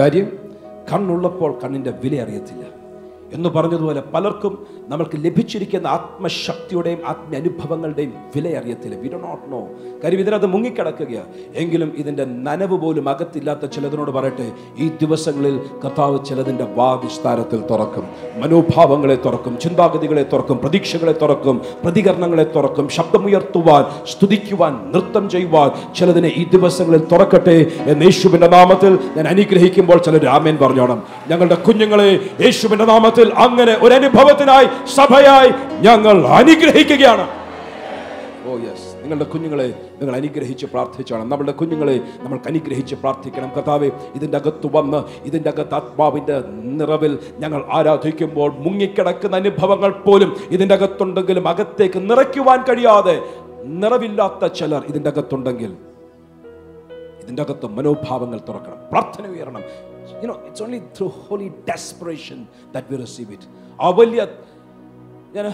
[0.00, 0.30] കാര്യം
[0.92, 2.64] കണ്ണുള്ളപ്പോൾ കണ്ണിന്റെ വില അറിയത്തില്ല.
[3.32, 9.68] എന്ന് പറഞ്ഞതുപോലെ പലർക്കും നമ്മൾക്ക് ലഭിച്ചിരിക്കുന്ന ആത്മശക്തിയുടെയും ആത്മീയ അനുഭവങ്ങളുടെയും വില അറിയത്തില്ല വി ഡോ നോട്ട് നോ
[10.04, 17.60] കാര്യം ഇതിനകത്ത് മുങ്ങിക്കിടക്കുകയാണ് എങ്കിലും ഇതിന്റെ നനവ് പോലും അകത്തില്ലാത്ത ചിലതിനോട് പറയട്ടെ ഈ ദിവസങ്ങളിൽ കർത്താവ് ചിലതിന്റെ വാവിസ്താരത്തിൽ
[17.70, 18.04] തുറക്കും.
[18.36, 27.04] മനോഭാവങ്ങളെ തുറക്കും ചിന്താഗതികളെ തുറക്കും പ്രതീക്ഷകളെ തുറക്കും പ്രതികരണങ്ങളെ തുറക്കും ശബ്ദമുയർത്തുവാൻ സ്തുതിക്കുവാൻ നൃത്തം ചെയ്യുവാൻ ചിലതിനെ ഈ ദിവസങ്ങളിൽ
[27.12, 31.02] തുറക്കട്ടെ എന്ന് യേശുവിന്റെ നാമത്തിൽ ഞാൻ അനുഗ്രഹിക്കുമ്പോൾ ചിലർ രാമേൻ പറഞ്ഞോണം.
[31.30, 35.50] ഞങ്ങളുടെ കുഞ്ഞുങ്ങളെ യേശുവിന്റെ നാമത്തിൽ അങ്ങനെ ഒരു അനുഭവത്തിനായി സഭയായി
[35.80, 37.28] ഞങ്ങൾ അനുഗ്രഹിക്കുകയാണ്.
[38.46, 39.66] ഓ യെസ് നിങ്ങളുടെ കുഞ്ഞുങ്ങളെ
[40.00, 41.22] നിങ്ങൾ അനുഗ്രഹിച്ച് പ്രാർത്ഥിച്ചാണ്.
[41.22, 43.50] നമ്മളുടെ കുഞ്ഞുങ്ങളെ നമ്മൾക്ക് അനുഗ്രഹിച്ച് പ്രാർത്ഥിക്കണം.
[43.56, 51.48] കർത്താവെ ഇതിന്റെ അകത്ത് വന്ന് ഇതിന്റെ അകത്ത് ആത്മാവിന്റെ നിറവിൽ ഞങ്ങൾ ആരാധിക്കുമ്പോൾ മുങ്ങിക്കിടക്കുന്ന അനുഭവങ്ങൾ പോലും ഇതിന്റെ അകത്തുണ്ടെങ്കിലും
[51.48, 53.22] അകത്തേക്ക് നിറയ്ക്കുവാൻ കഴിയാതെ
[53.64, 55.76] നിറവില്ലാത്ത ചിലർ ഇതിന്റെ അകത്തുണ്ടെങ്കിൽ
[57.22, 58.78] ഇതിന്റെ അകത്ത് മനോഭാവങ്ങൾ തുറക്കണം.
[58.92, 59.62] പ്രാർത്ഥന ഉയരണം.
[60.22, 62.40] You know it's only through holy desperation
[62.74, 63.48] that we receive it
[63.84, 64.22] ആ വലിയ
[65.36, 65.46] ഞാൻ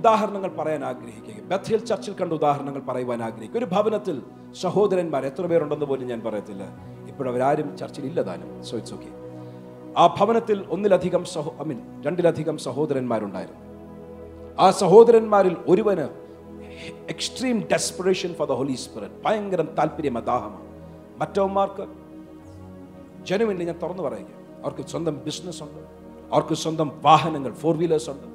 [0.00, 4.16] ഉദാഹരണങ്ങൾ പറയാൻ ആഗ്രഹിക്കുക ബഥേൽ ചർച്ചിൽ കണ്ട ഉദാഹരണങ്ങൾ പറയുവാൻ ആഗ്രഹിക്കുക ഒരു ഭവനത്തിൽ
[4.64, 6.64] സഹോദരന്മാർ എത്ര പേരുണ്ടെന്ന് പോലും ഞാൻ പറയത്തില്ല.
[7.10, 9.10] ഇപ്പോഴവരാരും ചർച്ചിൽ ഇല്ലതാനും സോ ഇറ്റ്സ് ഓക്കെ
[10.02, 13.60] ആ ഭവനത്തിൽ ഒന്നിലധികം സഹോ ഐ മീൻ രണ്ടിലധികം സഹോദരന്മാരുണ്ടായിരുന്നു.
[14.64, 16.06] ആ സഹോദരന്മാരിൽ ഒരുവന്
[17.12, 20.66] extreme desperation for the Holy Spirit ഭയങ്കര താല്പര്യം അദാഹമാണ്.
[21.20, 21.84] മറ്റവന്മാർക്ക്
[23.24, 24.26] ജനുവിന് ഞാൻ തുറന്നു പറയുക
[24.64, 25.80] അവർക്ക് സ്വന്തം ബിസിനസ് ഉണ്ട്.
[26.32, 28.34] അവർക്ക് സ്വന്തം വാഹനങ്ങൾ ഫോർ വീലേഴ്സ് ഉണ്ട്.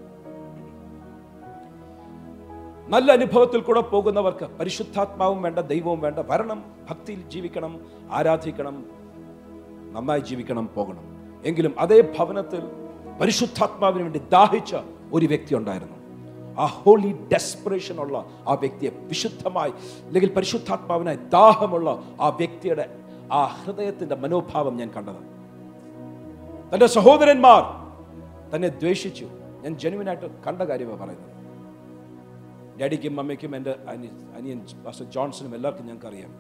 [2.91, 7.79] നല്ല അനുഭവത്തിൽ കൂടെ പോകുന്നവർക്ക് പരിശുദ്ധാത്മാവും വേണ്ട ദൈവവും വേണ്ട വരണം ഭക്തിയിൽ ജീവിക്കണം
[8.11, 8.85] ആരാധിക്കണം
[9.93, 11.03] നന്നായി ജീവിക്കണം പോകണം.
[11.45, 12.61] എങ്കിലും അതേ ഭവനത്തിൽ
[13.21, 14.75] പരിശുദ്ധാത്മാവിന് വേണ്ടി ദാഹിച്ച
[15.13, 15.99] ഒരു വ്യക്തി ഉണ്ടായിരുന്നു.
[16.59, 19.71] ആ ഹോളി ഡെസ്പിറേഷൻ ഉള്ള ആ വ്യക്തിയെ വിശുദ്ധമായി
[20.05, 22.98] അല്ലെങ്കിൽ പരിശുദ്ധാത്മാവിനായി ദാഹമുള്ള ആ വ്യക്തിയുടെ
[23.31, 25.21] ആ ഹൃദയത്തിന്റെ മനോഭാവം ഞാൻ കണ്ടത്
[26.73, 27.61] തന്റെ സഹോദരന്മാർ
[28.55, 29.25] തന്നെ ദ്വേഷിച്ചു.
[29.63, 31.25] ഞാൻ ജനുവിനായിട്ട് കണ്ട കാര്യമാണ് പറയുന്നത്.
[32.81, 36.31] ഡാഡിക്കും അമ്മയ്ക്കും എന്റെ അനി അനിയൻ പാസ്റ്റർ ജോൺസണും എല്ലാവർക്കും ഞങ്ങൾക്കറിയാം.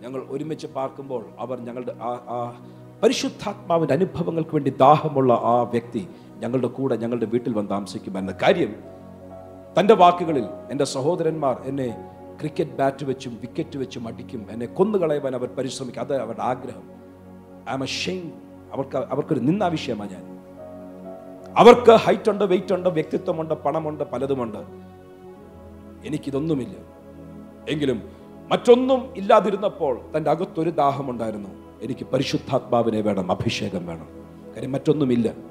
[0.00, 2.62] ഞങ്ങൾ ഒരുമിച്ച് പാർക്കുമ്പോൾ അവർ ഞങ്ങളുടെ ആ ആ
[3.02, 8.74] പരിശുദ്ധാത്മാവിന്റെ അനുഭവങ്ങൾക്ക് വേണ്ടി ദാഹമുള്ള ആ വ്യക്തി ഞങ്ങളുടെ കൂടെ ഞങ്ങളുടെ വീട്ടിൽ വന്ന് താമസിക്കുമെന്ന കാര്യം
[9.78, 11.88] തന്റെ വാക്കുകളിൽ എന്റെ സഹോദരന്മാർ എന്നെ
[12.40, 14.46] ക്രിക്കറ്റ് ബാറ്റ് വെച്ചും വിക്കറ്റ് വെച്ചും അടിക്കും.
[14.50, 16.00] എന്നെ കൊന്നുകളയുവാൻ അവർ പരിശ്രമിക്കും.
[16.00, 16.90] അത് അവരുടെ ആഗ്രഹം.
[17.70, 18.32] ഐ എം എ ഷെയിം
[18.72, 20.40] അവർക്ക് അവർക്കൊരു നിന്നാവിഷയമാണ് ഞാൻ.
[21.56, 24.58] അവർക്ക് ഹൈറ്റ് ഉണ്ട് വെയിറ്റ് ഉണ്ട് വ്യക്തിത്വമുണ്ട് പണമുണ്ട് പലതുമുണ്ട്
[26.04, 26.76] എനിക്കിതൊന്നുമില്ല.
[27.68, 28.02] എങ്കിലും
[28.48, 31.48] മറ്റൊന്നും ഇല്ലാതിരുന്നപ്പോൾ തന്റെ അകത്തൊരു ദാഹമുണ്ടായിരുന്നു
[31.82, 34.08] എനിക്ക് പരിശുദ്ധാത്മാവിനെ വേണം അഭിഷേകം വേണം.
[34.54, 35.49] കാര്യം മറ്റൊന്നുമില്ല.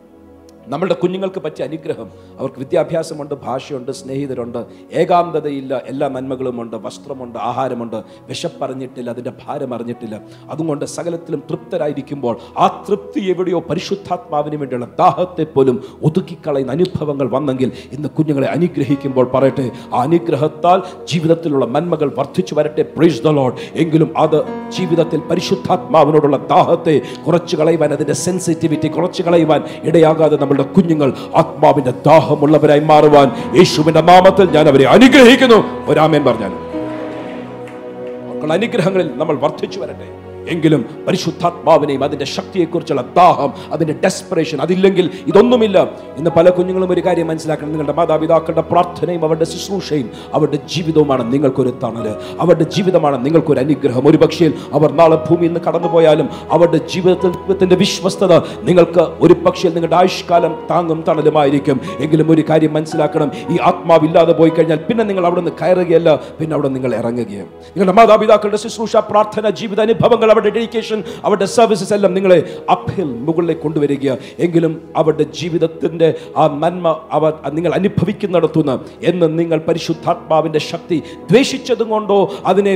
[0.67, 2.09] നമ്മളുടെ കുഞ്ഞുങ്ങൾക്ക് പറ്റിയ അനുഗ്രഹം.
[2.39, 8.03] അവർക്ക് വിദ്യാഭ്യാസമുണ്ട് ഭാഷയുണ്ട് സ്നേഹിതരുണ്ട് ഏകാന്തതയില്ല എല്ലാ നന്മകളുമുണ്ട് വസ്ത്രമുണ്ട് ആഹാരമുണ്ട്.
[8.27, 10.21] വിശപ്പറിഞ്ഞിട്ടില്ല അതിന്റെ ഭാരം അറിഞ്ഞിട്ടില്ല.
[10.49, 18.47] അതുകൊണ്ട് സകലത്തിലും തൃപ്തരായിരിക്കുമ്പോൾ ആ തൃപ്തി എവിടെയോ പരിശുദ്ധാത്മാവിന് വേണ്ടിയുള്ള ദാഹത്തെ പോലും ഒതുക്കിക്കളയുന്ന അനുഭവങ്ങൾ വന്നെങ്കിൽ ഇന്ന് കുഞ്ഞുങ്ങളെ
[18.47, 26.37] അനുഗ്രഹിക്കുമ്പോൾ പറയട്ടെ ആ അനുഗ്രഹത്താൽ ജീവിതത്തിലുള്ള നന്മകൾ വർദ്ധിച്ചു വരട്ടെ പ്രൈസ് ദ ലോഡ് എങ്കിലും അത് ജീവിതത്തിൽ പരിശുദ്ധാത്മാവിനോടുള്ള
[26.37, 33.27] ദാഹത്തെ കുറച്ച് കളയുവാൻ അതിന്റെ സെൻസിറ്റിവിറ്റി കുറച്ച് കളയുവാൻ ഇടയാകാതെ നമ്മളുടെ കുഞ്ഞുങ്ങൾ ആത്മാവിന്റെ ദാഹമുള്ളവരായി മാറുവാൻ
[33.57, 35.59] യേശുവിന്റെ നാമത്തിൽ ഞാൻ അവരെ അനുഗ്രഹിക്കുന്നു.
[35.91, 36.53] ഒരാമേൻ പറഞ്ഞാൽ
[38.29, 40.07] മക്കൾ അനുഗ്രഹങ്ങളിൽ നമ്മൾ വർദ്ധിച്ചു വരട്ടെ.
[40.47, 45.83] എങ്കിലും പരിശുദ്ധാത്മാവിനെയും അതിന്റെ ശക്തിയെക്കുറിച്ചുള്ള ദാഹം അതിന്റെ ഡെസ്പിറേഷൻ അതില്ലെങ്കിൽ ഇതൊന്നുമില്ല.
[46.17, 47.69] ഇന്ന് പല കുഞ്ഞുങ്ങളും ഒരു കാര്യം മനസ്സിലാക്കണം.
[47.69, 52.15] നിങ്ങളുടെ മാതാപിതാക്കളുടെ പ്രാർത്ഥനയും അവരുടെ ശുശ്രൂഷയും അവരുടെ ജീവിതവുമാണ് നിങ്ങൾക്കൊരു തണൽ.
[52.39, 54.07] അവരുടെ ജീവിതമാണ് നിങ്ങൾക്കൊരു അനുഗ്രഹം.
[54.07, 60.55] ഒരു പക്ഷേ അവർ നാളെ ഭൂമിയിൽ നിന്ന് കടന്നുപോയാലും അവരുടെ ജീവിതത്തിന്റെ വിശ്വസ്തത നിങ്ങൾക്ക് ഒരു പക്ഷേ നിങ്ങളുടെ ആയുഷ്കാലം
[60.71, 61.81] താങ്ങും തണലുമായിരിക്കും.
[61.99, 63.31] എങ്കിലും ഒരു കാര്യം മനസ്സിലാക്കണം.
[63.49, 67.45] ഈ ആത്മാവില്ലാതെ പോയി കഴിഞ്ഞാൽ പിന്നെ നിങ്ങൾ അവിടെ നിന്ന് കയറുകയല്ല പിന്നെ അവിടെ നിങ്ങൾ ഇറങ്ങുകയും.
[67.45, 72.39] നിങ്ങളുടെ മാതാപിതാക്കളുടെ ശുശ്രൂഷ പ്രാർത്ഥന ജീവിത അനുഭവങ്ങൾ അവരുടെ ഡെഡിക്കേഷൻ അവരുടെ സർവീസസ് എല്ലാം നിങ്ങളെ
[72.71, 74.05] അപ്ഹിൽ മുകളിലേക്ക് കൊണ്ടുവരിക.
[74.45, 78.75] എങ്കിലും അവരുടെ ജീവിതത്തിന്റെ ആ നന്മ അവർ നിങ്ങൾ അനുഭവിക്കുന്നിടത്തുനിന്ന്
[79.09, 80.97] എന്ന് നിങ്ങൾ പരിശുദ്ധാത്മാവിന്റെ ശക്തി
[81.31, 82.73] ദ്വേഷിച്ചതും കൊണ്ടോ അതിനെ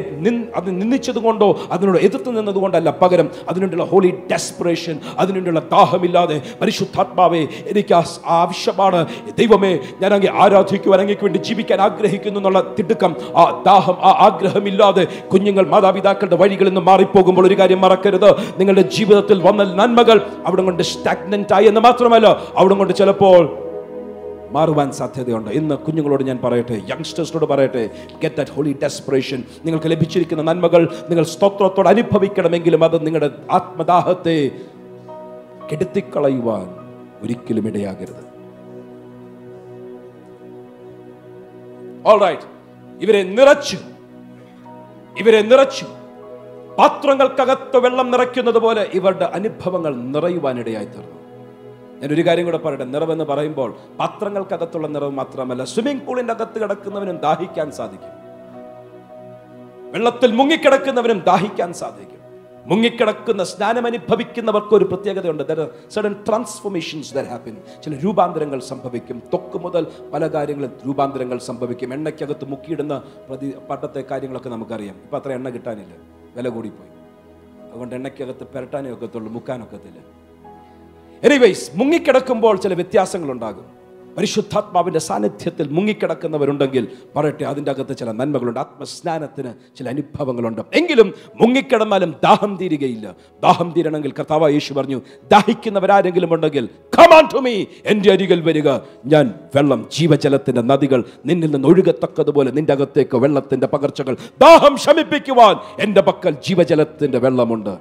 [0.55, 2.89] അത് നിന്ദിച്ചതും കൊണ്ടോ അതിനോട് എതിർത്ത് നിന്നതുകൊണ്ടല്ല.
[3.01, 7.41] പകരം അതിനുവേണ്ടിയുള്ള ഹോളി ഡെസ്പിറേഷൻ അതിനുവേണ്ടിയുള്ള ദാഹമില്ലാതെ പരിശുദ്ധാത്മാവെ
[7.71, 7.93] എനിക്ക്
[8.39, 8.99] ആവശ്യമാണ്.
[9.39, 15.65] ദൈവമേ ഞാൻ അങ്ങേ ആരാധിക്കുവാൻ അങ്ങേക്ക് വേണ്ടി ജീവിക്കാൻ ആഗ്രഹിക്കുന്നു എന്നുള്ള തിടുക്കം ആ ദാഹം ആ ആഗ്രഹമില്ലാതെ കുഞ്ഞുങ്ങൾ
[15.73, 18.29] മാതാപിതാക്കളുടെ വഴികളിൽ നിന്ന് മാറിപ്പോകുമ്പോൾ ഒരു കാര്യം മറക്കരുത്.
[18.59, 22.27] നിങ്ങളുടെ ജീവിതത്തിൽ വന്ന നന്മകൾ അവിടെ കൊണ്ട് സ്റ്റാഗ്നന്റ് ആയി എന്ന് മാത്രമല്ല
[22.57, 23.57] അവിടെ കൊണ്ട് ചിലപ്പോൾ
[24.51, 25.49] മാറുവാൻ സാധ്യതയുണ്ട്.
[25.49, 27.89] ഇന്ന് കുഞ്ഞുങ്ങളോട് ഞാൻ പറയട്ടെ യങ്സ്റ്റേഴ്സിനോട് പറയട്ടെ
[28.21, 34.51] ഗെറ്റ് ദാറ്റ് ഹോളി ഡെസ്പിറേഷൻ നിങ്ങൾക്ക് ലഭിച്ചിരിക്കുന്ന നന്മകൾ നിങ്ങൾ സ്തോത്രത്തോട് അനുഭവിക്കണമെങ്കിലും അത് നിങ്ങളുടെ ആത്മദാഹത്തെ
[35.71, 36.75] കെടുത്തിക്കളയുവാൻ
[37.23, 38.33] ഒരിക്കലും ഇടയാകരുത്.
[43.01, 43.77] ഇവരെ നിറച്ചു.
[45.19, 45.85] ഇവരെ നിറച്ചു.
[46.77, 51.19] പാത്രങ്ങൾക്കകത്ത് വെള്ളം നിറയ്ക്കുന്നത് പോലെ ഇവരുടെ അനുഭവങ്ങൾ നിറയുവാനിടയായി തീർന്നു
[52.01, 53.69] ഞാൻ ഒരു കാര്യം കൂടെ പറയട്ടെ നിറവെന്ന് പറയുമ്പോൾ
[53.99, 58.11] പാത്രങ്ങൾക്കകത്തുള്ള നിറവ് മാത്രമല്ല സ്വിമ്മിംഗ് പൂളിന്റെ അകത്ത് കിടക്കുന്നവനും ദാഹിക്കാൻ സാധിക്കും.
[59.93, 62.22] വെള്ളത്തിൽ മുങ്ങിക്കിടക്കുന്നവനും ദാഹിക്കാൻ സാധിക്കും.
[62.67, 69.23] മുങ്ങിക്കിടക്കുന്ന സ്നാനം അനുഭവിക്കുന്നവർക്ക് ഒരു പ്രത്യേകതയുണ്ട് സഡൻ ട്രാൻസ്ഫോർമേഷൻസ് ദർ ഹാപ്പൻ ചില രൂപാന്തരങ്ങൾ സംഭവിക്കും.
[69.33, 71.93] തൊക്ക് മുതൽ പല കാര്യങ്ങളും രൂപാന്തരങ്ങൾ സംഭവിക്കും.
[71.93, 74.95] എണ്ണയ്ക്കകത്ത് മുക്കിയിടുന്ന പ്രതി പട്ടത്തെ കാര്യങ്ങളൊക്കെ നമുക്കറിയാം.
[74.95, 75.95] ഇപ്പം അത്ര എണ്ണ കിട്ടാനില്ല.
[76.35, 76.89] വില കൂടിപ്പോയി.
[77.69, 79.99] അതുകൊണ്ട് എണ്ണയ്ക്കകത്ത് പെരട്ടാനേ ഒക്കത്തുള്ളൂ മുക്കാനൊക്കത്തില്ല.
[81.23, 83.31] എനിവൈസ് മുങ്ങിക്കിടക്കുമ്പോൾ ചില വ്യത്യാസങ്ങൾ
[84.13, 88.59] ഉണ്ടാകും പരിശുദ്ധാത്മാവിന്റെ സാന്നിധ്യത്തിൽ മുങ്ങിക്കിടക്കുന്നവരുണ്ടെങ്കിൽ പറയട്ടെ അതിന്റെ അകത്ത് ചില നന്മകളുണ്ട്.
[88.59, 90.61] ആത്മസ്നാനത്തിന് ചില അനുഭവങ്ങളുണ്ട്.
[90.73, 93.15] എങ്കിലും മുങ്ങിക്കിടന്നാലും ദാഹം തീരുകയില്ല.
[93.43, 95.01] ദാഹം തീരണമെങ്കിൽ കർത്താവ് യേശു പറഞ്ഞു
[95.31, 98.69] ദാഹിക്കുന്നവരാരെങ്കിലും ഉണ്ടെങ്കിൽ കമാൻ ടു മീ എന്റെ അരികിൽ വരിക.
[99.05, 106.35] ഞാൻ വെള്ളം ജീവജലത്തിന്റെ നദികൾ നിന്നിൽ നിന്ന് ഒഴുകത്തക്കതുപോലെ നിന്റെ അകത്തേക്ക് വെള്ളത്തിന്റെ പകർച്ചകൾ ദാഹം ശമിപ്പിക്കുവാൻ എന്റെ പക്കൽ
[106.47, 107.77] ജീവജലത്തിന്റെ വെള്ളമുണ്ട്.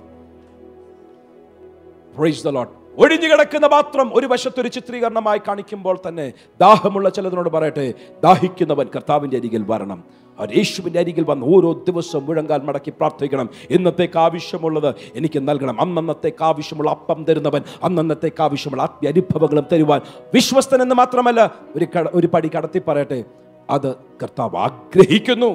[2.17, 8.87] പ്രൈസ് ദ ലോട്ട് ഒഴിഞ്ഞു കിടക്കുന്ന പാത്രം ഒരു വശത്തൊരു ചിത്രീകരണമായി കാണിക്കുമ്പോൾ തന്നെ ദാഹമുള്ള ചിലതിനോട് പറയട്ടെ ദാഹിക്കുന്നവൻ
[8.97, 10.05] കർത്താവിന്റെ അരികിൽ വരണം.
[10.39, 13.49] അവർ യേശുവിന്റെ അരികിൽ വന്ന് ഓരോ ദിവസവും മുഴങ്കാൽ മടക്കി പ്രാർത്ഥിക്കണം.
[13.71, 15.81] ഇന്നത്തേക്ക് ആവശ്യമുള്ളത് എനിക്ക് നൽകണം.
[15.81, 20.01] അന്നന്നത്തേക്ക് ആവശ്യമുള്ള അപ്പം തരുന്നവൻ അന്നന്നത്തേക്ക് ആവശ്യമുള്ള ആത്മീയ അനുഭവങ്ങളും തരുവാൻ
[20.35, 23.25] വിശ്വസ്തൻ എന്ന് മാത്രമല്ല ഒരു ഒരു പടി കടത്തി പറയട്ടെ
[23.71, 25.51] അത് കർത്താവ് ആഗ്രഹിക്കുന്നു.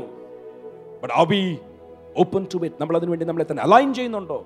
[2.19, 4.45] ഓപ്പൺ ടു ഇറ്റ് നമ്മൾ അതിനുവേണ്ടി നമ്മളെ തന്നെ അലൈൻ ചെയ്യുന്നുണ്ടോ?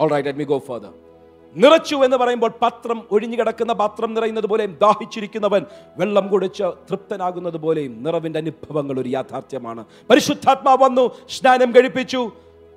[0.00, 1.07] All right let me go further
[1.56, 5.66] നിറച്ചു എന്ന് പറയുമ്പോൾ പത്രം ഒഴിഞ്ഞു കിടക്കുന്ന പാത്രം നിറയുന്നത് പോലെയും ദാഹിച്ചിരിക്കുന്നവൻ
[5.98, 9.84] വെള്ളം കുടിച്ച് തൃപ്തനാകുന്നത് പോലെയും നിറവിന്റെ അനുഭവങ്ങൾ ഒരു യാഥാർത്ഥ്യമാണ്.
[10.10, 12.32] പരിശുദ്ധാത്മാവ് വന്നു സ്നാനം കഴിപ്പിച്ചു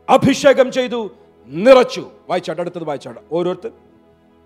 [0.09, 1.09] അഭിഷേകം ചെയ്തു
[1.47, 2.11] നിറച്ചു.
[2.29, 3.19] വായിച്ചാട്ട് അടുത്തത് വായിച്ചാട്ട്.
[3.31, 3.71] ഓരോരുത്തർ.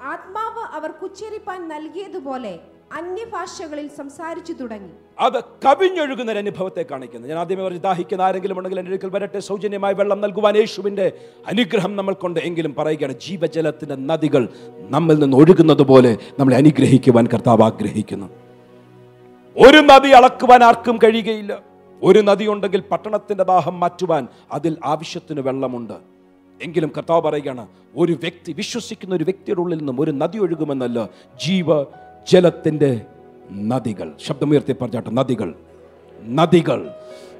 [0.02, 2.60] ആത്മാവ് അവർ കുച്ചേരിപ്പാൻ നൽകിയതുപോലെ
[2.96, 4.90] അന്യഭാഷകളിൽ സംസാരിച്ചു തുടങ്ങി.
[5.20, 7.28] അത് കവിഞ്ഞൊഴുകുന്ന ഒരു അനുഭവത്തെ കാണിക്കുന്നു.
[7.28, 11.12] ഞാൻ ആദ്യമേ പറഞ്ഞു ദാഹിക്കുന്ന ആരെങ്കിലും ഉണ്ടെങ്കിൽ എന്റെ അടുക്കൽ വരട്ടെ സൗജന്യമായി വെള്ളം നൽകുവാൻ യേശുവിന്റെ
[11.48, 14.50] അനുഗ്രഹം നമ്മൾക്കുണ്ട് എങ്കിലും പറയുകയാണ് ജീവജലത്തിന്റെ നദികൾ
[14.90, 18.30] നമ്മിൽ നിന്ന് ഒഴുകുന്നത് പോലെ നമ്മളെ അനുഗ്രഹിക്കുവാൻ കർത്താവ് ആഗ്രഹിക്കുന്നു.
[19.68, 21.62] ഒരു നദി അളക്കുവാൻ ആർക്കും കഴിയുകയില്ല.
[22.04, 25.94] ഒരു നദി ഉണ്ടെങ്കിൽ പട്ടണത്തിന്റെ ദാഹം മാറ്റുവാൻ അതിൽ ആവശ്യത്തിന് വെള്ളമുണ്ട്.
[26.62, 31.10] എങ്കിലും കർത്താവ് പറയുകയാണ് ഒരു വ്യക്തി വിശ്വസിക്കുന്ന ഒരു വ്യക്തിയുടെ ഉള്ളിൽ നിന്നും ഒരു നദി ഒഴുകുമെന്നല്ല
[31.46, 31.84] ജീവ
[32.28, 33.02] ജലത്തിന്റെ
[33.52, 34.14] നദികൾ.
[34.26, 35.56] ശബ്ദമുയർത്തി പറഞ്ഞാട്ടെ നദികൾ.
[36.24, 36.90] നദികൾ.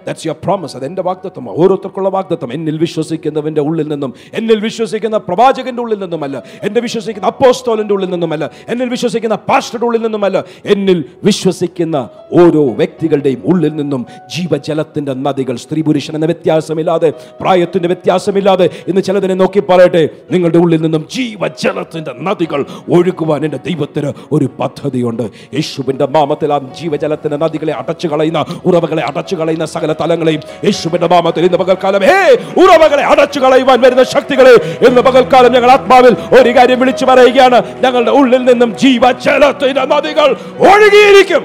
[0.06, 5.82] ദാറ്റ്സ് യുവർ പ്രോമിസ് അത് എന്റെ വാഗ്ദത്വം ഓരോരുത്തർക്കുള്ള വാഗ്ദത്വം എന്നിൽ വിശ്വസിക്കുന്നവന്റെ ഉള്ളിൽ നിന്നും എന്നിൽ വിശ്വസിക്കുന്ന പ്രവാചകന്റെ
[5.84, 6.36] ഉള്ളിൽ നിന്നുമല്ല
[6.66, 10.38] എന്നെ വിശ്വസിക്കുന്ന അപ്പോസ്തോലിന്റെ ഉള്ളിൽ നിന്നുമല്ല എന്നിൽ വിശ്വസിക്കുന്ന പാസ്റ്ററുടെ ഉള്ളിൽ നിന്നുമല്ല
[10.74, 11.98] എന്നിൽ വിശ്വസിക്കുന്ന
[12.40, 14.02] ഓരോ വ്യക്തികളുടെയും ഉള്ളിൽ നിന്നും
[14.36, 21.04] ജീവജലത്തിന്റെ നദികൾ സ്ത്രീ പുരുഷൻ എന്ന വ്യത്യാസമില്ലാതെ പ്രായത്തിന്റെ വ്യത്യാസമില്ലാതെ ഇന്ന് ചിലതിനെ നോക്കി പറയട്ടെ നിങ്ങളുടെ ഉള്ളിൽ നിന്നും
[21.16, 22.62] ജീവജലത്തിന്റെ നദികൾ
[22.96, 25.24] ഒഴുകുവാൻ എന്റെ ദൈവത്തിന് ഒരു പദ്ധതിയുണ്ട്.
[25.56, 31.58] യേശുവിന്റെ മാമത്തിൽ ആ ജീവജലത്തിന്റെ നദികളെ അടച്ചു കളയുന്ന ഉറവകളെ അടച്ചു കളയുന്ന സകല തലങ്ങളെയും യേശുവിന്റെ നാമത്തിൽ ഇന്ന്
[31.58, 32.20] പകൽക്കാലം ഹേ
[32.64, 34.54] ഉറവകളെ അടച്ചു കളയുവാൻ വരുന്ന ശക്തികളെ
[34.88, 37.62] ഇന്ന് പകൽക്കാലം ഞങ്ങൾ ആത്മാവിൽ ഒരു കാര്യം വിളിച്ചു പറയുകയാണ്.
[37.84, 40.30] ഞങ്ങളുടെ ഉള്ളിൽ നിന്നും ജീവജലത്തിന്റെ നദികൾ
[40.70, 41.44] ഒഴുകിയിരിക്കും!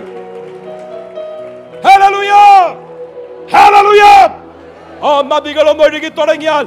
[5.09, 6.65] ആ നദികളൊന്നും ഒഴുകി തുടങ്ങിയാൽ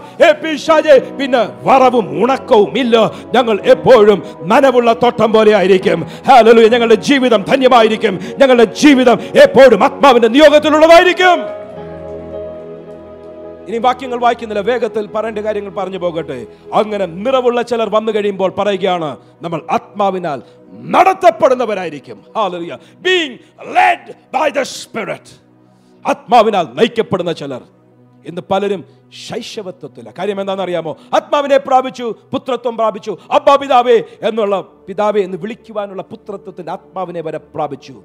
[1.19, 2.95] പിന്നെ വറവും ഉണക്കവും ഇല്ല.
[3.35, 4.19] ഞങ്ങൾ എപ്പോഴും
[4.51, 5.99] നനവുള്ള തോട്ടം പോലെ ആയിരിക്കും.
[6.29, 8.13] ഹാലലുയ ഞങ്ങളുടെ ജീവിതം ധന്യമായിരിക്കും.
[8.39, 11.37] ഞങ്ങളുടെ ജീവിതം എപ്പോഴും ആത്മാവിന്റെ നിയോഗത്തിലുള്ളതായിരിക്കും.
[13.67, 14.61] ഇനി വാക്യങ്ങൾ വായിക്കുന്നില്ല.
[14.61, 16.47] വേഗത്തിൽ പറയേണ്ട കാര്യങ്ങൾ പറഞ്ഞു പോകട്ടെ.
[16.73, 20.41] അങ്ങനെ നിറവുള്ള ചിലർ വന്നു കഴിയുമ്പോൾ പറയുകയാണ് നമ്മൾ ആത്മാവിനാൽ
[20.71, 22.17] നടത്തപ്പെടുന്നവരായിരിക്കും.
[23.75, 24.03] Led
[24.33, 25.25] by the Spirit.
[26.07, 27.61] ആത്മാവിനാൽ നയിക്കപ്പെടുന്ന ചിലർ.
[28.25, 28.85] ഇന്ന് പലരും
[29.27, 30.97] ശൈശവത്വത്തില്ല കാര്യം എന്താണെന്നറിയാമോ?
[31.13, 38.03] ആത്മാവിനെ പ്രാപിച്ചു പുത്രത്വം പ്രാപിച്ചു അബ്ബാ പിതാവേ എന്നുള്ള പിതാവേ എന്ന് വിളിക്കുവാനുള്ള പുത്രത്വത്തിന്റെ ആത്മാവിനെ വരെ പ്രാപിച്ചു.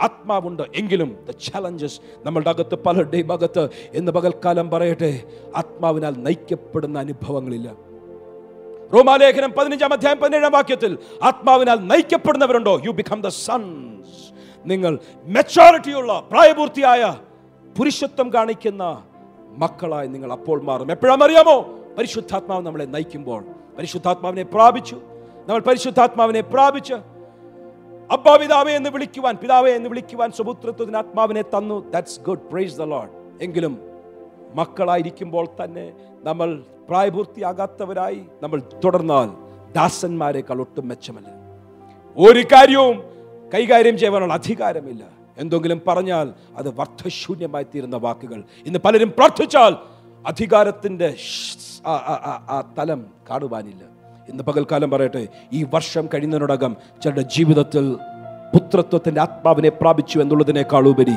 [0.00, 5.22] ആത്മാവുണ്ട് എങ്കിലും ദ ചലഞ്ചസ് നമ്മളുടെ അകത്ത് പലരുടെയും അകത്ത് എന്ന് പകൽക്കാലം പറയട്ടെ
[5.56, 7.72] ആത്മാവിനാൽ നയിക്കപ്പെടുന്ന അനുഭവങ്ങളില്ല.
[8.96, 12.80] റോമാലേഖനം പതിനഞ്ചാം അധ്യായം പതിനേഴാം വാക്യത്തിൽ ആത്മാവിനാൽ നയിക്കപ്പെടുന്നവരുണ്ടോ?
[12.84, 14.32] യു ബിക്കം ദ സൺസ്
[14.66, 17.16] നിങ്ങൾ മെച്ചോറിറ്റിയുള്ള പ്രായപൂർത്തിയായ
[17.78, 19.04] പുരുഷത്വം കാണിക്കുന്ന
[19.58, 20.90] മക്കളായി നിങ്ങൾ അപ്പോൾ മാറും.
[20.90, 21.60] എപ്പോഴാണെന്നറിയാമോ
[21.98, 23.44] പരിശുദ്ധാത്മാവ് നമ്മളെ നയിക്കുമ്പോൾ.
[23.78, 24.94] പരിശുദ്ധാത്മാവിനെ പ്രാപിച്ചു.
[25.46, 26.94] നമ്മൾ പരിശുദ്ധാത്മാവിനെ പ്രാപിച്ച്
[28.14, 31.90] അബ്ബാ പിതാവേ എന്ന് വിളിക്കുവാൻ പിതാവേ എന്ന് വിളിക്കുവാൻ സുപുത്രത്വത്തിന് ആത്മാവിനെ തന്നു.
[31.90, 33.74] That's good praise the Lord എങ്കിലും
[34.54, 35.92] മക്കളായിരിക്കുമ്പോൾ തന്നെ
[36.22, 36.48] നമ്മൾ
[36.88, 39.28] പ്രായപൂർത്തിയാകാത്തവരായി നമ്മൾ തുടർന്നാൽ
[39.76, 41.28] ദാസന്മാരെക്കാൾ ഒട്ടും മെച്ചമല്ല.
[42.16, 42.96] ഒരു കാര്യവും
[43.54, 45.04] കൈകാര്യം ചെയ്യാനുള്ള അധികാരമില്ല.
[45.38, 48.42] എന്തെങ്കിലും പറഞ്ഞാൽ അത് വർദ്ധശൂന്യമായി തീരുന്ന വാക്കുകൾ.
[48.66, 49.76] ഇന്ന് പലരും പ്രാർത്ഥിച്ചാൽ
[50.26, 51.08] അധികാരത്തിന്റെ
[52.78, 53.00] തലം
[53.30, 57.84] കാണുവാനില്ല ഇന്ന് പകൽക്കാലം പറയട്ടെ ഈ വർഷം കഴിയുന്നതിനോടകം ചിലരുടെ ജീവിതത്തിൽ
[58.54, 61.16] പുത്രത്വത്തിന്റെ ആത്മാവിനെ പ്രാപിച്ചു എന്നുള്ളതിനേക്കാൾ ഉപരി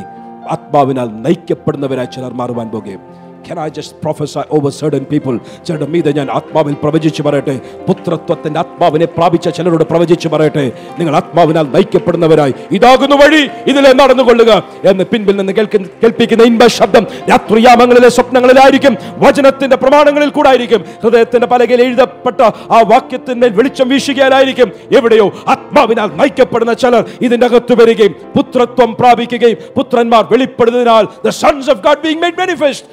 [0.51, 5.39] ആത്മാവിനാൽ നയിക്കപ്പെടുന്നവരായി ചിലർ മാറുവാൻ പോകുകയും Can I just prophesy over certain people?
[5.65, 7.59] ചിലരുടെ മീതെ ഞാൻ ആത്മാവിൽ പ്രവചിച്ചു പറയട്ടെ.
[7.87, 10.71] പുത്രത്വത്തിന്റെ ആത്മാവിനെ പ്രാപിച്ച ചിലരോട് പ്രവചിച്ചു പറയട്ടെ.
[10.99, 12.53] നിങ്ങൾ ആത്മാവിനാൽ നയിക്കപ്പെടുന്നവരായി.
[12.71, 18.97] ഇതാകുന്ന വഴി ഇതിലെ നടന്നുകൊള്ളുക എന്ന് പിൻപിൽ നിന്ന് കേൾക്കുന്ന കേൾപ്പിക്കുന്ന ഇൻപ ശബ്ദം രാത്രിയാമങ്ങളിലെ സ്വപ്നങ്ങളിലായിരിക്കും.
[19.17, 20.85] വചനത്തിന്റെ പ്രമാണങ്ങളിൽ കൂടായിരിക്കും.
[21.03, 22.41] ഹൃദയത്തിന്റെ പലകയിൽ എഴുതപ്പെട്ട
[22.71, 24.71] ആ വാക്യത്തിന്മേൽ വെളിച്ചം വീശുകയാലായിരിക്കും.
[24.97, 32.21] എവിടെയോ ആത്മാവിനാൽ നയിക്കപ്പെടുന്ന ചിലർ ഇതിന്റെ അകത്ത് വരികയും പുത്രത്വം പ്രാപിക്കുകയും പുത്രന്മാർ വെളിപ്പെടുന്നതിനാൽ sons of God being
[32.23, 32.83] made manifest.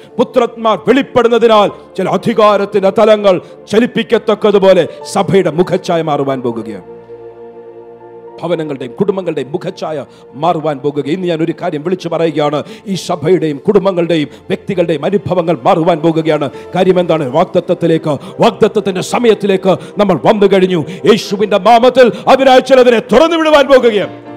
[0.41, 1.67] പുത്രന്മാർ വെളിപ്പെടുന്നതിനാൽ
[1.97, 7.01] ചില അധികാരത്തിന്റെ തലങ്ങൾ ചലിപ്പിക്കത്തക്കതുപോലെ സഭയുടെ മുഖച്ഛായ മാറുവാൻ പോകുകയാണ്.
[8.43, 12.63] ഭവനങ്ങളുടെയും കുടുംബങ്ങളുടെയും മുഖച്ഛായ മാറുവാൻ പോകുക ഇന്ന് ഞാൻ ഒരു കാര്യം വിളിച്ചു പറയുകയാണ്.
[12.87, 16.49] ഈ സഭയുടെയും കുടുംബങ്ങളുടെയും വ്യക്തികളുടെയും അനുഭവങ്ങൾ മാറുവാൻ പോകുകയാണ്.
[16.75, 17.29] കാര്യം എന്താണ്?
[17.31, 20.85] വാഗ്ദത്വത്തിലേക്ക് വാഗ്ദത്വത്തിന്റെ സമയത്തിലേക്ക് നമ്മൾ വന്നു കഴിഞ്ഞു.
[21.05, 24.31] യേശുവിന്റെ മാമത്തിൽ അതിനായി ചിലതിനെ തുറന്നു വിടുവാൻ പോകുകയാണ്.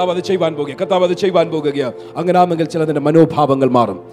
[0.00, 4.04] അത് ചെയ്യുവാൻ പോകുക അത് ചെയ്യുവാൻ പോകുക അങ്ങനാണെങ്കിൽ ചിലതിന്റെ മനോഭാവങ്ങൾ മാറും.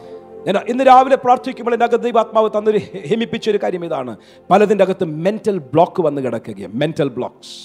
[0.47, 2.79] ഞാൻ ഇന്ന് രാവിലെ പ്രാർത്ഥിക്കുമ്പോൾ എന്റെ അകത്ത് ദൈവാത്മാവ് തന്നൊരു
[3.09, 4.13] ഹിമിപ്പിച്ചൊരു കാര്യം ഇതാണ്.
[4.51, 6.73] പലതിന്റെ അകത്ത് മെന്റൽ ബ്ലോക്ക് വന്ന് കിടക്കുകയാണ്.
[6.81, 7.57] മെന്റൽ ബ്ലോക്ക്സ്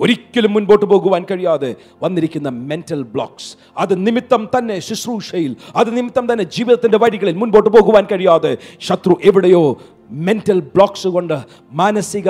[0.00, 1.68] ഒരിക്കലും മുൻപോട്ട് പോകുവാൻ കഴിയാതെ
[2.02, 8.52] വന്നിരിക്കുന്ന മെന്റൽ ബ്ലോക്സ് അത് നിമിത്തം തന്നെ ശുശ്രൂഷയിൽ അത് നിമിത്തം തന്നെ ജീവിതത്തിന്റെ വഴികളിൽ മുൻപോട്ട് പോകുവാൻ കഴിയാതെ
[8.80, 9.62] ശത്രു എവിടെയോ
[10.10, 11.36] മെന്റൽ ബ്ലോക്സ് കൊണ്ട്
[11.72, 12.28] മാനസിക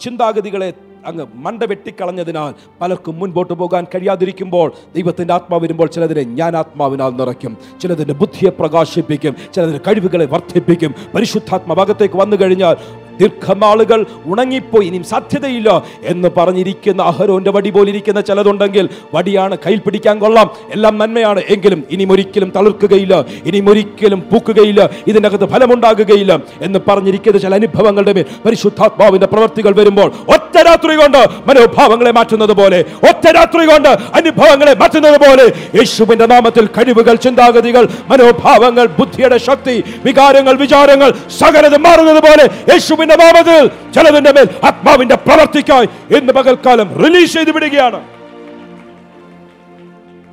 [0.00, 0.72] ചിന്താഗതികളെ
[1.06, 7.56] അങ്ങ് മണ്ട വെട്ടിക്കളഞ്ഞതിനാൽ പലർക്കും മുൻപോട്ട് പോകാൻ കഴിയാതിരിക്കുമ്പോൾ ദൈവത്തിന്റെ ആത്മാവ് വരുമ്പോൾ ചിലതിനെ ഞാൻ ആത്മാവിനാൽ നിറയ്ക്കും.
[7.80, 9.36] ചിലതിന്റെ ബുദ്ധിയെ പ്രകാശിപ്പിക്കും.
[9.54, 10.94] ചിലതിന്റെ കഴിവുകളെ വർദ്ധിപ്പിക്കും.
[11.14, 12.76] പരിശുദ്ധാത്മാഭാഗത്തേക്ക് വന്നു കഴിഞ്ഞാൽ
[13.20, 15.68] ദീർഘനാളുകൾ ഉണങ്ങിപ്പോയി ഇനിയും സാധ്യതയില്ല
[16.04, 20.50] എന്ന് പറഞ്ഞിരിക്കുന്ന അഹരോന്റെ വടി പോലിരിക്കുന്ന ചിലതുണ്ടെങ്കിൽ വടിയാണ് കയ്യിൽ പിടിക്കാൻ കൊള്ളാം.
[20.74, 21.40] എല്ലാം നന്മയാണ്.
[21.48, 23.14] എങ്കിലും ഇനി ഒരിക്കലും തളിർക്കുകയില്ല.
[23.44, 24.80] ഇനി ഒരിക്കലും പൂക്കുകയില്ല.
[25.06, 31.18] ഇതിനകത്ത് ഫലമുണ്ടാകുകയില്ല എന്ന് പറഞ്ഞിരിക്കുന്ന ചില അനുഭവങ്ങളുടെ മേൽ പരിശുദ്ധാത്മാവിന്റെ പ്രവർത്തികൾ വരുമ്പോൾ ഒറ്റ രാത്രി കൊണ്ട്
[31.48, 32.78] മനോഭാവങ്ങളെ മാറ്റുന്നത് പോലെ
[33.10, 35.44] ഒറ്റ രാത്രി കൊണ്ട് അനുഭവങ്ങളെ മാറ്റുന്നത് പോലെ
[35.78, 44.32] യേശുവിന്റെ നാമത്തിൽ കഴിവുകൾ ചിന്താഗതികൾ മനോഭാവങ്ങൾ ബുദ്ധിയുടെ ശക്തി വികാരങ്ങൾ വിചാരങ്ങൾ സകലത് മാറുന്നത് പോലെ യേശുവിന്റെ നാമത്തിൽ ചിലതിന്റെ
[44.32, 45.86] മേൽ ആത്മാവിന്റെ പ്രവർത്തിക്കായി
[46.16, 48.08] ഇന്ന് പകൽക്കാലം റിലീസ് ചെയ്ത് വിടുകയാണ്.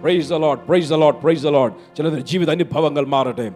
[0.01, 0.30] പ്രൈസ്.
[1.97, 3.51] ചിലതിന് ജീവിത അനുഭവങ്ങൾ മാറട്ടെ.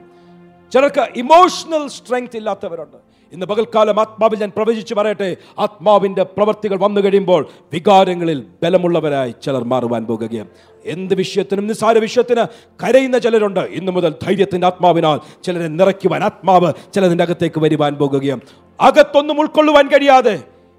[0.73, 3.10] ചിലർക്ക് ഇമോഷണൽ സ്ട്രെങ്ത് ഇല്ലാത്തവരുണ്ട്.
[3.31, 5.27] ഇന്ന് പകൽക്കാലം ആത്മാവിൽ ഞാൻ പ്രവചിച്ച് പറയട്ടെ
[5.59, 7.41] ആത്മാവിന്റെ പ്രവൃത്തികൾ വന്നു കഴിയുമ്പോൾ
[7.73, 10.47] വികാരങ്ങളിൽ ബലമുള്ളവരായി ചിലർ മാറുവാൻ പോകുകയും
[10.85, 12.43] എന്ത് വിഷയത്തിനും നിസ്സാര വിഷയത്തിന്
[12.79, 13.59] കരയുന്ന ചിലരുണ്ട്.
[13.71, 18.41] ഇന്നു മുതൽ ധൈര്യത്തിന്റെ ആത്മാവിനാൽ ചിലരെ നിറയ്ക്കുവാൻ ആത്മാവ് ചിലതിന്റെ അകത്തേക്ക് വരുവാൻ പോകുകയും
[18.79, 20.35] അകത്തൊന്നും ഉൾക്കൊള്ളുവാൻ കഴിയാതെ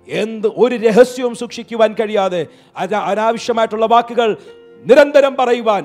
[0.09, 2.43] എന്ത് ഒരു രഹസ്യവും സൂക്ഷിക്കുവാൻ കഴിയാതെ
[3.05, 4.29] അനാവശ്യമായിട്ടുള്ള വാക്കുകൾ
[4.85, 5.85] നിരന്തരം പറയുവാൻ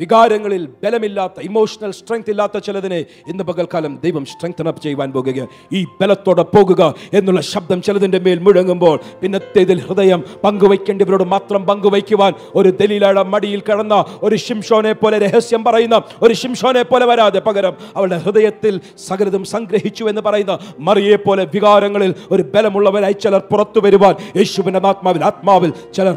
[0.00, 6.44] വികാരങ്ങളിൽ ബലമില്ലാത്ത ഇമോഷണൽ സ്ട്രെങ്ത് ഇല്ലാത്ത ചിലതിനെ ഇന്ന് പകൽക്കാലം ദൈവം സ്ട്രെങ്തൻ അപ്പ് ചെയ്യുവാൻ പോകുക ഈ ബലത്തോടെ
[6.54, 6.82] പോകുക
[7.18, 14.38] എന്നുള്ള ശബ്ദം ചിലതിന്റെ മേൽ മുഴങ്ങുമ്പോൾ പിന്നത്തേതിൽ ഹൃദയം പങ്കുവയ്ക്കേണ്ടവരോട് മാത്രം പങ്കുവയ്ക്കുവാൻ ഒരു ദലീലയുടെ മടിയിൽ കിടന്ന ഒരു
[14.46, 18.74] ശിംഷോനെ പോലെ രഹസ്യം പറയുന്ന ഒരു ശിംഷോനെ പോലെ വരാതെ പകരം അവളുടെ ഹൃദയത്തിൽ
[19.08, 25.72] സകലതും സംഗ്രഹിച്ചു എന്ന് പറയുന്ന മറിയെ പോലെ വികാരങ്ങളിൽ ഒരു ബലമുള്ളവരായി ചിലർ പുറത്തു വരുവാൻ യേശുവിന്റെ ആത്മാവിൽ ആത്മാവിൽ
[25.92, 26.16] ചിലർ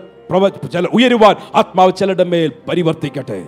[0.72, 3.40] ചില ഉയരുവാൻ ആത്മാവ് ചിലരുടെ മേൽ പരിവർത്തിക്കട്ടെ.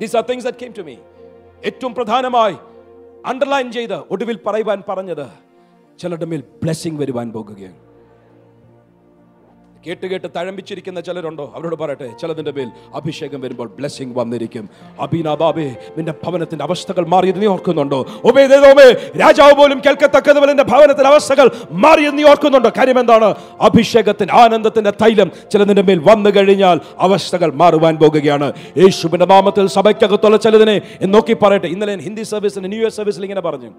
[0.00, 0.96] These are things that came to me
[1.64, 2.56] ഏറ്റവും പ്രധാനമായി
[3.26, 5.26] അണ്ടർലൈൻ ചെയ്ത് ഒടുവിൽ പറയുവാൻ പറഞ്ഞത്
[5.98, 7.78] ചിലരുടെ മേൽ ബ്ലെസ്സിങ് വരുവാൻ പോകുകയാണ്.
[9.86, 11.52] കേട്ട് കേട്ട് തഴമ്പിച്ചിരിക്കുന്ന ചിലരുണ്ടോ?
[11.56, 14.68] അവരോട് പറയട്ടെ ചിലതിന്റെ മേൽ അഭിഷേകം വരുമ്പോൾ ബ്ലെസ്സിങ് വന്നിരിക്കും.
[15.00, 18.06] അബീനാബാബേ നിന്റെ ഭവനത്തിന്റെ അവസ്ഥകൾ മാറിയത് നീ ഓർക്കുന്നുണ്ടോ?
[18.24, 22.70] ഒബേദേതോമേ രാജാവ് പോലും കേൾക്കത്തക്കതുപോലെ നിന്റെ ഭവനത്തിന്റെ അവസ്ഥകൾ മാറിയത് നീ ഓർക്കുന്നുണ്ടോ?
[22.78, 23.34] കാര്യം എന്താണ്?
[23.60, 28.52] അഭിഷേകത്തിന്റെ ആനന്ദത്തിന്റെ തൈലം ചിലതിന്റെ മേൽ വന്നു കഴിഞ്ഞാൽ അവസ്ഥകൾ മാറുവാൻ പോകുകയാണ്.
[28.76, 31.66] യേശുവിന്റെ നാമത്തിൽ സഭയ്ക്കകത്തുള്ള ചിലതിനെ നോക്കി പറയട്ടെ.
[31.66, 33.70] ഇന്നലെ ഹിന്ദി സർവീസിന് ന്യൂ ഇയർ സർവീസിൽ ഇങ്ങനെ പറഞ്ഞു.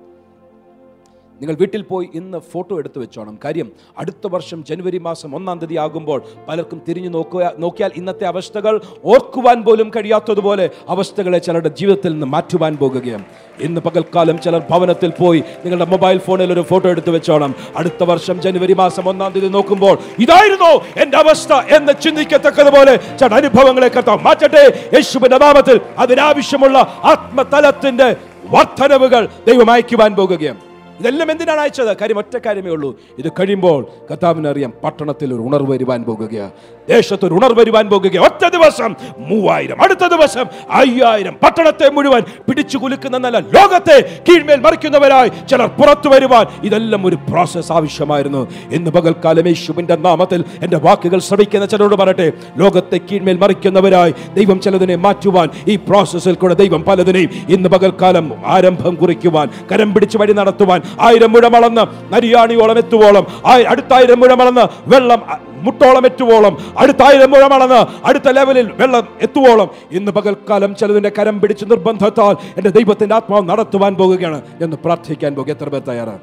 [1.41, 3.35] നിങ്ങൾ വീട്ടിൽ പോയി ഇന്ന് ഫോട്ടോ എടുത്തു വെച്ചോണം.
[3.45, 3.67] കാര്യം
[4.01, 8.75] അടുത്ത വർഷം ജനുവരി മാസം ഒന്നാം തീയതി ആകുമ്പോൾ പലർക്കും തിരിഞ്ഞു നോക്കുക നോക്കിയാൽ ഇന്നത്തെ അവസ്ഥകൾ
[9.13, 10.65] ഓർക്കുവാൻ പോലും കഴിയാത്തതുപോലെ
[10.95, 13.25] അവസ്ഥകളെ ചിലരുടെ ജീവിതത്തിൽ നിന്ന് മാറ്റുവാൻ പോകുകയാണ്
[13.67, 17.51] ഇന്ന് പകൽക്കാലം ചിലർ ഭവനത്തിൽ പോയി നിങ്ങളുടെ മൊബൈൽ ഫോണിൽ ഒരു ഫോട്ടോ എടുത്തു വെച്ചോണം.
[17.79, 20.71] അടുത്ത വർഷം ജനുവരി മാസം ഒന്നാം തീയതി നോക്കുമ്പോൾ ഇതായിരുന്നു
[21.03, 24.65] എന്റെ അവസ്ഥ എന്ന് ചിന്തിക്കത്തക്കതുപോലെ ചില അനുഭവങ്ങളെ കർത്താവ് മാറ്റട്ടെ.
[24.95, 26.77] യേശുവിന്റെ നാമത്തിൽ അതിനാവശ്യമുള്ള
[27.13, 28.09] ആത്മതലത്തിന്റെ
[28.55, 30.70] വർധനവുകൾ ദൈവം അയക്കുവാൻ പോകുകയാണ്
[31.01, 31.91] ഇതെല്ലാം എന്തിനാണ് അയച്ചത്?
[32.01, 32.89] കാര്യം ഒറ്റ കാര്യമേ ഉള്ളൂ.
[33.19, 33.81] ഇത് കഴിയുമ്പോൾ
[34.11, 36.51] കർത്താവിന് അറിയാം പട്ടണത്തിൽ ഒരു ഉണർവ് വരുവാൻ പോകുകയാണ്.
[36.89, 39.81] ദേശത്ത് ഒരു ഉണർവ് വരുവാൻ പോകുക ഒറ്റ ദിവസം മൂവായിരം.
[39.83, 41.33] അടുത്ത ദിവസം അയ്യായിരം.
[41.43, 43.97] പട്ടണത്തെ മുഴുവൻ പിടിച്ചു കുലുക്കുന്ന നല്ല ലോകത്തെ
[44.29, 48.47] കീഴ്മേൽ മറിക്കുന്നവരായി ചിലർ പുറത്തു വരുവാൻ ഇതെല്ലാം ഒരു പ്രോസസ് ആവശ്യമായിരുന്നു.
[48.71, 55.49] ഇന്ന് പകൽക്കാലം യേശുവിന്റെ നാമത്തിൽ എന്റെ വാക്കുകൾ ശ്രമിക്കുന്ന ചിലരോട് പറയട്ടെ ലോകത്തെ കീഴ്മേൽ മറിക്കുന്നവരായി ദൈവം ചിലതിനെ മാറ്റുവാൻ
[55.67, 62.13] ഈ പ്രോസസ്സിൽ കൂടെ ദൈവം പലതിനെയും ഇന്ന് പകൽക്കാലം ആരംഭം കുറിക്കുവാൻ കരം പിടിച്ച് വഴി നടത്തുവാൻ ആയിരം മുഴമളന്ന്
[62.13, 63.27] നരിയാണിയോളം എത്തുവോളം
[63.69, 69.69] അടുത്തായിരം മുഴമളന്ന് വെള്ളം മുട്ടോളം എറ്റുവോളം അടുത്ത ആയിരം മുഴമളന്ന് അടുത്ത ലെവലിൽ വെള്ളം എത്തുവോളം.
[69.91, 74.41] ഇന്ന് പകൽക്കാലം ചിലതിന്റെ കരം പിടിച്ച് നിർബന്ധത്താൽ എന്റെ ദൈവത്തിന്റെ ആത്മാവ് നടത്തുവാൻ പോകുകയാണ്.
[74.61, 75.51] എന്ന് പ്രാർത്ഥിക്കാൻ പോകുക.
[75.51, 76.19] എത്ര പേർ തയ്യാറാണ്?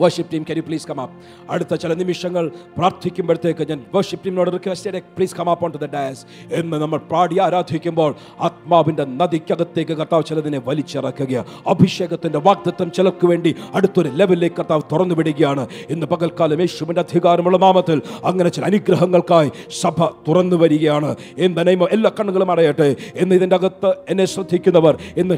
[0.00, 1.16] വർഷിപ്പ് ടീം കരി പ്ലീസ് കം അപ്പ്
[1.52, 6.26] അടുത്ത ചില നിമിഷങ്ങൾ പ്രാർത്ഥിക്കുമ്പോഴത്തേക്ക് ഞാൻ worship ടീമിനോട് request please come up on to the dais
[6.52, 14.56] എന്ന് നമ്മൾ പാടി ആരാധിക്കുമ്പോൾ ആത്മാവിന്റെ നദിക്കകത്തേക്ക് കർത്താവ് ചിലതിനെ വലിച്ചിറക്കുക അഭിഷേകത്തിന്റെ വാഗ്ദത്വം ചിലർക്ക് വേണ്ടി അടുത്തൊരു ലെവലിലേക്ക്
[14.56, 15.68] കർത്താവ് തുറന്നു വിടുകയാണ്.
[15.90, 21.16] ഇന്ന് പകൽക്കാലം യേശുവിന്റെ അധികാരമുള്ള നാമത്തിൽ അങ്ങനെ ചില അനുഗ്രഹങ്ങൾക്കായി സഭ തുറന്നു വരികയാണ്.
[21.40, 22.96] നെയ്മോ എല്ലാ കണ്ണുകളും അടയട്ടെ.
[23.16, 25.36] എന്ന് ഇതിന്റെ അകത്ത് എന്നെ ശ്രദ്ധിക്കുന്നവർ ഇന്ന്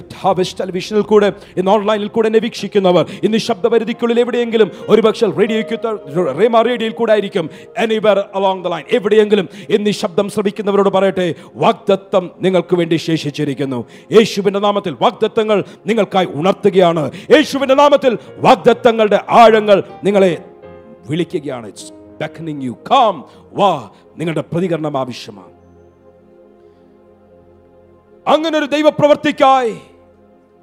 [0.60, 4.51] ടെലിവിഷനിൽ കൂടെ ഇന്ന് ഓൺലൈനിൽ കൂടെ എന്നെ വീക്ഷിക്കുന്നവർ ഇന്ന് ശബ്ദപരിധിക്കുള്ളിൽ എവിടെയെങ്കിലും
[4.88, 11.34] ഒരുപക്ഷെ റേഡിയോയ്ക്ക് റേമ റേഡിയോയിൽ കൂടെ ആയിരിക്കും എനിവർ അലോങ് ദ ലൈൻ എവിടെയെങ്കിലും എന്നീ ശബ്ദം ശ്രമിക്കുന്നവരോട് പറയട്ടെ
[11.54, 13.84] വാഗ്ദത്തം നിങ്ങൾക്ക് വേണ്ടി ശേഷിച്ചിരിക്കുന്നു.
[14.12, 17.10] യേശുവിന്റെ നാമത്തിൽ വാഗ്ദത്തങ്ങൾ നിങ്ങൾക്കായി ഉണർത്തുകയാണ്.
[17.30, 20.44] യേശുവിന്റെ നാമത്തിൽ വാഗ്ദത്തങ്ങളുടെ ആഴങ്ങൾ നിങ്ങളെ
[21.10, 21.66] വിളിക്കുകയാണ്.
[21.66, 21.92] It's
[22.42, 22.70] you.
[22.70, 23.22] Come.
[23.52, 23.90] വാ.
[24.16, 25.52] നിങ്ങളുടെ പ്രതികരണം ആവശ്യമാണ്.
[28.28, 29.76] അങ്ങനെ ഒരു ദൈവപ്രവർത്തിക്കായി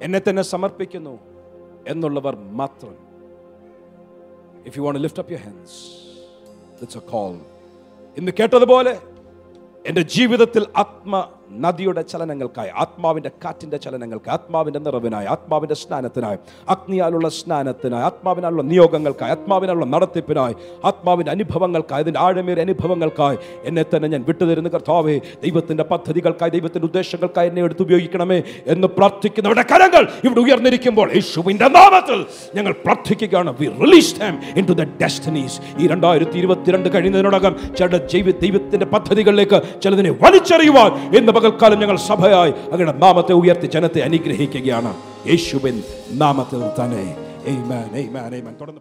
[0.02, 1.18] എന്നെ തന്നെ സമർപ്പിക്കുന്നു
[1.88, 3.09] എന്നുള്ളവർ മാത്രം.
[4.65, 5.79] if you want lift up your hands
[6.81, 7.33] it's a call
[8.17, 8.93] ഇന്ന് കേട്ടതുപോലെ
[9.85, 11.15] എൻ്റെ ജീവിതത്തിൽ ആത്മ
[11.50, 16.38] നദിയുടെ ചലനങ്ങൾക്കായി ആത്മാവിന്റെ കാറ്റിന്റെ ചലനങ്ങൾക്ക് ആത്മാവിന്റെ നിറവിനായി ആത്മാവിന്റെ സ്നാനത്തിനായി
[16.68, 24.68] അഗ്നിയാലുള്ള സ്നാനത്തിനായി ആത്മാവിനാലുള്ള നിയോഗങ്ങൾക്കായി ആത്മാവിനുള്ള നടത്തിപ്പിനായി ആത്മാവിന്റെ അനുഭവങ്ങൾക്കായി അതിന്റെ ആഴമേറിയ അനുഭവങ്ങൾക്കായി എന്നെ തന്നെ ഞാൻ വിട്ടുതരുന്ന
[24.68, 25.20] കർത്താവേ.
[25.42, 32.72] ദൈവത്തിന്റെ പദ്ധതികൾക്കായി ദൈവത്തിന്റെ ഉദ്ദേശങ്ങൾക്കായി എന്നെ എടുത്ത് ഉപയോഗിക്കണമേ എന്ന് പ്രാർത്ഥിക്കുന്നവരുടെ കരങ്ങൾ ഇവിടെ ഉയർന്നിരിക്കുമ്പോൾ യേശുവിന്റെ നാമത്തിൽ ഞങ്ങൾ
[32.72, 33.54] പ്രാർത്ഥിക്കുകയാണ്.
[33.60, 34.14] We release
[34.66, 41.78] into the destinies ഈ രണ്ടായിരത്തി ഇരുപത്തിരണ്ട് കഴിയുന്നതിനോടകം ചില ജൈവ ദൈവത്തിന്റെ പദ്ധതികളിലേക്ക് ചിലതിനെ വലിച്ചെറിയുവാൻ ഇന്ന് പകൽക്കാലം
[41.80, 44.92] ഞങ്ങൾ സഭയായി അങ്ങയുടെ നാമത്തെ ഉയർത്തി ജനത്തെ അനുഗ്രഹിക്കുകയാണ്
[45.30, 45.76] യേശുവിൻ
[46.12, 47.04] നാമത്തിൽ തന്നെ.
[48.60, 48.80] തുടർന്ന്